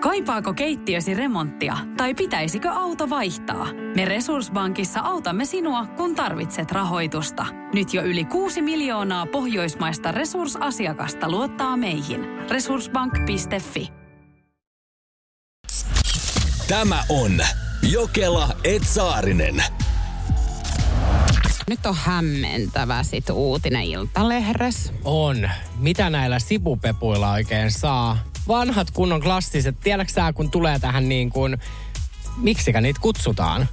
Kaipaako 0.00 0.54
keittiösi 0.54 1.14
remonttia 1.14 1.76
tai 1.96 2.14
pitäisikö 2.14 2.70
auto 2.70 3.10
vaihtaa? 3.10 3.66
Me 3.96 4.04
Resurssbankissa 4.04 5.00
autamme 5.00 5.44
sinua, 5.44 5.86
kun 5.86 6.14
tarvitset 6.14 6.72
rahoitusta. 6.72 7.46
Nyt 7.74 7.94
jo 7.94 8.02
yli 8.02 8.24
6 8.24 8.62
miljoonaa 8.62 9.26
pohjoismaista 9.26 10.12
resursasiakasta 10.12 11.30
luottaa 11.30 11.76
meihin. 11.76 12.20
Resurssbank.fi 12.50 13.92
Tämä 16.68 17.02
on 17.08 17.32
Jokela 17.90 18.48
Etsaarinen. 18.64 19.62
Nyt 21.68 21.86
on 21.86 21.96
hämmentävä 21.96 23.02
sit 23.02 23.30
uutinen 23.30 23.82
Iltalehdes. 23.82 24.92
On. 25.04 25.50
Mitä 25.78 26.10
näillä 26.10 26.38
sipupepuilla 26.38 27.32
oikein 27.32 27.70
saa? 27.70 28.18
Vanhat 28.48 28.90
kunnon 28.90 29.20
klassiset. 29.20 29.80
Tiedätkö 29.80 30.12
sä, 30.12 30.32
kun 30.32 30.50
tulee 30.50 30.78
tähän 30.78 31.08
niin 31.08 31.30
kuin... 31.30 31.58
Miksikä 32.36 32.80
niitä 32.80 33.00
kutsutaan? 33.00 33.68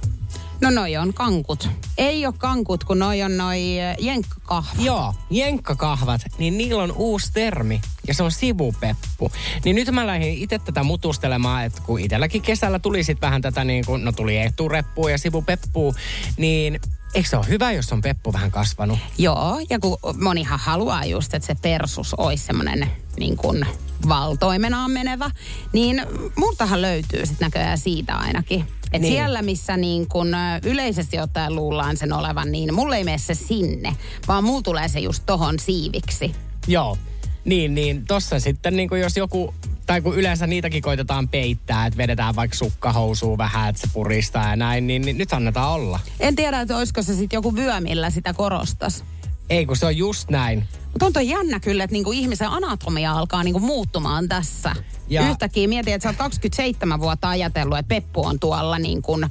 No 0.60 0.70
noi 0.70 0.96
on 0.96 1.14
kankut. 1.14 1.68
Ei 1.98 2.26
ole 2.26 2.34
kankut, 2.38 2.84
kun 2.84 2.98
noi 2.98 3.22
on 3.22 3.36
noi 3.36 3.78
eh, 3.78 3.96
jenkkakahvat. 3.98 4.84
Joo, 4.84 5.14
jenkkakahvat, 5.30 6.20
niin 6.38 6.58
niillä 6.58 6.82
on 6.82 6.92
uusi 6.92 7.32
termi 7.32 7.80
ja 8.08 8.14
se 8.14 8.22
on 8.22 8.32
sivupeppu. 8.32 9.32
Niin 9.64 9.76
nyt 9.76 9.90
mä 9.90 10.06
lähdin 10.06 10.38
itse 10.38 10.58
tätä 10.58 10.82
mutustelemaan, 10.82 11.64
että 11.64 11.82
kun 11.86 12.00
itselläkin 12.00 12.42
kesällä 12.42 12.78
tuli 12.78 13.04
sit 13.04 13.20
vähän 13.20 13.42
tätä 13.42 13.64
niin 13.64 13.84
kuin, 13.84 14.04
no 14.04 14.12
tuli 14.12 14.38
etureppua 14.38 15.10
ja 15.10 15.18
sivupeppua, 15.18 15.94
niin 16.36 16.80
eikö 17.14 17.28
se 17.28 17.36
ole 17.36 17.48
hyvä, 17.48 17.72
jos 17.72 17.92
on 17.92 18.00
peppu 18.00 18.32
vähän 18.32 18.50
kasvanut? 18.50 18.98
Joo, 19.18 19.60
ja 19.70 19.78
kun 19.78 19.98
monihan 20.20 20.58
haluaa 20.58 21.04
just, 21.04 21.34
että 21.34 21.46
se 21.46 21.54
persus 21.62 22.14
olisi 22.14 22.44
semmoinen 22.44 22.90
niin 23.18 23.36
kuin 23.36 23.66
valtoimenaan 24.08 24.90
menevä, 24.90 25.30
niin 25.72 26.02
multahan 26.36 26.82
löytyy 26.82 27.26
sitten 27.26 27.46
näköjään 27.46 27.78
siitä 27.78 28.14
ainakin. 28.14 28.64
Et 28.92 29.02
Niin. 29.02 29.12
siellä, 29.12 29.42
missä 29.42 29.76
niin 29.76 30.08
kun 30.08 30.28
yleisesti 30.64 31.18
ottaen 31.18 31.54
luullaan 31.54 31.96
sen 31.96 32.12
olevan, 32.12 32.52
niin 32.52 32.74
mulle 32.74 32.96
ei 32.96 33.04
mene 33.04 33.18
se 33.18 33.34
sinne, 33.34 33.96
vaan 34.28 34.44
mulla 34.44 34.62
tulee 34.62 34.88
se 34.88 35.00
just 35.00 35.22
tohon 35.26 35.58
siiviksi. 35.58 36.34
Joo. 36.66 36.98
Niin, 37.44 37.74
niin 37.74 38.06
tossa 38.06 38.40
sitten 38.40 38.76
niin 38.76 38.88
jos 39.00 39.16
joku, 39.16 39.54
tai 39.86 40.00
kun 40.00 40.16
yleensä 40.16 40.46
niitäkin 40.46 40.82
koitetaan 40.82 41.28
peittää, 41.28 41.86
että 41.86 41.96
vedetään 41.96 42.36
vaikka 42.36 42.56
sukkahousuun 42.56 43.38
vähän, 43.38 43.68
että 43.68 43.80
se 43.80 43.88
puristaa 43.92 44.50
ja 44.50 44.56
näin, 44.56 44.86
niin, 44.86 45.02
niin 45.02 45.18
nyt 45.18 45.32
annetaan 45.32 45.70
olla. 45.72 46.00
En 46.20 46.36
tiedä, 46.36 46.60
että 46.60 46.76
olisiko 46.76 47.02
se 47.02 47.14
sitten 47.14 47.36
joku 47.36 47.56
vyö, 47.56 47.80
millä 47.80 48.10
sitä 48.10 48.34
korostas. 48.34 49.04
Ei, 49.50 49.66
kun 49.66 49.76
se 49.76 49.86
on 49.86 49.96
just 49.96 50.30
näin. 50.30 50.64
Mutta 50.94 51.06
on 51.06 51.12
toi 51.12 51.28
jännä 51.28 51.60
kyllä, 51.60 51.84
että 51.84 51.92
niinku 51.92 52.12
ihmisen 52.12 52.48
anatomia 52.48 53.12
alkaa 53.12 53.42
niinku 53.44 53.60
muuttumaan 53.60 54.28
tässä. 54.28 54.76
Ja-. 55.08 55.28
Yhtäkkiä 55.28 55.68
mietin, 55.68 55.94
että 55.94 56.02
sä 56.02 56.08
oot 56.08 56.16
27 56.16 57.00
vuotta 57.00 57.28
ajatellut, 57.28 57.78
että 57.78 57.88
Peppu 57.88 58.26
on 58.26 58.40
tuolla 58.40 58.78
niinku, 58.78 59.18
äh, 59.22 59.30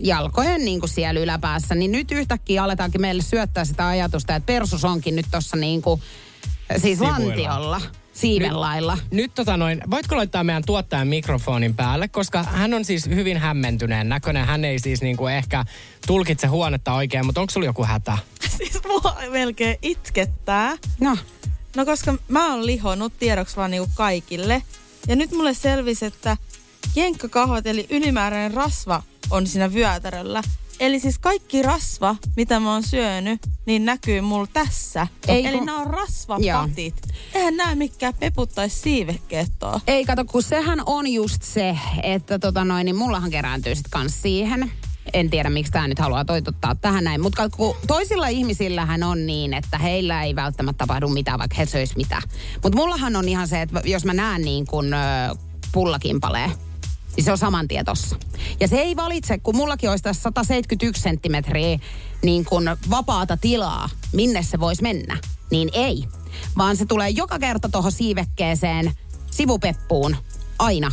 jalkojen 0.00 0.64
niinku 0.64 0.86
siellä 0.86 1.20
yläpäässä. 1.20 1.74
Niin 1.74 1.92
nyt 1.92 2.12
yhtäkkiä 2.12 2.64
aletaankin 2.64 3.00
meille 3.00 3.22
syöttää 3.22 3.64
sitä 3.64 3.86
ajatusta, 3.88 4.36
että 4.36 4.46
persus 4.46 4.84
onkin 4.84 5.16
nyt 5.16 5.26
tuossa 5.30 5.56
niinku, 5.56 6.00
äh, 6.70 6.82
siis 6.82 6.98
Sivuilla. 6.98 7.18
lantiolla, 7.18 7.80
siiven 8.14 8.60
lailla. 8.60 8.98
Nyt 9.10 9.34
tota 9.34 9.56
noin, 9.56 9.80
voitko 9.90 10.16
laittaa 10.16 10.44
meidän 10.44 10.64
tuottajan 10.66 11.08
mikrofonin 11.08 11.74
päälle, 11.74 12.08
koska 12.08 12.42
hän 12.42 12.74
on 12.74 12.84
siis 12.84 13.06
hyvin 13.06 13.38
hämmentyneen 13.38 14.08
näköinen. 14.08 14.46
Hän 14.46 14.64
ei 14.64 14.78
siis 14.78 15.02
niinku 15.02 15.26
ehkä 15.26 15.64
tulkitse 16.06 16.46
huonetta 16.46 16.92
oikein, 16.92 17.26
mutta 17.26 17.40
onko 17.40 17.50
sulla 17.50 17.66
joku 17.66 17.84
hätä? 17.84 18.18
Siis 18.56 18.80
mua 18.86 19.16
melkein 19.30 19.76
itkettää. 19.82 20.76
No, 21.00 21.16
No 21.76 21.84
koska 21.84 22.14
mä 22.28 22.50
oon 22.50 22.66
lihonnut 22.66 23.12
tiedoksi 23.18 23.56
vaan 23.56 23.70
niinku 23.70 23.90
kaikille. 23.94 24.62
Ja 25.08 25.16
nyt 25.16 25.30
mulle 25.30 25.54
selvisi, 25.54 26.06
että 26.06 26.36
jenkkakahvat 26.96 27.66
eli 27.66 27.86
ylimääräinen 27.90 28.54
rasva 28.54 29.02
on 29.30 29.46
siinä 29.46 29.72
vyötäröllä. 29.72 30.42
Eli 30.80 31.00
siis 31.00 31.18
kaikki 31.18 31.62
rasva, 31.62 32.16
mitä 32.36 32.60
mä 32.60 32.72
oon 32.72 32.82
syönyt, 32.82 33.40
niin 33.66 33.84
näkyy 33.84 34.20
mulla 34.20 34.46
tässä. 34.52 35.06
Ei 35.28 35.46
Eli 35.46 35.56
kun- 35.56 35.66
nämä 35.66 35.78
on 35.80 35.86
rasvapatit. 35.86 36.94
Eihän 37.34 37.56
nämä 37.56 37.74
mikään 37.74 38.14
peputtais 38.20 38.82
siivekkeet 38.82 39.62
oo. 39.62 39.80
Ei 39.86 40.04
kato, 40.04 40.24
kun 40.24 40.42
sehän 40.42 40.82
on 40.86 41.06
just 41.06 41.42
se, 41.42 41.78
että 42.02 42.38
tota 42.38 42.64
noin, 42.64 42.84
niin 42.84 42.96
mullahan 42.96 43.30
kerääntyy 43.30 43.74
sit 43.74 43.88
kans 43.90 44.22
siihen. 44.22 44.72
En 45.12 45.30
tiedä, 45.30 45.50
miksi 45.50 45.72
tämä 45.72 45.88
nyt 45.88 45.98
haluaa 45.98 46.24
toitottaa 46.24 46.74
tähän 46.74 47.04
näin. 47.04 47.20
Mutta 47.20 47.48
kun 47.48 47.76
toisilla 47.86 48.28
ihmisillähän 48.28 49.02
on 49.02 49.26
niin, 49.26 49.54
että 49.54 49.78
heillä 49.78 50.22
ei 50.22 50.36
välttämättä 50.36 50.78
tapahdu 50.78 51.08
mitään, 51.08 51.38
vaikka 51.38 51.56
he 51.56 51.66
söis 51.66 51.96
mitä. 51.96 52.22
Mutta 52.62 52.76
mullahan 52.76 53.16
on 53.16 53.28
ihan 53.28 53.48
se, 53.48 53.62
että 53.62 53.82
jos 53.84 54.04
mä 54.04 54.14
näen 54.14 54.42
niin 54.42 54.66
kuin 54.66 54.94
ö, 54.94 54.96
pullakimpaleen, 55.72 56.50
niin 57.16 57.24
se 57.24 57.32
on 57.32 57.38
saman 57.38 57.68
tien 57.68 57.84
tossa. 57.84 58.16
Ja 58.60 58.68
se 58.68 58.76
ei 58.76 58.96
valitse, 58.96 59.38
kun 59.38 59.56
mullakin 59.56 59.90
olisi 59.90 60.04
tässä 60.04 60.22
171 60.22 61.02
senttimetriä 61.02 61.78
niin 62.22 62.44
kuin 62.44 62.70
vapaata 62.90 63.36
tilaa, 63.36 63.88
minne 64.12 64.42
se 64.42 64.60
voisi 64.60 64.82
mennä. 64.82 65.18
Niin 65.50 65.70
ei. 65.72 66.04
Vaan 66.56 66.76
se 66.76 66.86
tulee 66.86 67.08
joka 67.08 67.38
kerta 67.38 67.68
tuohon 67.68 67.92
siivekkeeseen, 67.92 68.92
sivupeppuun, 69.30 70.16
aina. 70.58 70.90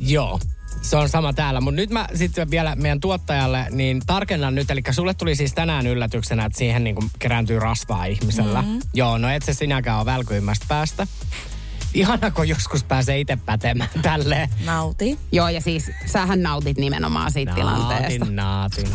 Joo. 0.00 0.40
Se 0.82 0.96
on 0.96 1.08
sama 1.08 1.32
täällä, 1.32 1.60
mutta 1.60 1.76
nyt 1.76 1.90
mä 1.90 2.08
sitten 2.14 2.50
vielä 2.50 2.76
meidän 2.76 3.00
tuottajalle, 3.00 3.66
niin 3.70 4.02
tarkennan 4.06 4.54
nyt, 4.54 4.70
eli 4.70 4.82
sulle 4.90 5.14
tuli 5.14 5.36
siis 5.36 5.52
tänään 5.52 5.86
yllätyksenä, 5.86 6.44
että 6.44 6.58
siihen 6.58 6.84
niin 6.84 6.96
kerääntyy 7.18 7.58
rasvaa 7.58 8.04
ihmisellä. 8.04 8.62
Mm-hmm. 8.62 8.80
Joo, 8.94 9.18
no 9.18 9.28
et 9.28 9.42
se 9.42 9.54
sinäkään 9.54 9.98
ole 9.98 10.06
välkyimmästä 10.06 10.66
päästä. 10.68 11.06
Ihana, 11.94 12.30
kun 12.30 12.48
joskus 12.48 12.84
pääsee 12.84 13.20
itse 13.20 13.38
pätemään 13.46 13.90
tälleen. 14.02 14.48
Nauti. 14.64 15.18
Joo, 15.32 15.48
ja 15.48 15.60
siis 15.60 15.90
sähän 16.06 16.42
nautit 16.42 16.78
nimenomaan 16.78 17.32
siitä 17.32 17.52
tilanteesta. 17.52 18.24
Naatin, 18.24 18.36
naatin. 18.36 18.88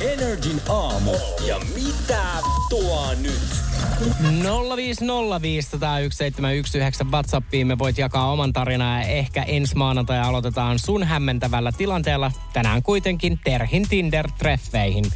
Energin 0.00 0.60
aamu. 0.68 1.12
Ja 1.46 1.60
mitä 1.74 2.22
tuo 2.68 3.14
nyt? 3.14 3.64
050501719 4.00 4.04
WhatsAppiin 7.10 7.66
me 7.66 7.78
voit 7.78 7.98
jakaa 7.98 8.32
oman 8.32 8.52
tarinaa 8.52 9.00
ja 9.00 9.06
ehkä 9.06 9.42
ensi 9.42 9.76
maanantai 9.76 10.20
aloitetaan 10.20 10.78
sun 10.78 11.04
hämmentävällä 11.04 11.72
tilanteella. 11.72 12.32
Tänään 12.52 12.82
kuitenkin 12.82 13.40
Terhin 13.44 13.86
Tinder-treffeihin. 13.88 15.12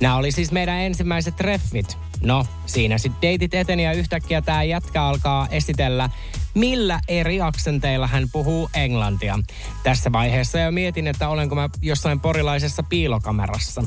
Nämä 0.00 0.16
oli 0.16 0.32
siis 0.32 0.52
meidän 0.52 0.80
ensimmäiset 0.80 1.36
treffit. 1.36 1.98
No, 2.22 2.46
siinä 2.66 2.98
sitten 2.98 3.22
deitit 3.22 3.54
eteni 3.54 3.84
ja 3.84 3.92
yhtäkkiä 3.92 4.42
tämä 4.42 4.62
jätkä 4.62 5.02
alkaa 5.02 5.48
esitellä, 5.50 6.10
millä 6.54 7.00
eri 7.08 7.40
aksenteilla 7.40 8.06
hän 8.06 8.28
puhuu 8.32 8.70
englantia. 8.74 9.38
Tässä 9.82 10.12
vaiheessa 10.12 10.58
jo 10.58 10.72
mietin, 10.72 11.06
että 11.06 11.28
olenko 11.28 11.54
mä 11.54 11.68
jossain 11.82 12.20
porilaisessa 12.20 12.82
piilokamerassa. 12.82 13.82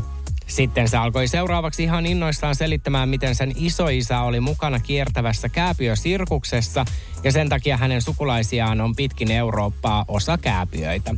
Sitten 0.47 0.89
se 0.89 0.97
alkoi 0.97 1.27
seuraavaksi 1.27 1.83
ihan 1.83 2.05
innoissaan 2.05 2.55
selittämään, 2.55 3.09
miten 3.09 3.35
sen 3.35 3.51
isoisä 3.55 4.21
oli 4.21 4.39
mukana 4.39 4.79
kiertävässä 4.79 5.49
kääpiösirkuksessa 5.49 6.85
ja 7.23 7.31
sen 7.31 7.49
takia 7.49 7.77
hänen 7.77 8.01
sukulaisiaan 8.01 8.81
on 8.81 8.95
pitkin 8.95 9.31
Eurooppaa 9.31 10.05
osa 10.07 10.37
kääpiöitä. 10.37 11.15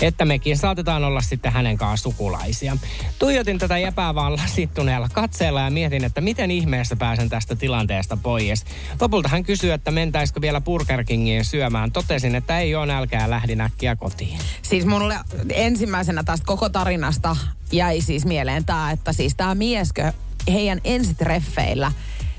Että 0.00 0.24
mekin 0.24 0.56
saatetaan 0.56 1.04
olla 1.04 1.20
sitten 1.20 1.52
hänen 1.52 1.78
kanssa 1.78 2.10
sukulaisia. 2.10 2.76
Tuijotin 3.18 3.58
tätä 3.58 3.78
jäpää 3.78 4.14
vaan 4.14 4.32
lasittuneella 4.32 5.08
katseella 5.12 5.60
ja 5.60 5.70
mietin, 5.70 6.04
että 6.04 6.20
miten 6.20 6.50
ihmeessä 6.50 6.96
pääsen 6.96 7.28
tästä 7.28 7.56
tilanteesta 7.56 8.16
pois. 8.16 8.64
Lopulta 9.00 9.28
hän 9.28 9.44
kysyi, 9.44 9.70
että 9.70 9.90
mentäisikö 9.90 10.40
vielä 10.40 10.60
Burger 10.60 11.04
Kingiin 11.04 11.44
syömään. 11.44 11.92
Totesin, 11.92 12.34
että 12.34 12.58
ei 12.58 12.74
ole 12.74 12.86
nälkää, 12.86 13.30
lähdin 13.30 13.60
äkkiä 13.60 13.96
kotiin. 13.96 14.38
Siis 14.62 14.86
mulle 14.86 15.16
ensimmäisenä 15.54 16.22
tästä 16.24 16.46
koko 16.46 16.68
tarinasta 16.68 17.36
jäi 17.72 18.00
siis 18.00 18.26
mieleen 18.26 18.64
tämä, 18.64 18.90
että 18.90 19.12
siis 19.12 19.34
tämä 19.34 19.54
mieskö 19.54 20.12
heidän 20.52 20.80
ensitreffeillä 20.84 21.92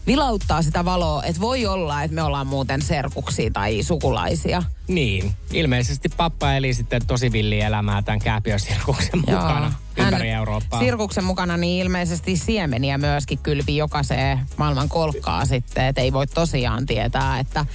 vilauttaa 0.07 0.61
sitä 0.61 0.85
valoa, 0.85 1.23
että 1.23 1.41
voi 1.41 1.65
olla, 1.65 2.03
että 2.03 2.15
me 2.15 2.23
ollaan 2.23 2.47
muuten 2.47 2.81
serkuksia 2.81 3.51
tai 3.53 3.83
sukulaisia. 3.83 4.63
Niin, 4.87 5.31
ilmeisesti 5.51 6.09
pappa 6.17 6.53
eli 6.53 6.73
sitten 6.73 7.07
tosi 7.07 7.31
villielämää 7.31 8.01
tämän 8.01 8.19
kääpiösirkuksen 8.19 9.19
mukana 9.19 9.73
ympäri 9.97 10.29
Eurooppaa. 10.29 10.79
Sirkuksen 10.79 11.23
mukana 11.23 11.57
niin 11.57 11.81
ilmeisesti 11.85 12.37
siemeniä 12.37 12.97
myöskin 12.97 13.39
kylpi 13.39 13.77
jokaiseen 13.77 14.39
maailman 14.57 14.89
kolkkaa 14.89 15.45
sitten, 15.45 15.85
että 15.85 16.01
ei 16.01 16.13
voi 16.13 16.27
tosiaan 16.27 16.85
tietää, 16.85 17.39
että 17.39 17.65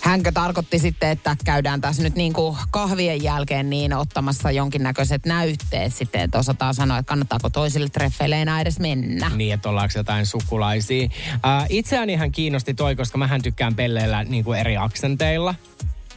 Hänkö 0.00 0.32
tarkoitti 0.32 0.78
sitten, 0.78 1.10
että 1.10 1.36
käydään 1.44 1.80
tässä 1.80 2.02
nyt 2.02 2.14
niin 2.14 2.32
kuin 2.32 2.56
kahvien 2.70 3.22
jälkeen 3.22 3.70
niin 3.70 3.92
ottamassa 3.92 4.50
jonkinnäköiset 4.50 5.26
näytteet 5.26 5.94
sitten, 5.94 6.20
että 6.20 6.38
osataan 6.38 6.74
sanoa, 6.74 6.98
että 6.98 7.08
kannattaako 7.08 7.50
toisille 7.50 7.88
treffeille 7.88 8.42
enää 8.42 8.60
edes 8.60 8.80
mennä. 8.80 9.30
Niin, 9.34 9.54
että 9.54 9.68
ollaanko 9.68 9.92
jotain 9.96 10.26
sukulaisia. 10.26 11.04
Uh, 11.04 11.66
itseäni 11.68 12.16
hän 12.16 12.32
kiinnosti 12.32 12.74
toi, 12.74 12.96
koska 12.96 13.18
mähän 13.18 13.42
tykkään 13.42 13.74
pelleillä 13.74 14.24
niin 14.24 14.44
kuin 14.44 14.58
eri 14.58 14.76
aksenteilla. 14.76 15.54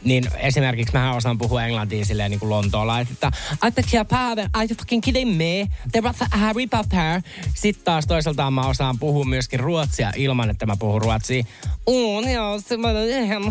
Niin 0.04 0.30
esimerkiksi 0.38 0.94
mähän 0.94 1.16
osaan 1.16 1.38
puhua 1.38 1.64
englantia 1.66 2.06
silleen 2.06 2.32
niin 2.32 2.40
kuin 2.40 2.50
Lontoolla, 2.50 3.00
että 3.00 3.32
I 3.68 3.72
beg 3.72 3.94
your 3.94 4.06
pardon, 4.06 4.50
are 4.54 4.68
you 4.70 4.78
fucking 4.78 5.04
kidding 5.04 5.38
me? 5.38 5.68
The 5.92 6.02
brother 6.02 6.28
Harry 6.32 6.68
Potter. 6.68 7.22
Sitten 7.56 7.86
taas 7.86 8.08
toisaalta 8.08 8.52
mä 8.52 8.68
osaan 8.68 9.00
puhua 9.00 9.26
myöskin 9.26 9.60
ruotsia 9.60 10.12
ilman, 10.16 10.50
että 10.50 10.66
mä 10.66 10.78
puhun 10.78 11.02
ruotsia. 11.02 11.44
Oh, 11.86 12.30
joo, 12.30 12.60
se 12.60 12.78
mä 12.78 12.90
ihan 13.24 13.44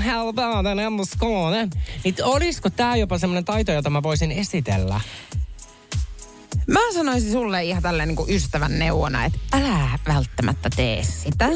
en 0.73 1.07
Skåne. 1.07 1.69
Niin 2.05 2.15
olisiko 2.25 2.71
tää 2.71 2.97
jopa 2.97 3.19
semmoinen 3.19 3.45
taito, 3.45 3.73
jota 3.73 3.91
mä 3.91 4.03
voisin 4.03 4.33
esitellä? 4.33 5.01
Mä 6.67 6.81
sanoisin 6.95 7.33
sulle 7.33 7.65
ihan 7.65 7.83
tälleen 7.83 8.09
niin 8.09 8.17
kuin 8.17 8.31
ystävän 8.31 8.79
neuvona, 8.79 9.25
että 9.25 9.39
älä 9.53 9.99
välttämättä 10.09 10.71
tee 10.77 11.03
sitä. 11.03 11.49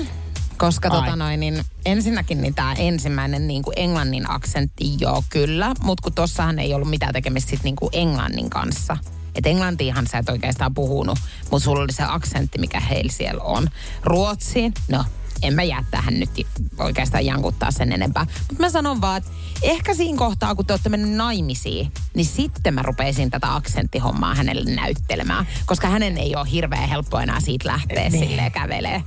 Koska 0.59 0.89
Ai. 0.89 1.01
tota 1.01 1.17
noin, 1.17 1.41
niin 1.41 1.65
ensinnäkin 1.87 2.41
niin 2.41 2.55
tämä 2.55 2.73
ensimmäinen 2.73 3.47
niin 3.47 3.63
kuin 3.63 3.75
englannin 3.77 4.31
aksentti, 4.31 4.85
joo 5.01 5.23
kyllä, 5.31 5.75
mutta 5.83 6.03
kun 6.03 6.13
tossahan 6.13 6.59
ei 6.59 6.75
ollut 6.75 6.91
mitään 6.91 7.13
tekemistä 7.13 7.51
sit 7.51 7.63
niin 7.63 7.77
kuin 7.77 7.91
englannin 7.93 8.51
kanssa. 8.51 8.97
Et 9.35 9.47
englantiahan 9.47 10.07
sä 10.07 10.19
et 10.19 10.29
oikeastaan 10.29 10.75
puhunut, 10.75 11.19
mutta 11.51 11.65
sulla 11.65 11.83
oli 11.83 11.93
se 11.93 12.03
aksentti, 12.07 12.59
mikä 12.59 12.81
heillä 12.81 13.13
siellä 13.13 13.43
on. 13.43 13.69
Ruotsiin, 14.05 14.75
no 14.89 15.05
en 15.43 15.55
mä 15.55 15.63
jää 15.63 15.85
tähän 15.91 16.21
nyt 16.21 16.31
oikeastaan 16.79 17.27
jankuttaa 17.27 17.71
sen 17.71 17.93
enempää. 17.93 18.27
Mutta 18.49 18.63
mä 18.63 18.71
sanon 18.71 19.01
vaan, 19.01 19.17
että 19.19 19.31
ehkä 19.63 19.95
siinä 19.95 20.19
kohtaa, 20.19 20.55
kun 20.55 20.67
te 20.67 20.73
olette 20.73 20.89
mennyt 20.89 21.11
naimisiin, 21.11 21.93
niin 22.15 22.27
sitten 22.27 22.75
mä 22.75 22.83
rupeisin 22.83 23.31
tätä 23.31 23.55
aksenttihommaa 23.55 24.35
hänelle 24.35 24.71
näyttelemään. 24.75 25.47
Koska 25.67 25.89
hänen 25.89 26.17
ei 26.19 26.37
ole 26.37 26.51
hirveän 26.53 26.89
helppo 26.89 27.19
enää 27.19 27.41
siitä 27.41 27.69
lähteä 27.69 28.09
Niin. 28.09 28.29
silleen 28.29 28.53
kävelee. 28.53 29.03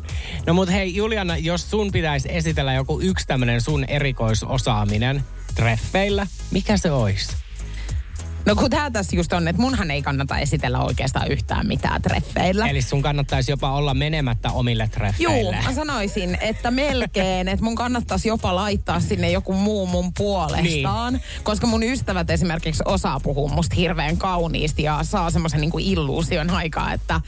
No 0.48 0.54
mut 0.54 0.70
hei 0.72 0.96
Juliana, 0.96 1.38
jos 1.38 1.70
sun 1.72 1.92
pitäisi 1.92 2.28
esitellä 2.32 2.74
joku 2.74 3.00
yksi 3.02 3.28
tämmönen 3.28 3.62
sun 3.62 3.86
erikoisosaaminen 3.86 5.24
treffeillä, 5.56 6.28
mikä 6.52 6.78
se 6.78 6.92
olisi? 6.92 7.28
No 8.46 8.56
kun 8.56 8.70
tää 8.70 8.92
tässä 8.92 9.16
just 9.16 9.34
on, 9.34 9.48
että 9.48 9.62
munhan 9.62 9.92
ei 9.92 10.02
kannata 10.02 10.38
esitellä 10.38 10.80
oikeastaan 10.80 11.32
yhtään 11.32 11.68
mitään 11.68 12.02
treffeillä. 12.02 12.68
Eli 12.68 12.82
sun 12.82 13.02
kannattaisi 13.02 13.52
jopa 13.52 13.72
olla 13.72 13.94
menemättä 13.94 14.52
omille 14.52 14.88
treffeille. 14.88 15.58
mä 15.66 15.74
sanoisin, 15.74 16.38
että 16.42 16.72
melkein, 16.72 17.48
että 17.48 17.64
mun 17.64 17.76
kannattaisi 17.76 18.28
jopa 18.28 18.56
laittaa 18.56 19.00
sinne 19.00 19.32
joku 19.32 19.54
muu 19.54 19.86
mun 19.86 20.14
puolestaan. 20.18 21.14
Niin. 21.14 21.24
Koska 21.44 21.68
mun 21.68 21.84
ystävät 21.84 22.30
esimerkiksi 22.30 22.84
osaa 22.86 23.20
puhua 23.20 23.50
musta 23.50 23.76
hirveän 23.76 24.18
kauniisti 24.18 24.84
ja 24.84 25.00
saa 25.04 25.30
semmoisen 25.30 25.62
niinku 25.62 25.80
illuusion 25.80 26.50
aikaa, 26.50 26.94
että 26.94 27.22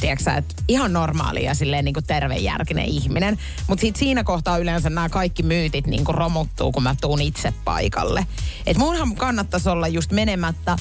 tiedätkö 0.00 0.30
että 0.30 0.54
ihan 0.68 0.92
normaali 0.92 1.44
ja 1.44 1.54
silleen 1.54 1.84
niinku 1.84 2.02
tervejärkinen 2.02 2.84
ihminen. 2.84 3.38
Mutta 3.66 3.80
sit 3.80 3.96
siinä 3.96 4.24
kohtaa 4.24 4.58
yleensä 4.58 4.90
nämä 4.90 5.08
kaikki 5.08 5.42
myytit 5.42 5.86
niinku 5.86 6.12
romuttuu, 6.12 6.72
kun 6.72 6.82
mä 6.82 6.94
tuun 7.00 7.20
itse 7.20 7.54
paikalle. 7.64 8.26
Et 8.66 8.76
munhan 8.76 9.16
kannattaisi 9.16 9.68
olla 9.68 9.88
just 9.88 10.12
menemättä, 10.12 10.76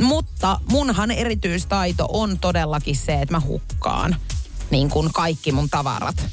mutta 0.00 0.60
munhan 0.70 1.10
erityistaito 1.10 2.06
on 2.08 2.38
todellakin 2.38 2.96
se, 2.96 3.12
että 3.12 3.34
mä 3.34 3.40
hukkaan 3.40 4.16
niin 4.70 4.90
kuin 4.90 5.12
kaikki 5.12 5.52
mun 5.52 5.70
tavarat. 5.70 6.26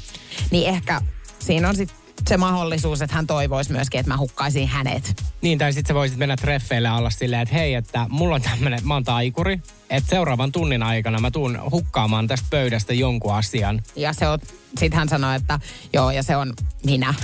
Niin 0.50 0.68
ehkä 0.68 1.00
siinä 1.38 1.68
on 1.68 1.76
sitten 1.76 2.07
se 2.26 2.36
mahdollisuus, 2.36 3.02
että 3.02 3.16
hän 3.16 3.26
toivoisi 3.26 3.72
myöskin, 3.72 4.00
että 4.00 4.12
mä 4.12 4.18
hukkaisin 4.18 4.68
hänet. 4.68 5.24
Niin, 5.42 5.58
tai 5.58 5.72
sitten 5.72 5.88
sä 5.88 5.94
voisit 5.94 6.18
mennä 6.18 6.36
treffeille 6.36 6.90
olla 6.90 7.10
silleen, 7.10 7.42
että 7.42 7.54
hei, 7.54 7.74
että 7.74 8.06
mulla 8.10 8.34
on 8.34 8.42
tämmönen, 8.42 8.80
mä 8.82 8.94
oon 8.94 9.04
taikuri, 9.04 9.60
että 9.90 10.10
seuraavan 10.10 10.52
tunnin 10.52 10.82
aikana 10.82 11.20
mä 11.20 11.30
tuun 11.30 11.58
hukkaamaan 11.70 12.28
tästä 12.28 12.46
pöydästä 12.50 12.94
jonkun 12.94 13.34
asian. 13.34 13.82
Ja 13.96 14.12
se 14.12 14.28
on, 14.28 14.38
sit 14.78 14.94
hän 14.94 15.08
sanoi, 15.08 15.36
että 15.36 15.60
joo, 15.92 16.10
ja 16.10 16.22
se 16.22 16.36
on 16.36 16.54
minä, 16.84 17.14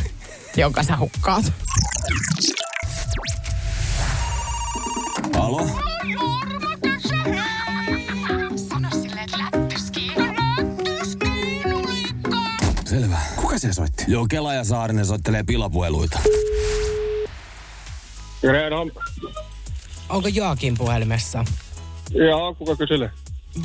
jonka 0.56 0.82
sä 0.82 0.96
hukkaat. 0.96 1.52
Alo? 5.38 5.66
Se 13.64 13.72
soitti? 13.72 14.04
Joo, 14.08 14.26
Kela 14.30 14.54
ja 14.54 14.64
Saarinen 14.64 15.06
soittelee 15.06 15.42
pilapueluita. 15.42 16.18
Reino, 18.42 18.86
Onko 20.08 20.28
Joakin 20.28 20.78
puhelimessa? 20.78 21.44
joo, 22.10 22.54
kuka 22.54 22.76
kyselee? 22.76 23.10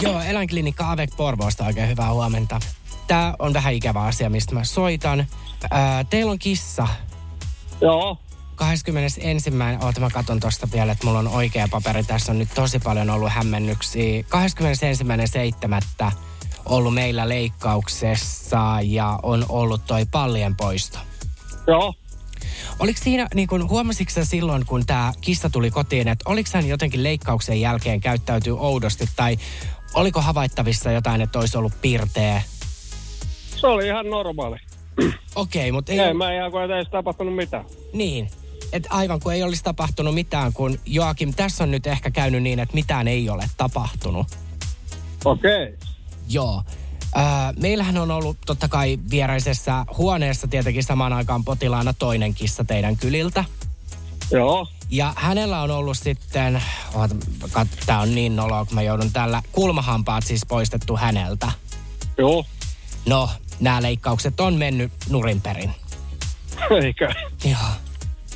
Joo, 0.01 0.21
eläinklinikka 0.21 0.91
Avec 0.91 1.15
Porvoosta 1.17 1.65
oikein 1.65 1.89
hyvää 1.89 2.13
huomenta. 2.13 2.59
Tää 3.07 3.35
on 3.39 3.53
vähän 3.53 3.73
ikävä 3.73 4.01
asia, 4.03 4.29
mistä 4.29 4.55
mä 4.55 4.63
soitan. 4.63 5.27
Ää, 5.71 6.03
teillä 6.03 6.31
on 6.31 6.39
kissa. 6.39 6.87
Joo, 7.81 8.17
21. 8.55 9.21
Oota, 9.81 9.99
mä 9.99 10.09
katon 10.09 10.39
tosta 10.39 10.67
vielä, 10.73 10.91
että 10.91 11.05
mulla 11.05 11.19
on 11.19 11.27
oikea 11.27 11.67
paperi. 11.71 12.03
Tässä 12.03 12.31
on 12.31 12.39
nyt 12.39 12.49
tosi 12.55 12.79
paljon 12.79 13.09
ollut 13.09 13.31
hämmennyksiä. 13.31 14.21
21.7. 14.21 16.11
ollut 16.65 16.93
meillä 16.93 17.29
leikkauksessa 17.29 18.79
ja 18.83 19.19
on 19.23 19.45
ollut 19.49 19.81
toi 19.87 20.05
pallien 20.05 20.55
poisto. 20.55 20.99
joo. 21.67 21.93
Oliko 22.79 22.99
siinä, 23.03 23.27
niin 23.35 23.47
kun, 23.47 23.69
huomasitko 23.69 24.13
sä 24.13 24.25
silloin, 24.25 24.65
kun 24.65 24.85
tämä 24.85 25.13
kissa 25.21 25.49
tuli 25.49 25.71
kotiin, 25.71 26.07
että 26.07 26.29
oliko 26.29 26.49
hän 26.53 26.67
jotenkin 26.67 27.03
leikkauksen 27.03 27.61
jälkeen 27.61 28.01
käyttäytyy 28.01 28.57
oudosti 28.59 29.05
tai 29.15 29.37
oliko 29.93 30.21
havaittavissa 30.21 30.91
jotain, 30.91 31.21
että 31.21 31.39
olisi 31.39 31.57
ollut 31.57 31.73
pirteä? 31.81 32.41
Se 33.55 33.67
oli 33.67 33.87
ihan 33.87 34.09
normaali. 34.09 34.57
Okei, 35.35 35.61
okay, 35.61 35.71
mutta 35.71 35.91
ei... 35.91 35.99
Ei, 35.99 36.13
mä 36.13 36.33
ihan 36.33 36.51
kun 36.51 36.61
ei 36.61 36.85
tapahtunut 36.85 37.35
mitään. 37.35 37.65
Niin. 37.93 38.29
Et 38.73 38.87
aivan 38.89 39.19
kuin 39.19 39.35
ei 39.35 39.43
olisi 39.43 39.63
tapahtunut 39.63 40.13
mitään, 40.13 40.53
kun 40.53 40.79
Joakim, 40.85 41.33
tässä 41.33 41.63
on 41.63 41.71
nyt 41.71 41.87
ehkä 41.87 42.11
käynyt 42.11 42.43
niin, 42.43 42.59
että 42.59 42.75
mitään 42.75 43.07
ei 43.07 43.29
ole 43.29 43.49
tapahtunut. 43.57 44.27
Okei. 45.25 45.63
Okay. 45.63 45.88
Joo. 46.29 46.63
Öö, 47.17 47.23
meillähän 47.59 47.97
on 47.97 48.11
ollut 48.11 48.37
totta 48.45 48.67
kai 48.67 48.99
vieraisessa 49.09 49.85
huoneessa 49.97 50.47
tietenkin 50.47 50.83
samaan 50.83 51.13
aikaan 51.13 51.43
potilaana 51.43 51.93
toinen 51.93 52.33
kissa 52.33 52.63
teidän 52.63 52.97
kyliltä. 52.97 53.43
Joo. 54.31 54.67
Ja 54.89 55.13
hänellä 55.15 55.61
on 55.61 55.71
ollut 55.71 55.97
sitten, 55.97 56.61
tämä 57.85 57.99
on 57.99 58.15
niin 58.15 58.35
noloa, 58.35 58.65
kun 58.65 58.75
mä 58.75 58.81
joudun 58.81 59.11
tällä, 59.11 59.43
kulmahampaat 59.51 60.23
siis 60.23 60.45
poistettu 60.45 60.97
häneltä. 60.97 61.51
Joo. 62.17 62.45
No, 63.05 63.29
nämä 63.59 63.81
leikkaukset 63.81 64.39
on 64.39 64.53
mennyt 64.53 64.91
nurin 65.09 65.41
perin. 65.41 65.73
Eikö? 66.83 67.13
Joo. 67.43 67.59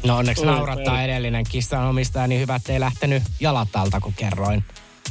No 0.04 0.18
onneksi 0.18 0.46
Oi, 0.46 0.54
naurattaa 0.54 1.00
ei. 1.02 1.06
edellinen 1.06 1.46
kissan 1.50 1.88
omistaja, 1.88 2.28
niin 2.28 2.42
hyvä, 2.42 2.56
että 2.56 2.74
ei 2.74 2.80
lähtenyt 2.80 3.24
jalat 3.40 3.76
alta, 3.76 4.00
kun 4.00 4.14
kerroin. 4.14 4.64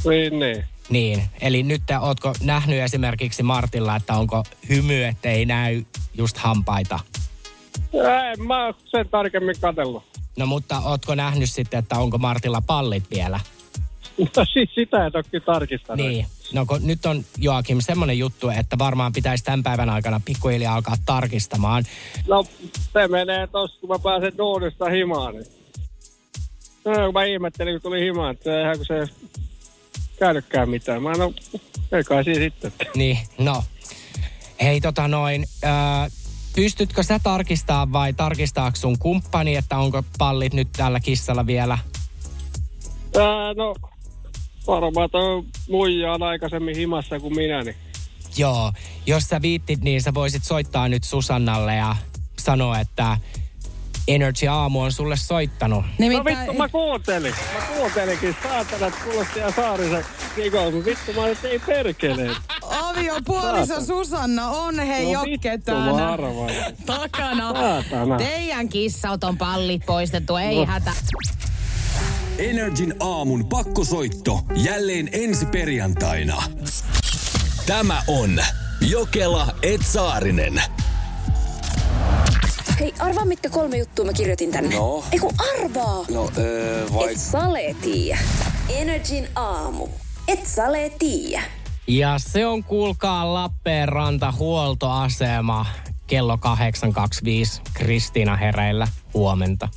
Niin, 0.08 0.38
niin. 0.38 0.64
Niin, 0.90 1.22
eli 1.40 1.62
nyt 1.62 1.82
te 1.86 1.98
ootko 1.98 2.34
nähnyt 2.42 2.80
esimerkiksi 2.80 3.42
Martilla, 3.42 3.96
että 3.96 4.14
onko 4.14 4.44
hymy, 4.68 5.04
ettei 5.04 5.46
näy 5.46 5.82
just 6.14 6.36
hampaita? 6.36 7.00
En 8.32 8.46
mä 8.46 8.66
oo 8.66 8.74
sen 8.84 9.08
tarkemmin 9.08 9.54
katsellut. 9.60 10.04
No 10.36 10.46
mutta 10.46 10.80
ootko 10.80 11.14
nähnyt 11.14 11.50
sitten, 11.50 11.78
että 11.78 11.98
onko 11.98 12.18
Martilla 12.18 12.62
pallit 12.66 13.10
vielä? 13.10 13.40
No 14.18 14.44
siis 14.52 14.74
sitä 14.74 15.06
et 15.06 15.14
oo 15.14 15.22
kyllä 15.30 15.44
tarkistanut. 15.44 16.06
Niin. 16.06 16.26
No 16.52 16.66
kun 16.66 16.86
nyt 16.86 17.06
on 17.06 17.24
Joakim 17.38 17.80
semmoinen 17.80 18.18
juttu, 18.18 18.48
että 18.48 18.78
varmaan 18.78 19.12
pitäisi 19.12 19.44
tämän 19.44 19.62
päivän 19.62 19.90
aikana 19.90 20.20
pikkuhiljaa 20.24 20.74
alkaa 20.74 20.96
tarkistamaan. 21.06 21.84
No, 22.28 22.46
se 22.92 23.08
menee 23.08 23.46
tossa, 23.46 23.80
kun 23.80 23.88
mä 23.88 23.98
pääsen 23.98 24.38
duunista 24.38 24.90
himaan. 24.90 25.34
Niin. 25.34 25.46
No, 26.84 26.92
kun 27.04 27.14
mä 27.14 27.24
ihmettelin, 27.24 27.74
kun 27.74 27.82
tuli 27.82 28.00
himaan, 28.00 28.34
että 28.34 28.58
eihän 28.58 28.76
kun 28.76 28.86
se 28.86 29.08
käynytkään 30.22 30.68
mitään. 30.68 31.02
Mä 31.02 31.12
no, 31.12 31.34
ei 31.92 32.04
kai 32.04 32.24
siinä 32.24 32.40
sitten. 32.40 32.72
Niin, 32.94 33.18
no. 33.38 33.64
Hei 34.62 34.80
tota 34.80 35.08
noin, 35.08 35.44
ää, 35.62 36.08
pystytkö 36.56 37.02
sä 37.02 37.18
tarkistaa 37.22 37.92
vai 37.92 38.12
tarkistaako 38.12 38.76
sun 38.76 38.98
kumppani, 38.98 39.56
että 39.56 39.78
onko 39.78 40.02
pallit 40.18 40.54
nyt 40.54 40.68
tällä 40.76 41.00
kissalla 41.00 41.46
vielä? 41.46 41.78
Ää, 43.18 43.54
no, 43.56 43.74
varmaan 44.66 45.10
toi 45.10 45.42
muija 45.70 46.12
on 46.12 46.22
aikaisemmin 46.22 46.76
himassa 46.76 47.20
kuin 47.20 47.36
minä, 47.36 47.62
niin 47.62 47.76
Joo, 48.36 48.72
jos 49.06 49.22
sä 49.24 49.42
viittit, 49.42 49.80
niin 49.80 50.02
sä 50.02 50.14
voisit 50.14 50.44
soittaa 50.44 50.88
nyt 50.88 51.04
Susannalle 51.04 51.74
ja 51.74 51.96
sanoa, 52.38 52.80
että 52.80 53.18
Energy 54.08 54.46
Aamu 54.46 54.80
on 54.80 54.92
sulle 54.92 55.16
soittanut. 55.16 55.84
No 55.98 56.24
vittu, 56.24 56.52
mä 56.52 56.68
kuuntelin. 56.68 57.34
Mä 57.54 57.76
kuuntelinkin. 57.76 58.36
Saatana, 58.42 58.86
että 58.86 59.00
kuulosti 59.04 59.38
ihan 59.38 59.52
saarisen 59.56 60.04
kikon. 60.34 60.84
Vittu, 60.84 61.12
mä 61.12 61.26
nyt 61.26 61.44
ei 61.44 61.58
perkele. 61.58 62.30
aviopuoliso 62.62 63.80
Susanna 63.80 64.48
on 64.48 64.78
hei 64.78 65.04
No 65.04 65.10
Jokke 65.12 65.50
vittu, 65.50 65.64
täällä 65.64 66.72
takana. 66.86 67.52
Saatana. 67.52 68.16
Teidän 68.18 68.68
kissalta 68.68 69.28
on 69.28 69.38
pallit 69.38 69.86
poistettu, 69.86 70.36
ei 70.36 70.64
hätä. 70.64 70.92
Energin 72.38 72.94
aamun 73.00 73.46
pakkosoitto 73.46 74.40
jälleen 74.56 75.08
ensi 75.12 75.46
perjantaina. 75.46 76.42
Tämä 77.66 78.02
on 78.06 78.38
Jokela 78.80 79.54
Etsaarinen. 79.62 80.62
Hei, 82.82 82.94
arvaa 82.98 83.24
mitkä 83.24 83.48
kolme 83.48 83.76
juttua 83.76 84.04
mä 84.04 84.12
kirjoitin 84.12 84.50
tänne. 84.50 84.76
No? 84.76 85.04
Eiku 85.12 85.32
arvaa! 85.54 86.04
No, 86.10 86.30
öö, 86.38 86.86
vai... 86.94 87.12
Et 87.12 87.18
sale 87.18 87.76
tiiä. 87.82 88.18
Energin 88.68 89.28
aamu. 89.34 89.88
Et 90.28 90.46
sale 90.46 90.92
tiiä. 90.98 91.42
Ja 91.86 92.18
se 92.18 92.46
on 92.46 92.64
kuulkaa 92.64 93.34
Lappeenranta 93.34 94.32
huoltoasema 94.32 95.66
kello 96.06 96.36
8.25 96.36 97.62
Kristiina 97.74 98.36
hereillä 98.36 98.88
huomenta. 99.14 99.68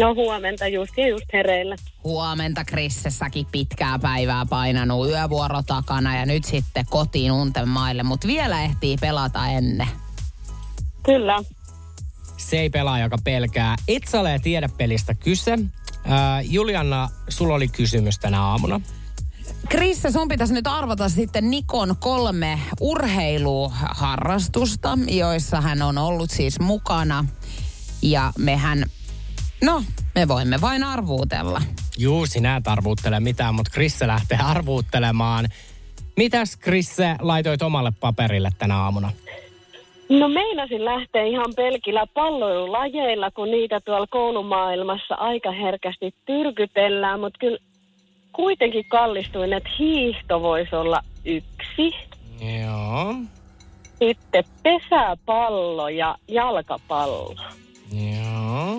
No 0.00 0.14
huomenta, 0.14 0.66
just 0.66 0.92
ja 0.96 1.08
just 1.08 1.26
hereillä. 1.32 1.76
Huomenta 2.04 2.64
Krissessäkin 2.64 3.46
pitkää 3.52 3.98
päivää 3.98 4.46
painanut 4.50 5.08
yövuoro 5.08 5.62
takana 5.66 6.16
ja 6.16 6.26
nyt 6.26 6.44
sitten 6.44 6.86
kotiin 6.90 7.32
unten 7.32 7.68
maille, 7.68 8.02
mutta 8.02 8.26
vielä 8.26 8.62
ehtii 8.62 8.96
pelata 9.00 9.46
ennen. 9.46 9.88
Kyllä. 11.02 11.42
Se 12.36 12.60
ei 12.60 12.70
pelaa, 12.70 12.98
joka 12.98 13.18
pelkää. 13.24 13.76
Et 13.88 14.08
sä 14.08 14.20
ole 14.20 14.38
tiedepelistä 14.38 15.14
kyse. 15.14 15.58
Ää, 16.04 16.42
Julianna, 16.42 17.10
sulla 17.28 17.54
oli 17.54 17.68
kysymys 17.68 18.18
tänä 18.18 18.42
aamuna. 18.42 18.80
Krisse, 19.68 20.10
sun 20.10 20.28
pitäisi 20.28 20.54
nyt 20.54 20.66
arvata 20.66 21.08
sitten 21.08 21.50
Nikon 21.50 21.96
kolme 21.98 22.60
urheiluharrastusta, 22.80 24.98
joissa 25.06 25.60
hän 25.60 25.82
on 25.82 25.98
ollut 25.98 26.30
siis 26.30 26.60
mukana. 26.60 27.24
Ja 28.02 28.32
mehän, 28.38 28.84
no, 29.62 29.84
me 30.14 30.28
voimme 30.28 30.60
vain 30.60 30.84
arvuutella. 30.84 31.62
Juu, 31.98 32.26
sinä 32.26 32.56
et 32.56 32.68
arvuuttele 32.68 33.20
mitään, 33.20 33.54
mutta 33.54 33.70
Krisse 33.70 34.06
lähtee 34.06 34.38
arvuuttelemaan. 34.38 35.48
Mitäs 36.16 36.56
Krisse 36.56 37.16
laitoit 37.20 37.62
omalle 37.62 37.90
paperille 37.90 38.50
tänä 38.58 38.76
aamuna? 38.76 39.12
No 40.08 40.28
meinasin 40.28 40.84
lähteä 40.84 41.22
ihan 41.24 41.52
pelkillä 41.56 42.06
palloilulajeilla, 42.14 43.30
kun 43.30 43.50
niitä 43.50 43.80
tuolla 43.80 44.06
koulumaailmassa 44.10 45.14
aika 45.14 45.52
herkästi 45.52 46.14
tyrkytellään, 46.26 47.20
mutta 47.20 47.38
kyllä 47.40 47.58
kuitenkin 48.32 48.84
kallistuin, 48.88 49.52
että 49.52 49.70
hiihto 49.78 50.42
voisi 50.42 50.76
olla 50.76 51.00
yksi. 51.24 51.96
Joo, 52.60 53.14
Sitten 53.98 54.44
pesäpallo 54.62 55.88
ja 55.88 56.16
jalkapallo. 56.28 57.34
joo. 57.92 58.76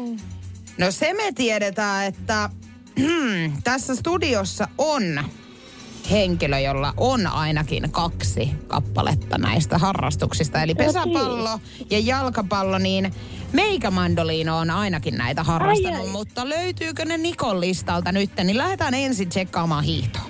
No 0.77 0.91
se 0.91 1.13
me 1.13 1.31
tiedetään, 1.35 2.05
että 2.05 2.49
tässä 3.63 3.95
studiossa 3.95 4.67
on 4.77 5.03
henkilö, 6.11 6.59
jolla 6.59 6.93
on 6.97 7.27
ainakin 7.27 7.91
kaksi 7.91 8.51
kappaletta 8.67 9.37
näistä 9.37 9.77
harrastuksista. 9.77 10.61
Eli 10.61 10.75
pesäpallo 10.75 11.59
ja 11.89 11.99
jalkapallo, 11.99 12.77
niin 12.77 13.13
meikämandoliino 13.53 14.57
on 14.57 14.69
ainakin 14.69 15.17
näitä 15.17 15.43
harrastanut, 15.43 15.99
Ai, 15.99 16.05
ai. 16.05 16.11
mutta 16.11 16.49
löytyykö 16.49 17.05
ne 17.05 17.17
Nikon 17.17 17.61
listalta 17.61 18.11
nyt? 18.11 18.29
Niin 18.43 18.57
lähdetään 18.57 18.93
ensin 18.93 19.29
tsekkaamaan 19.29 19.83
hiihtoa. 19.83 20.21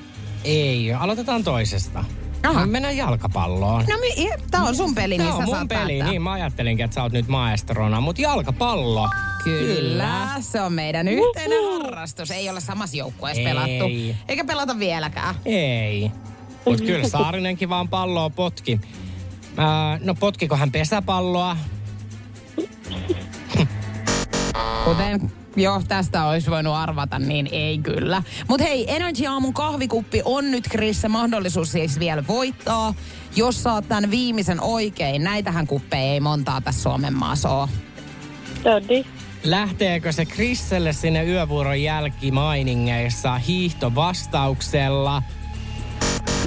Ei, 0.44 0.94
aloitetaan 0.94 1.44
toisesta. 1.44 2.04
Aha. 2.50 2.60
Me 2.66 2.72
mennään 2.72 2.98
jalkapalloon. 2.98 3.86
No 3.90 3.98
mi- 4.00 4.30
tää 4.52 4.62
on 4.64 4.76
sun 4.76 4.96
peli, 4.96 5.18
niin 5.18 5.22
Tämä 5.28 5.32
sä 5.32 5.38
on 5.38 5.44
mun 5.46 5.56
saat 5.56 5.68
peli, 5.68 5.80
päättää. 5.80 6.10
niin 6.10 6.22
mä 6.22 6.32
ajattelinkin, 6.32 6.84
että 6.84 6.96
sä 6.96 7.04
oot 7.04 7.12
nyt 7.14 7.28
maestrona, 7.28 8.02
mutta 8.02 8.22
jalkapallo. 8.22 9.10
Kyllä, 9.44 10.28
se 10.40 10.62
on 10.62 10.74
meidän 10.74 11.08
yhteinen 11.08 11.58
harrastus. 11.74 12.32
Ei 12.32 12.50
ole 12.50 12.60
samassa 12.62 12.98
joukkueessa 12.98 13.42
Ei. 13.42 13.48
pelattu. 13.48 13.86
Eikä 14.28 14.44
pelata 14.46 14.80
vieläkään. 14.80 15.36
Ei. 15.46 16.12
Mutta 16.66 16.84
kyllä 16.84 17.08
Saarinenkin 17.08 17.70
vaan 17.70 17.88
palloa 17.90 18.30
potki. 18.30 18.80
Ää, 19.58 20.00
no 20.04 20.16
potkiko 20.16 20.56
hän 20.56 20.72
pesäpalloa? 20.72 21.58
Kuten 24.86 25.32
jo 25.56 25.82
tästä 25.88 26.26
olisi 26.26 26.52
voinut 26.52 26.76
arvata, 26.76 27.20
niin 27.20 27.50
ei 27.52 27.78
kyllä. 27.78 28.24
Mutta 28.48 28.66
hei, 28.66 28.96
Energy 28.96 29.26
Aamun 29.26 29.54
kahvikuppi 29.54 30.22
on 30.26 30.52
nyt 30.52 30.68
Krisse 30.70 31.08
mahdollisuus 31.08 31.72
siis 31.72 32.00
vielä 32.00 32.24
voittaa. 32.28 32.94
Jos 33.36 33.64
saat 33.64 33.88
tämän 33.88 34.12
viimeisen 34.12 34.62
oikein, 34.62 35.24
näitähän 35.24 35.68
kuppeja 35.68 36.14
ei 36.14 36.20
montaa 36.20 36.62
tässä 36.62 36.82
Suomen 36.82 37.14
maassa 37.14 37.50
ole. 37.50 37.70
Todi. 38.64 39.06
Lähteekö 39.44 40.12
se 40.12 40.26
Krisselle 40.26 40.94
sinne 40.94 41.24
yövuoron 41.24 41.82
jälkimainingeissa 41.82 43.38
hiihtovastauksella? 43.38 45.24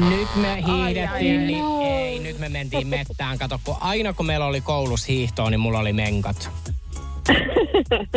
Nyt 0.08 0.36
me 0.36 0.62
hiihdettiin, 0.66 1.46
niin 1.46 1.64
ei, 1.82 2.18
nyt 2.18 2.38
me 2.38 2.48
mentiin 2.48 2.88
mettään. 2.88 3.38
Kato, 3.38 3.60
kun 3.64 3.76
aina 3.80 4.12
kun 4.12 4.26
meillä 4.26 4.46
oli 4.46 4.60
koulussa 4.60 5.06
hiihtoa, 5.08 5.50
niin 5.50 5.60
mulla 5.60 5.78
oli 5.78 5.92
menkat. 5.92 6.50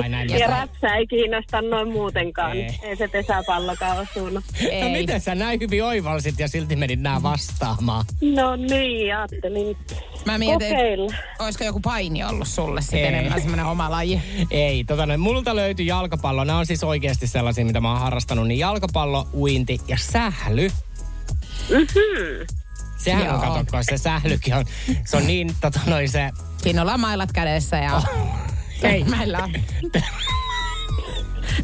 Ai 0.04 0.10
näin 0.10 0.30
Ja 0.30 0.48
räpsä 0.48 0.96
ei 0.96 1.08
kiinnosta 1.08 1.62
noin 1.62 1.92
muutenkaan. 1.92 2.58
Ei. 2.58 2.80
Ei, 2.84 2.96
se 2.96 3.08
pesäpallokaan 3.08 3.98
osunut. 3.98 4.44
No 4.84 4.90
miten 4.90 5.22
sä 5.22 5.36
näin 5.36 5.60
hyvin 5.60 5.84
oivalsit 5.84 6.40
ja 6.40 6.48
silti 6.48 6.76
menit 6.76 7.00
nää 7.00 7.24
vastaamaan? 7.24 8.06
No 8.36 8.56
niin, 8.56 9.16
ajattelin. 9.16 9.78
Mä 10.26 10.38
mietin, 10.38 10.70
Kokeilla. 10.70 11.14
olisiko 11.40 11.64
joku 11.64 11.80
paini 11.80 12.24
ollut 12.24 12.48
sulle 12.48 12.82
sitten 12.82 13.00
Ei. 13.00 13.06
enemmän 13.06 13.42
semmoinen 13.42 13.66
oma 13.66 13.92
laji. 13.92 14.22
Ei, 14.52 14.84
tota 14.84 15.06
noin, 15.06 15.20
multa 15.20 15.56
löytyi 15.56 15.88
jalkapallo. 15.88 16.44
Nämä 16.44 16.60
on 16.60 16.66
siis 16.66 16.84
oikeasti 16.84 17.28
sellaisia, 17.28 17.66
mitä 17.66 17.82
mä 17.82 17.92
oon 17.92 18.00
harrastanut. 18.00 18.48
Niin 18.48 18.60
jalkapallo, 18.60 19.28
uinti 19.34 19.82
ja 19.88 19.98
sähly. 19.98 20.68
Mm-hmm. 21.70 22.46
Sehän 22.98 23.22
on, 23.22 23.28
Joo. 23.28 23.40
kato, 23.40 23.66
kun 23.72 23.84
se 23.84 23.98
sählykin 23.98 24.54
on, 24.54 24.66
se 25.06 25.18
on 25.18 25.28
niin, 25.28 25.56
tota 25.62 25.80
noin 25.86 26.10
se... 26.10 26.30
Siinä 26.58 26.82
ollaan 26.82 27.00
mailat 27.00 27.32
kädessä 27.32 27.78
ja... 27.78 28.02
Hei. 28.84 29.04
Meillä 29.04 29.40
on. 29.44 29.54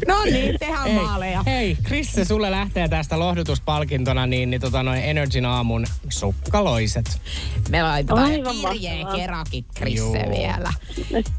No 0.08 0.22
niin, 0.24 0.58
tehdään 0.58 0.84
Hei, 0.90 0.94
maaleja. 1.02 1.42
hei, 1.46 1.76
Krisse, 1.82 2.24
sulle 2.24 2.50
lähtee 2.50 2.88
tästä 2.88 3.18
lohdutuspalkintona 3.18 4.26
niin, 4.26 4.50
niin 4.50 4.60
tota 4.60 4.82
noin 4.82 5.00
Energin 5.04 5.46
aamun 5.46 5.86
sukkaloiset. 6.08 7.20
Me 7.70 7.82
laitetaan 7.82 8.18
Aivan 8.24 8.56
kirjeen 8.56 9.06
kerakin 9.06 9.64
Krisse 9.74 10.18
Joo. 10.18 10.30
vielä. 10.38 10.72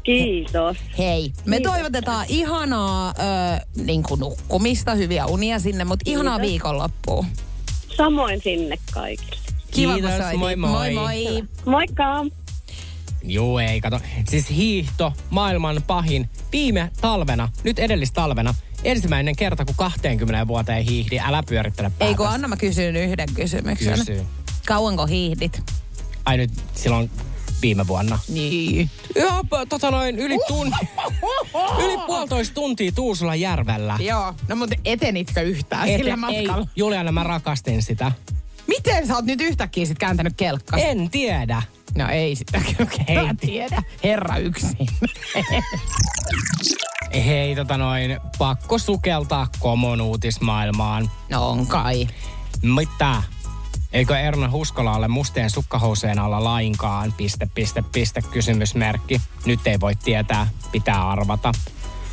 Kiitos. 0.02 0.76
Hei, 0.98 1.32
me 1.44 1.56
Kiitos. 1.56 1.72
toivotetaan 1.72 2.26
ihanaa 2.28 3.08
ö, 3.08 3.12
niin 3.84 4.02
kuin 4.02 4.20
nukkumista, 4.20 4.94
hyviä 4.94 5.26
unia 5.26 5.58
sinne, 5.58 5.84
mutta 5.84 6.10
ihanaa 6.10 6.36
Kiitos. 6.38 6.50
viikonloppua. 6.50 7.24
Samoin 7.96 8.40
sinne 8.42 8.78
kaikille. 8.92 9.36
Kiva, 9.70 9.92
Kiitos, 9.92 10.12
moi 10.36 10.56
moi. 10.56 10.70
moi, 10.70 10.94
moi. 10.94 11.44
Moikka! 11.64 12.24
Juu, 13.22 13.58
ei 13.58 13.80
kato. 13.80 14.00
Siis 14.28 14.50
hiihto, 14.50 15.12
maailman 15.30 15.82
pahin. 15.86 16.28
Viime 16.52 16.90
talvena, 17.00 17.48
nyt 17.64 17.78
edellistalvena, 17.78 18.54
ensimmäinen 18.84 19.36
kerta 19.36 19.64
kun 19.64 19.74
20 19.78 20.48
vuoteen 20.48 20.84
hiihdi. 20.84 21.18
Älä 21.18 21.42
pyörittele 21.42 21.90
päätä. 21.90 22.04
Ei 22.04 22.14
kun 22.14 22.28
anna 22.28 22.48
mä 22.48 22.56
kysyn 22.56 22.96
yhden 22.96 23.28
kysymyksen. 23.34 23.98
Kysy. 23.98 24.26
Kauanko 24.66 25.06
hiihdit? 25.06 25.62
Ai 26.24 26.36
nyt 26.36 26.50
silloin 26.74 27.10
viime 27.62 27.86
vuonna. 27.86 28.18
Niin. 28.28 28.90
Joo, 29.16 29.44
tota 29.68 29.90
noin, 29.90 30.18
yli 30.18 30.38
tunti. 30.48 30.76
yli 31.84 31.98
puolitoista 32.06 32.54
tuntia 32.54 32.92
Tuusulan 32.92 33.40
järvellä. 33.40 33.96
Joo, 34.00 34.34
no 34.48 34.56
mutta 34.56 34.76
etenitkö 34.84 35.40
yhtään 35.42 35.88
Et- 35.88 35.96
sillä 35.96 36.10
ei, 36.10 36.16
matkalla? 36.16 36.66
Juliana, 36.76 37.12
mä 37.12 37.22
rakastin 37.22 37.82
sitä. 37.82 38.12
Miten 38.66 39.06
sä 39.06 39.14
oot 39.14 39.24
nyt 39.24 39.40
yhtäkkiä 39.40 39.86
sit 39.86 39.98
kääntänyt 39.98 40.32
kelkkas? 40.36 40.80
En 40.84 41.10
tiedä. 41.10 41.62
No 41.94 42.08
ei 42.08 42.34
sitä 42.36 42.60
kyllä 42.76 42.90
Ei 43.06 43.34
tiedä. 43.40 43.82
Herra 44.04 44.36
yksin. 44.36 44.86
Hei, 47.24 47.56
tota 47.56 47.78
noin, 47.78 48.20
pakko 48.38 48.78
sukeltaa 48.78 49.48
komon 49.58 50.00
uutismaailmaan. 50.00 51.10
no 51.30 51.48
on 51.48 51.66
kai. 51.66 52.08
Mitä? 52.62 53.22
Eikö 53.92 54.18
Erna 54.18 54.50
Huskola 54.50 54.96
ole 54.96 55.08
musteen 55.08 55.50
sukkahouseen 55.50 56.18
alla 56.18 56.44
lainkaan? 56.44 57.12
Piste, 57.16 57.48
piste, 57.54 57.84
piste, 57.92 58.22
kysymysmerkki. 58.22 59.20
Nyt 59.44 59.66
ei 59.66 59.80
voi 59.80 59.96
tietää, 59.96 60.46
pitää 60.72 61.08
arvata. 61.08 61.52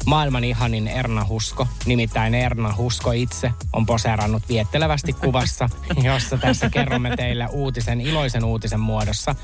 Maailman 0.08 0.44
ihanin 0.44 0.88
Erna 0.88 1.26
Husko, 1.26 1.68
nimittäin 1.86 2.36
Erna 2.36 2.76
Husko 2.78 3.12
itse, 3.12 3.52
on 3.74 3.86
poseerannut 3.86 4.44
viettelevästi 4.50 5.14
kuvassa, 5.14 5.70
jossa 6.04 6.38
tässä 6.38 6.70
kerromme 6.70 7.16
teille 7.16 7.48
uutisen, 7.52 8.02
iloisen 8.02 8.44
uutisen 8.44 8.80
muodossa. 8.80 9.36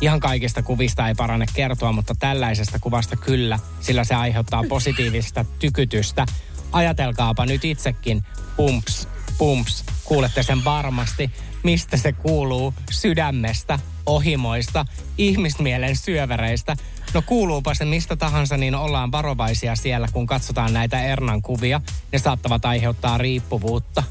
Ihan 0.00 0.20
kaikista 0.20 0.62
kuvista 0.62 1.08
ei 1.08 1.14
parane 1.14 1.46
kertoa, 1.54 1.92
mutta 1.92 2.14
tällaisesta 2.18 2.78
kuvasta 2.78 3.16
kyllä, 3.16 3.58
sillä 3.80 4.04
se 4.04 4.14
aiheuttaa 4.14 4.64
positiivista 4.68 5.44
tykytystä. 5.58 6.26
Ajatelkaapa 6.72 7.46
nyt 7.46 7.64
itsekin, 7.64 8.22
pumps, 8.56 9.08
pumps, 9.38 9.84
kuulette 10.04 10.42
sen 10.42 10.64
varmasti, 10.64 11.30
mistä 11.62 11.96
se 11.96 12.12
kuuluu 12.12 12.74
sydämestä, 12.90 13.78
ohimoista, 14.06 14.86
ihmismielen 15.18 15.96
syövereistä. 15.96 16.76
No 17.14 17.22
kuuluupa 17.22 17.74
se 17.74 17.84
mistä 17.84 18.16
tahansa, 18.16 18.56
niin 18.56 18.74
ollaan 18.74 19.12
varovaisia 19.12 19.76
siellä, 19.76 20.08
kun 20.12 20.26
katsotaan 20.26 20.72
näitä 20.72 21.04
Ernan 21.04 21.42
kuvia. 21.42 21.80
Ne 22.12 22.18
saattavat 22.18 22.64
aiheuttaa 22.64 23.18
riippuvuutta. 23.18 24.02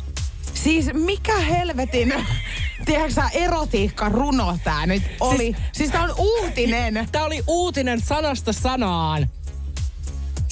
Siis 0.54 0.89
mikä 0.94 1.39
helvetin, 1.39 2.14
tiedätkö 2.86 3.22
erotiikka 3.34 4.10
runo 4.10 4.58
tää 4.64 4.86
nyt 4.86 5.04
oli? 5.20 5.38
Siis, 5.38 5.58
siis 5.72 5.91
tää 5.91 6.04
on 6.04 6.14
uutinen. 6.18 7.08
Tää 7.12 7.24
oli 7.24 7.44
uutinen 7.48 8.02
sanasta 8.02 8.54
sanaan. 8.54 9.30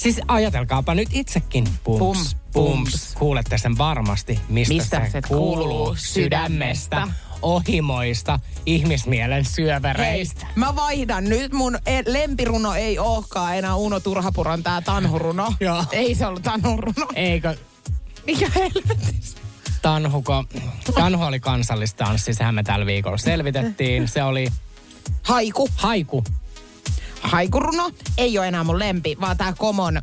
Siis 0.02 0.20
ajatelkaapa 0.28 0.94
nyt 0.94 1.08
itsekin. 1.12 1.64
Pums, 1.84 1.98
Pums, 1.98 2.36
pums. 2.52 3.14
Kuulette 3.18 3.58
sen 3.58 3.78
varmasti, 3.78 4.40
mistä, 4.48 4.74
Mistä 4.74 5.08
se, 5.12 5.22
kuuluu. 5.28 5.66
kuuluu 5.66 5.96
Sydämestä, 5.96 6.96
sydämestä. 6.96 7.08
ohimoista, 7.42 8.40
ihmismielen 8.66 9.44
Hei, 9.44 9.52
syövereistä. 9.54 10.46
mä 10.56 10.76
vaihdan 10.76 11.24
nyt. 11.24 11.52
Mun 11.52 11.78
e- 11.86 12.02
lempiruno 12.06 12.74
ei 12.74 12.98
olekaan 12.98 13.56
enää 13.56 13.74
Uno 13.74 14.00
Turhapuron 14.00 14.62
tää 14.62 14.80
tanhuruno. 14.80 15.54
Joo. 15.60 15.84
Ei 15.92 16.14
se 16.14 16.26
ollut 16.26 16.42
tanhuruno. 16.42 17.06
Eikö 17.14 17.56
Mikä 18.26 18.46
helvetti? 18.54 19.20
Tanhuko? 19.82 20.44
Tanhu 20.94 21.22
oli 21.24 21.40
kansallistanssi, 21.40 22.34
sehän 22.34 22.54
me 22.54 22.62
tällä 22.62 22.86
viikolla 22.86 23.18
selvitettiin. 23.18 24.08
Se 24.08 24.22
oli 24.22 24.48
Haiku. 25.22 25.68
haiku. 25.76 26.24
Haikuruno 27.22 27.90
ei 28.18 28.38
ole 28.38 28.48
enää 28.48 28.64
mun 28.64 28.78
lempi, 28.78 29.16
vaan 29.20 29.36
tää 29.36 29.52
Komon 29.58 30.02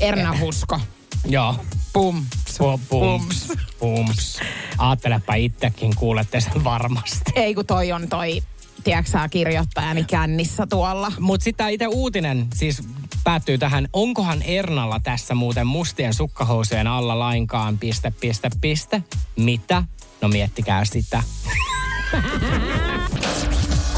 Erna 0.00 0.38
Husko. 0.40 0.80
Joo. 1.24 1.56
Pum. 1.92 2.26
Pum, 2.58 2.80
pums. 2.88 3.52
Pums. 3.78 4.40
Aattelepa 4.78 5.34
itsekin, 5.34 5.96
kuulette 5.96 6.40
sen 6.40 6.64
varmasti. 6.64 7.32
Ei 7.34 7.54
kun 7.54 7.66
toi 7.66 7.92
on 7.92 8.08
toi, 8.08 8.42
tiedätkö 8.84 9.18
kirjoittajani 9.30 10.04
kännissä 10.04 10.66
tuolla. 10.66 11.12
Mutta 11.20 11.44
sitten 11.44 11.70
itse 11.70 11.86
uutinen 11.86 12.46
siis 12.54 12.82
päättyy 13.24 13.58
tähän. 13.58 13.88
Onkohan 13.92 14.42
Ernalla 14.42 15.00
tässä 15.00 15.34
muuten 15.34 15.66
mustien 15.66 16.14
sukkahousujen 16.14 16.86
alla 16.86 17.18
lainkaan 17.18 17.78
piste, 17.78 18.12
piste, 18.20 18.50
piste? 18.60 19.02
Mitä? 19.36 19.84
No 20.20 20.28
miettikää 20.28 20.84
sitä. 20.84 21.22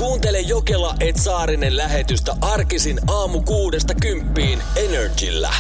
Kuuntele 0.01 0.41
Jokela 0.41 0.95
et 1.01 1.17
Saarinen 1.17 1.77
lähetystä 1.77 2.37
arkisin 2.41 3.01
aamu 3.11 3.43
kuudesta 3.43 3.95
kymppiin 3.95 4.63
Energillä. 4.77 5.55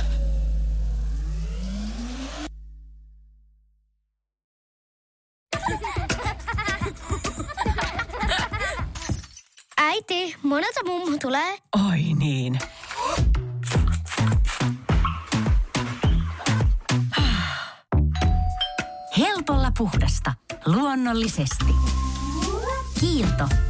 Äiti, 9.78 10.36
monelta 10.42 10.84
mummu 10.86 11.18
tulee? 11.22 11.58
Oi 11.90 12.02
niin. 12.18 12.58
Helpolla 19.18 19.72
puhdasta. 19.78 20.34
Luonnollisesti. 20.66 21.74
Kiilto. 23.00 23.69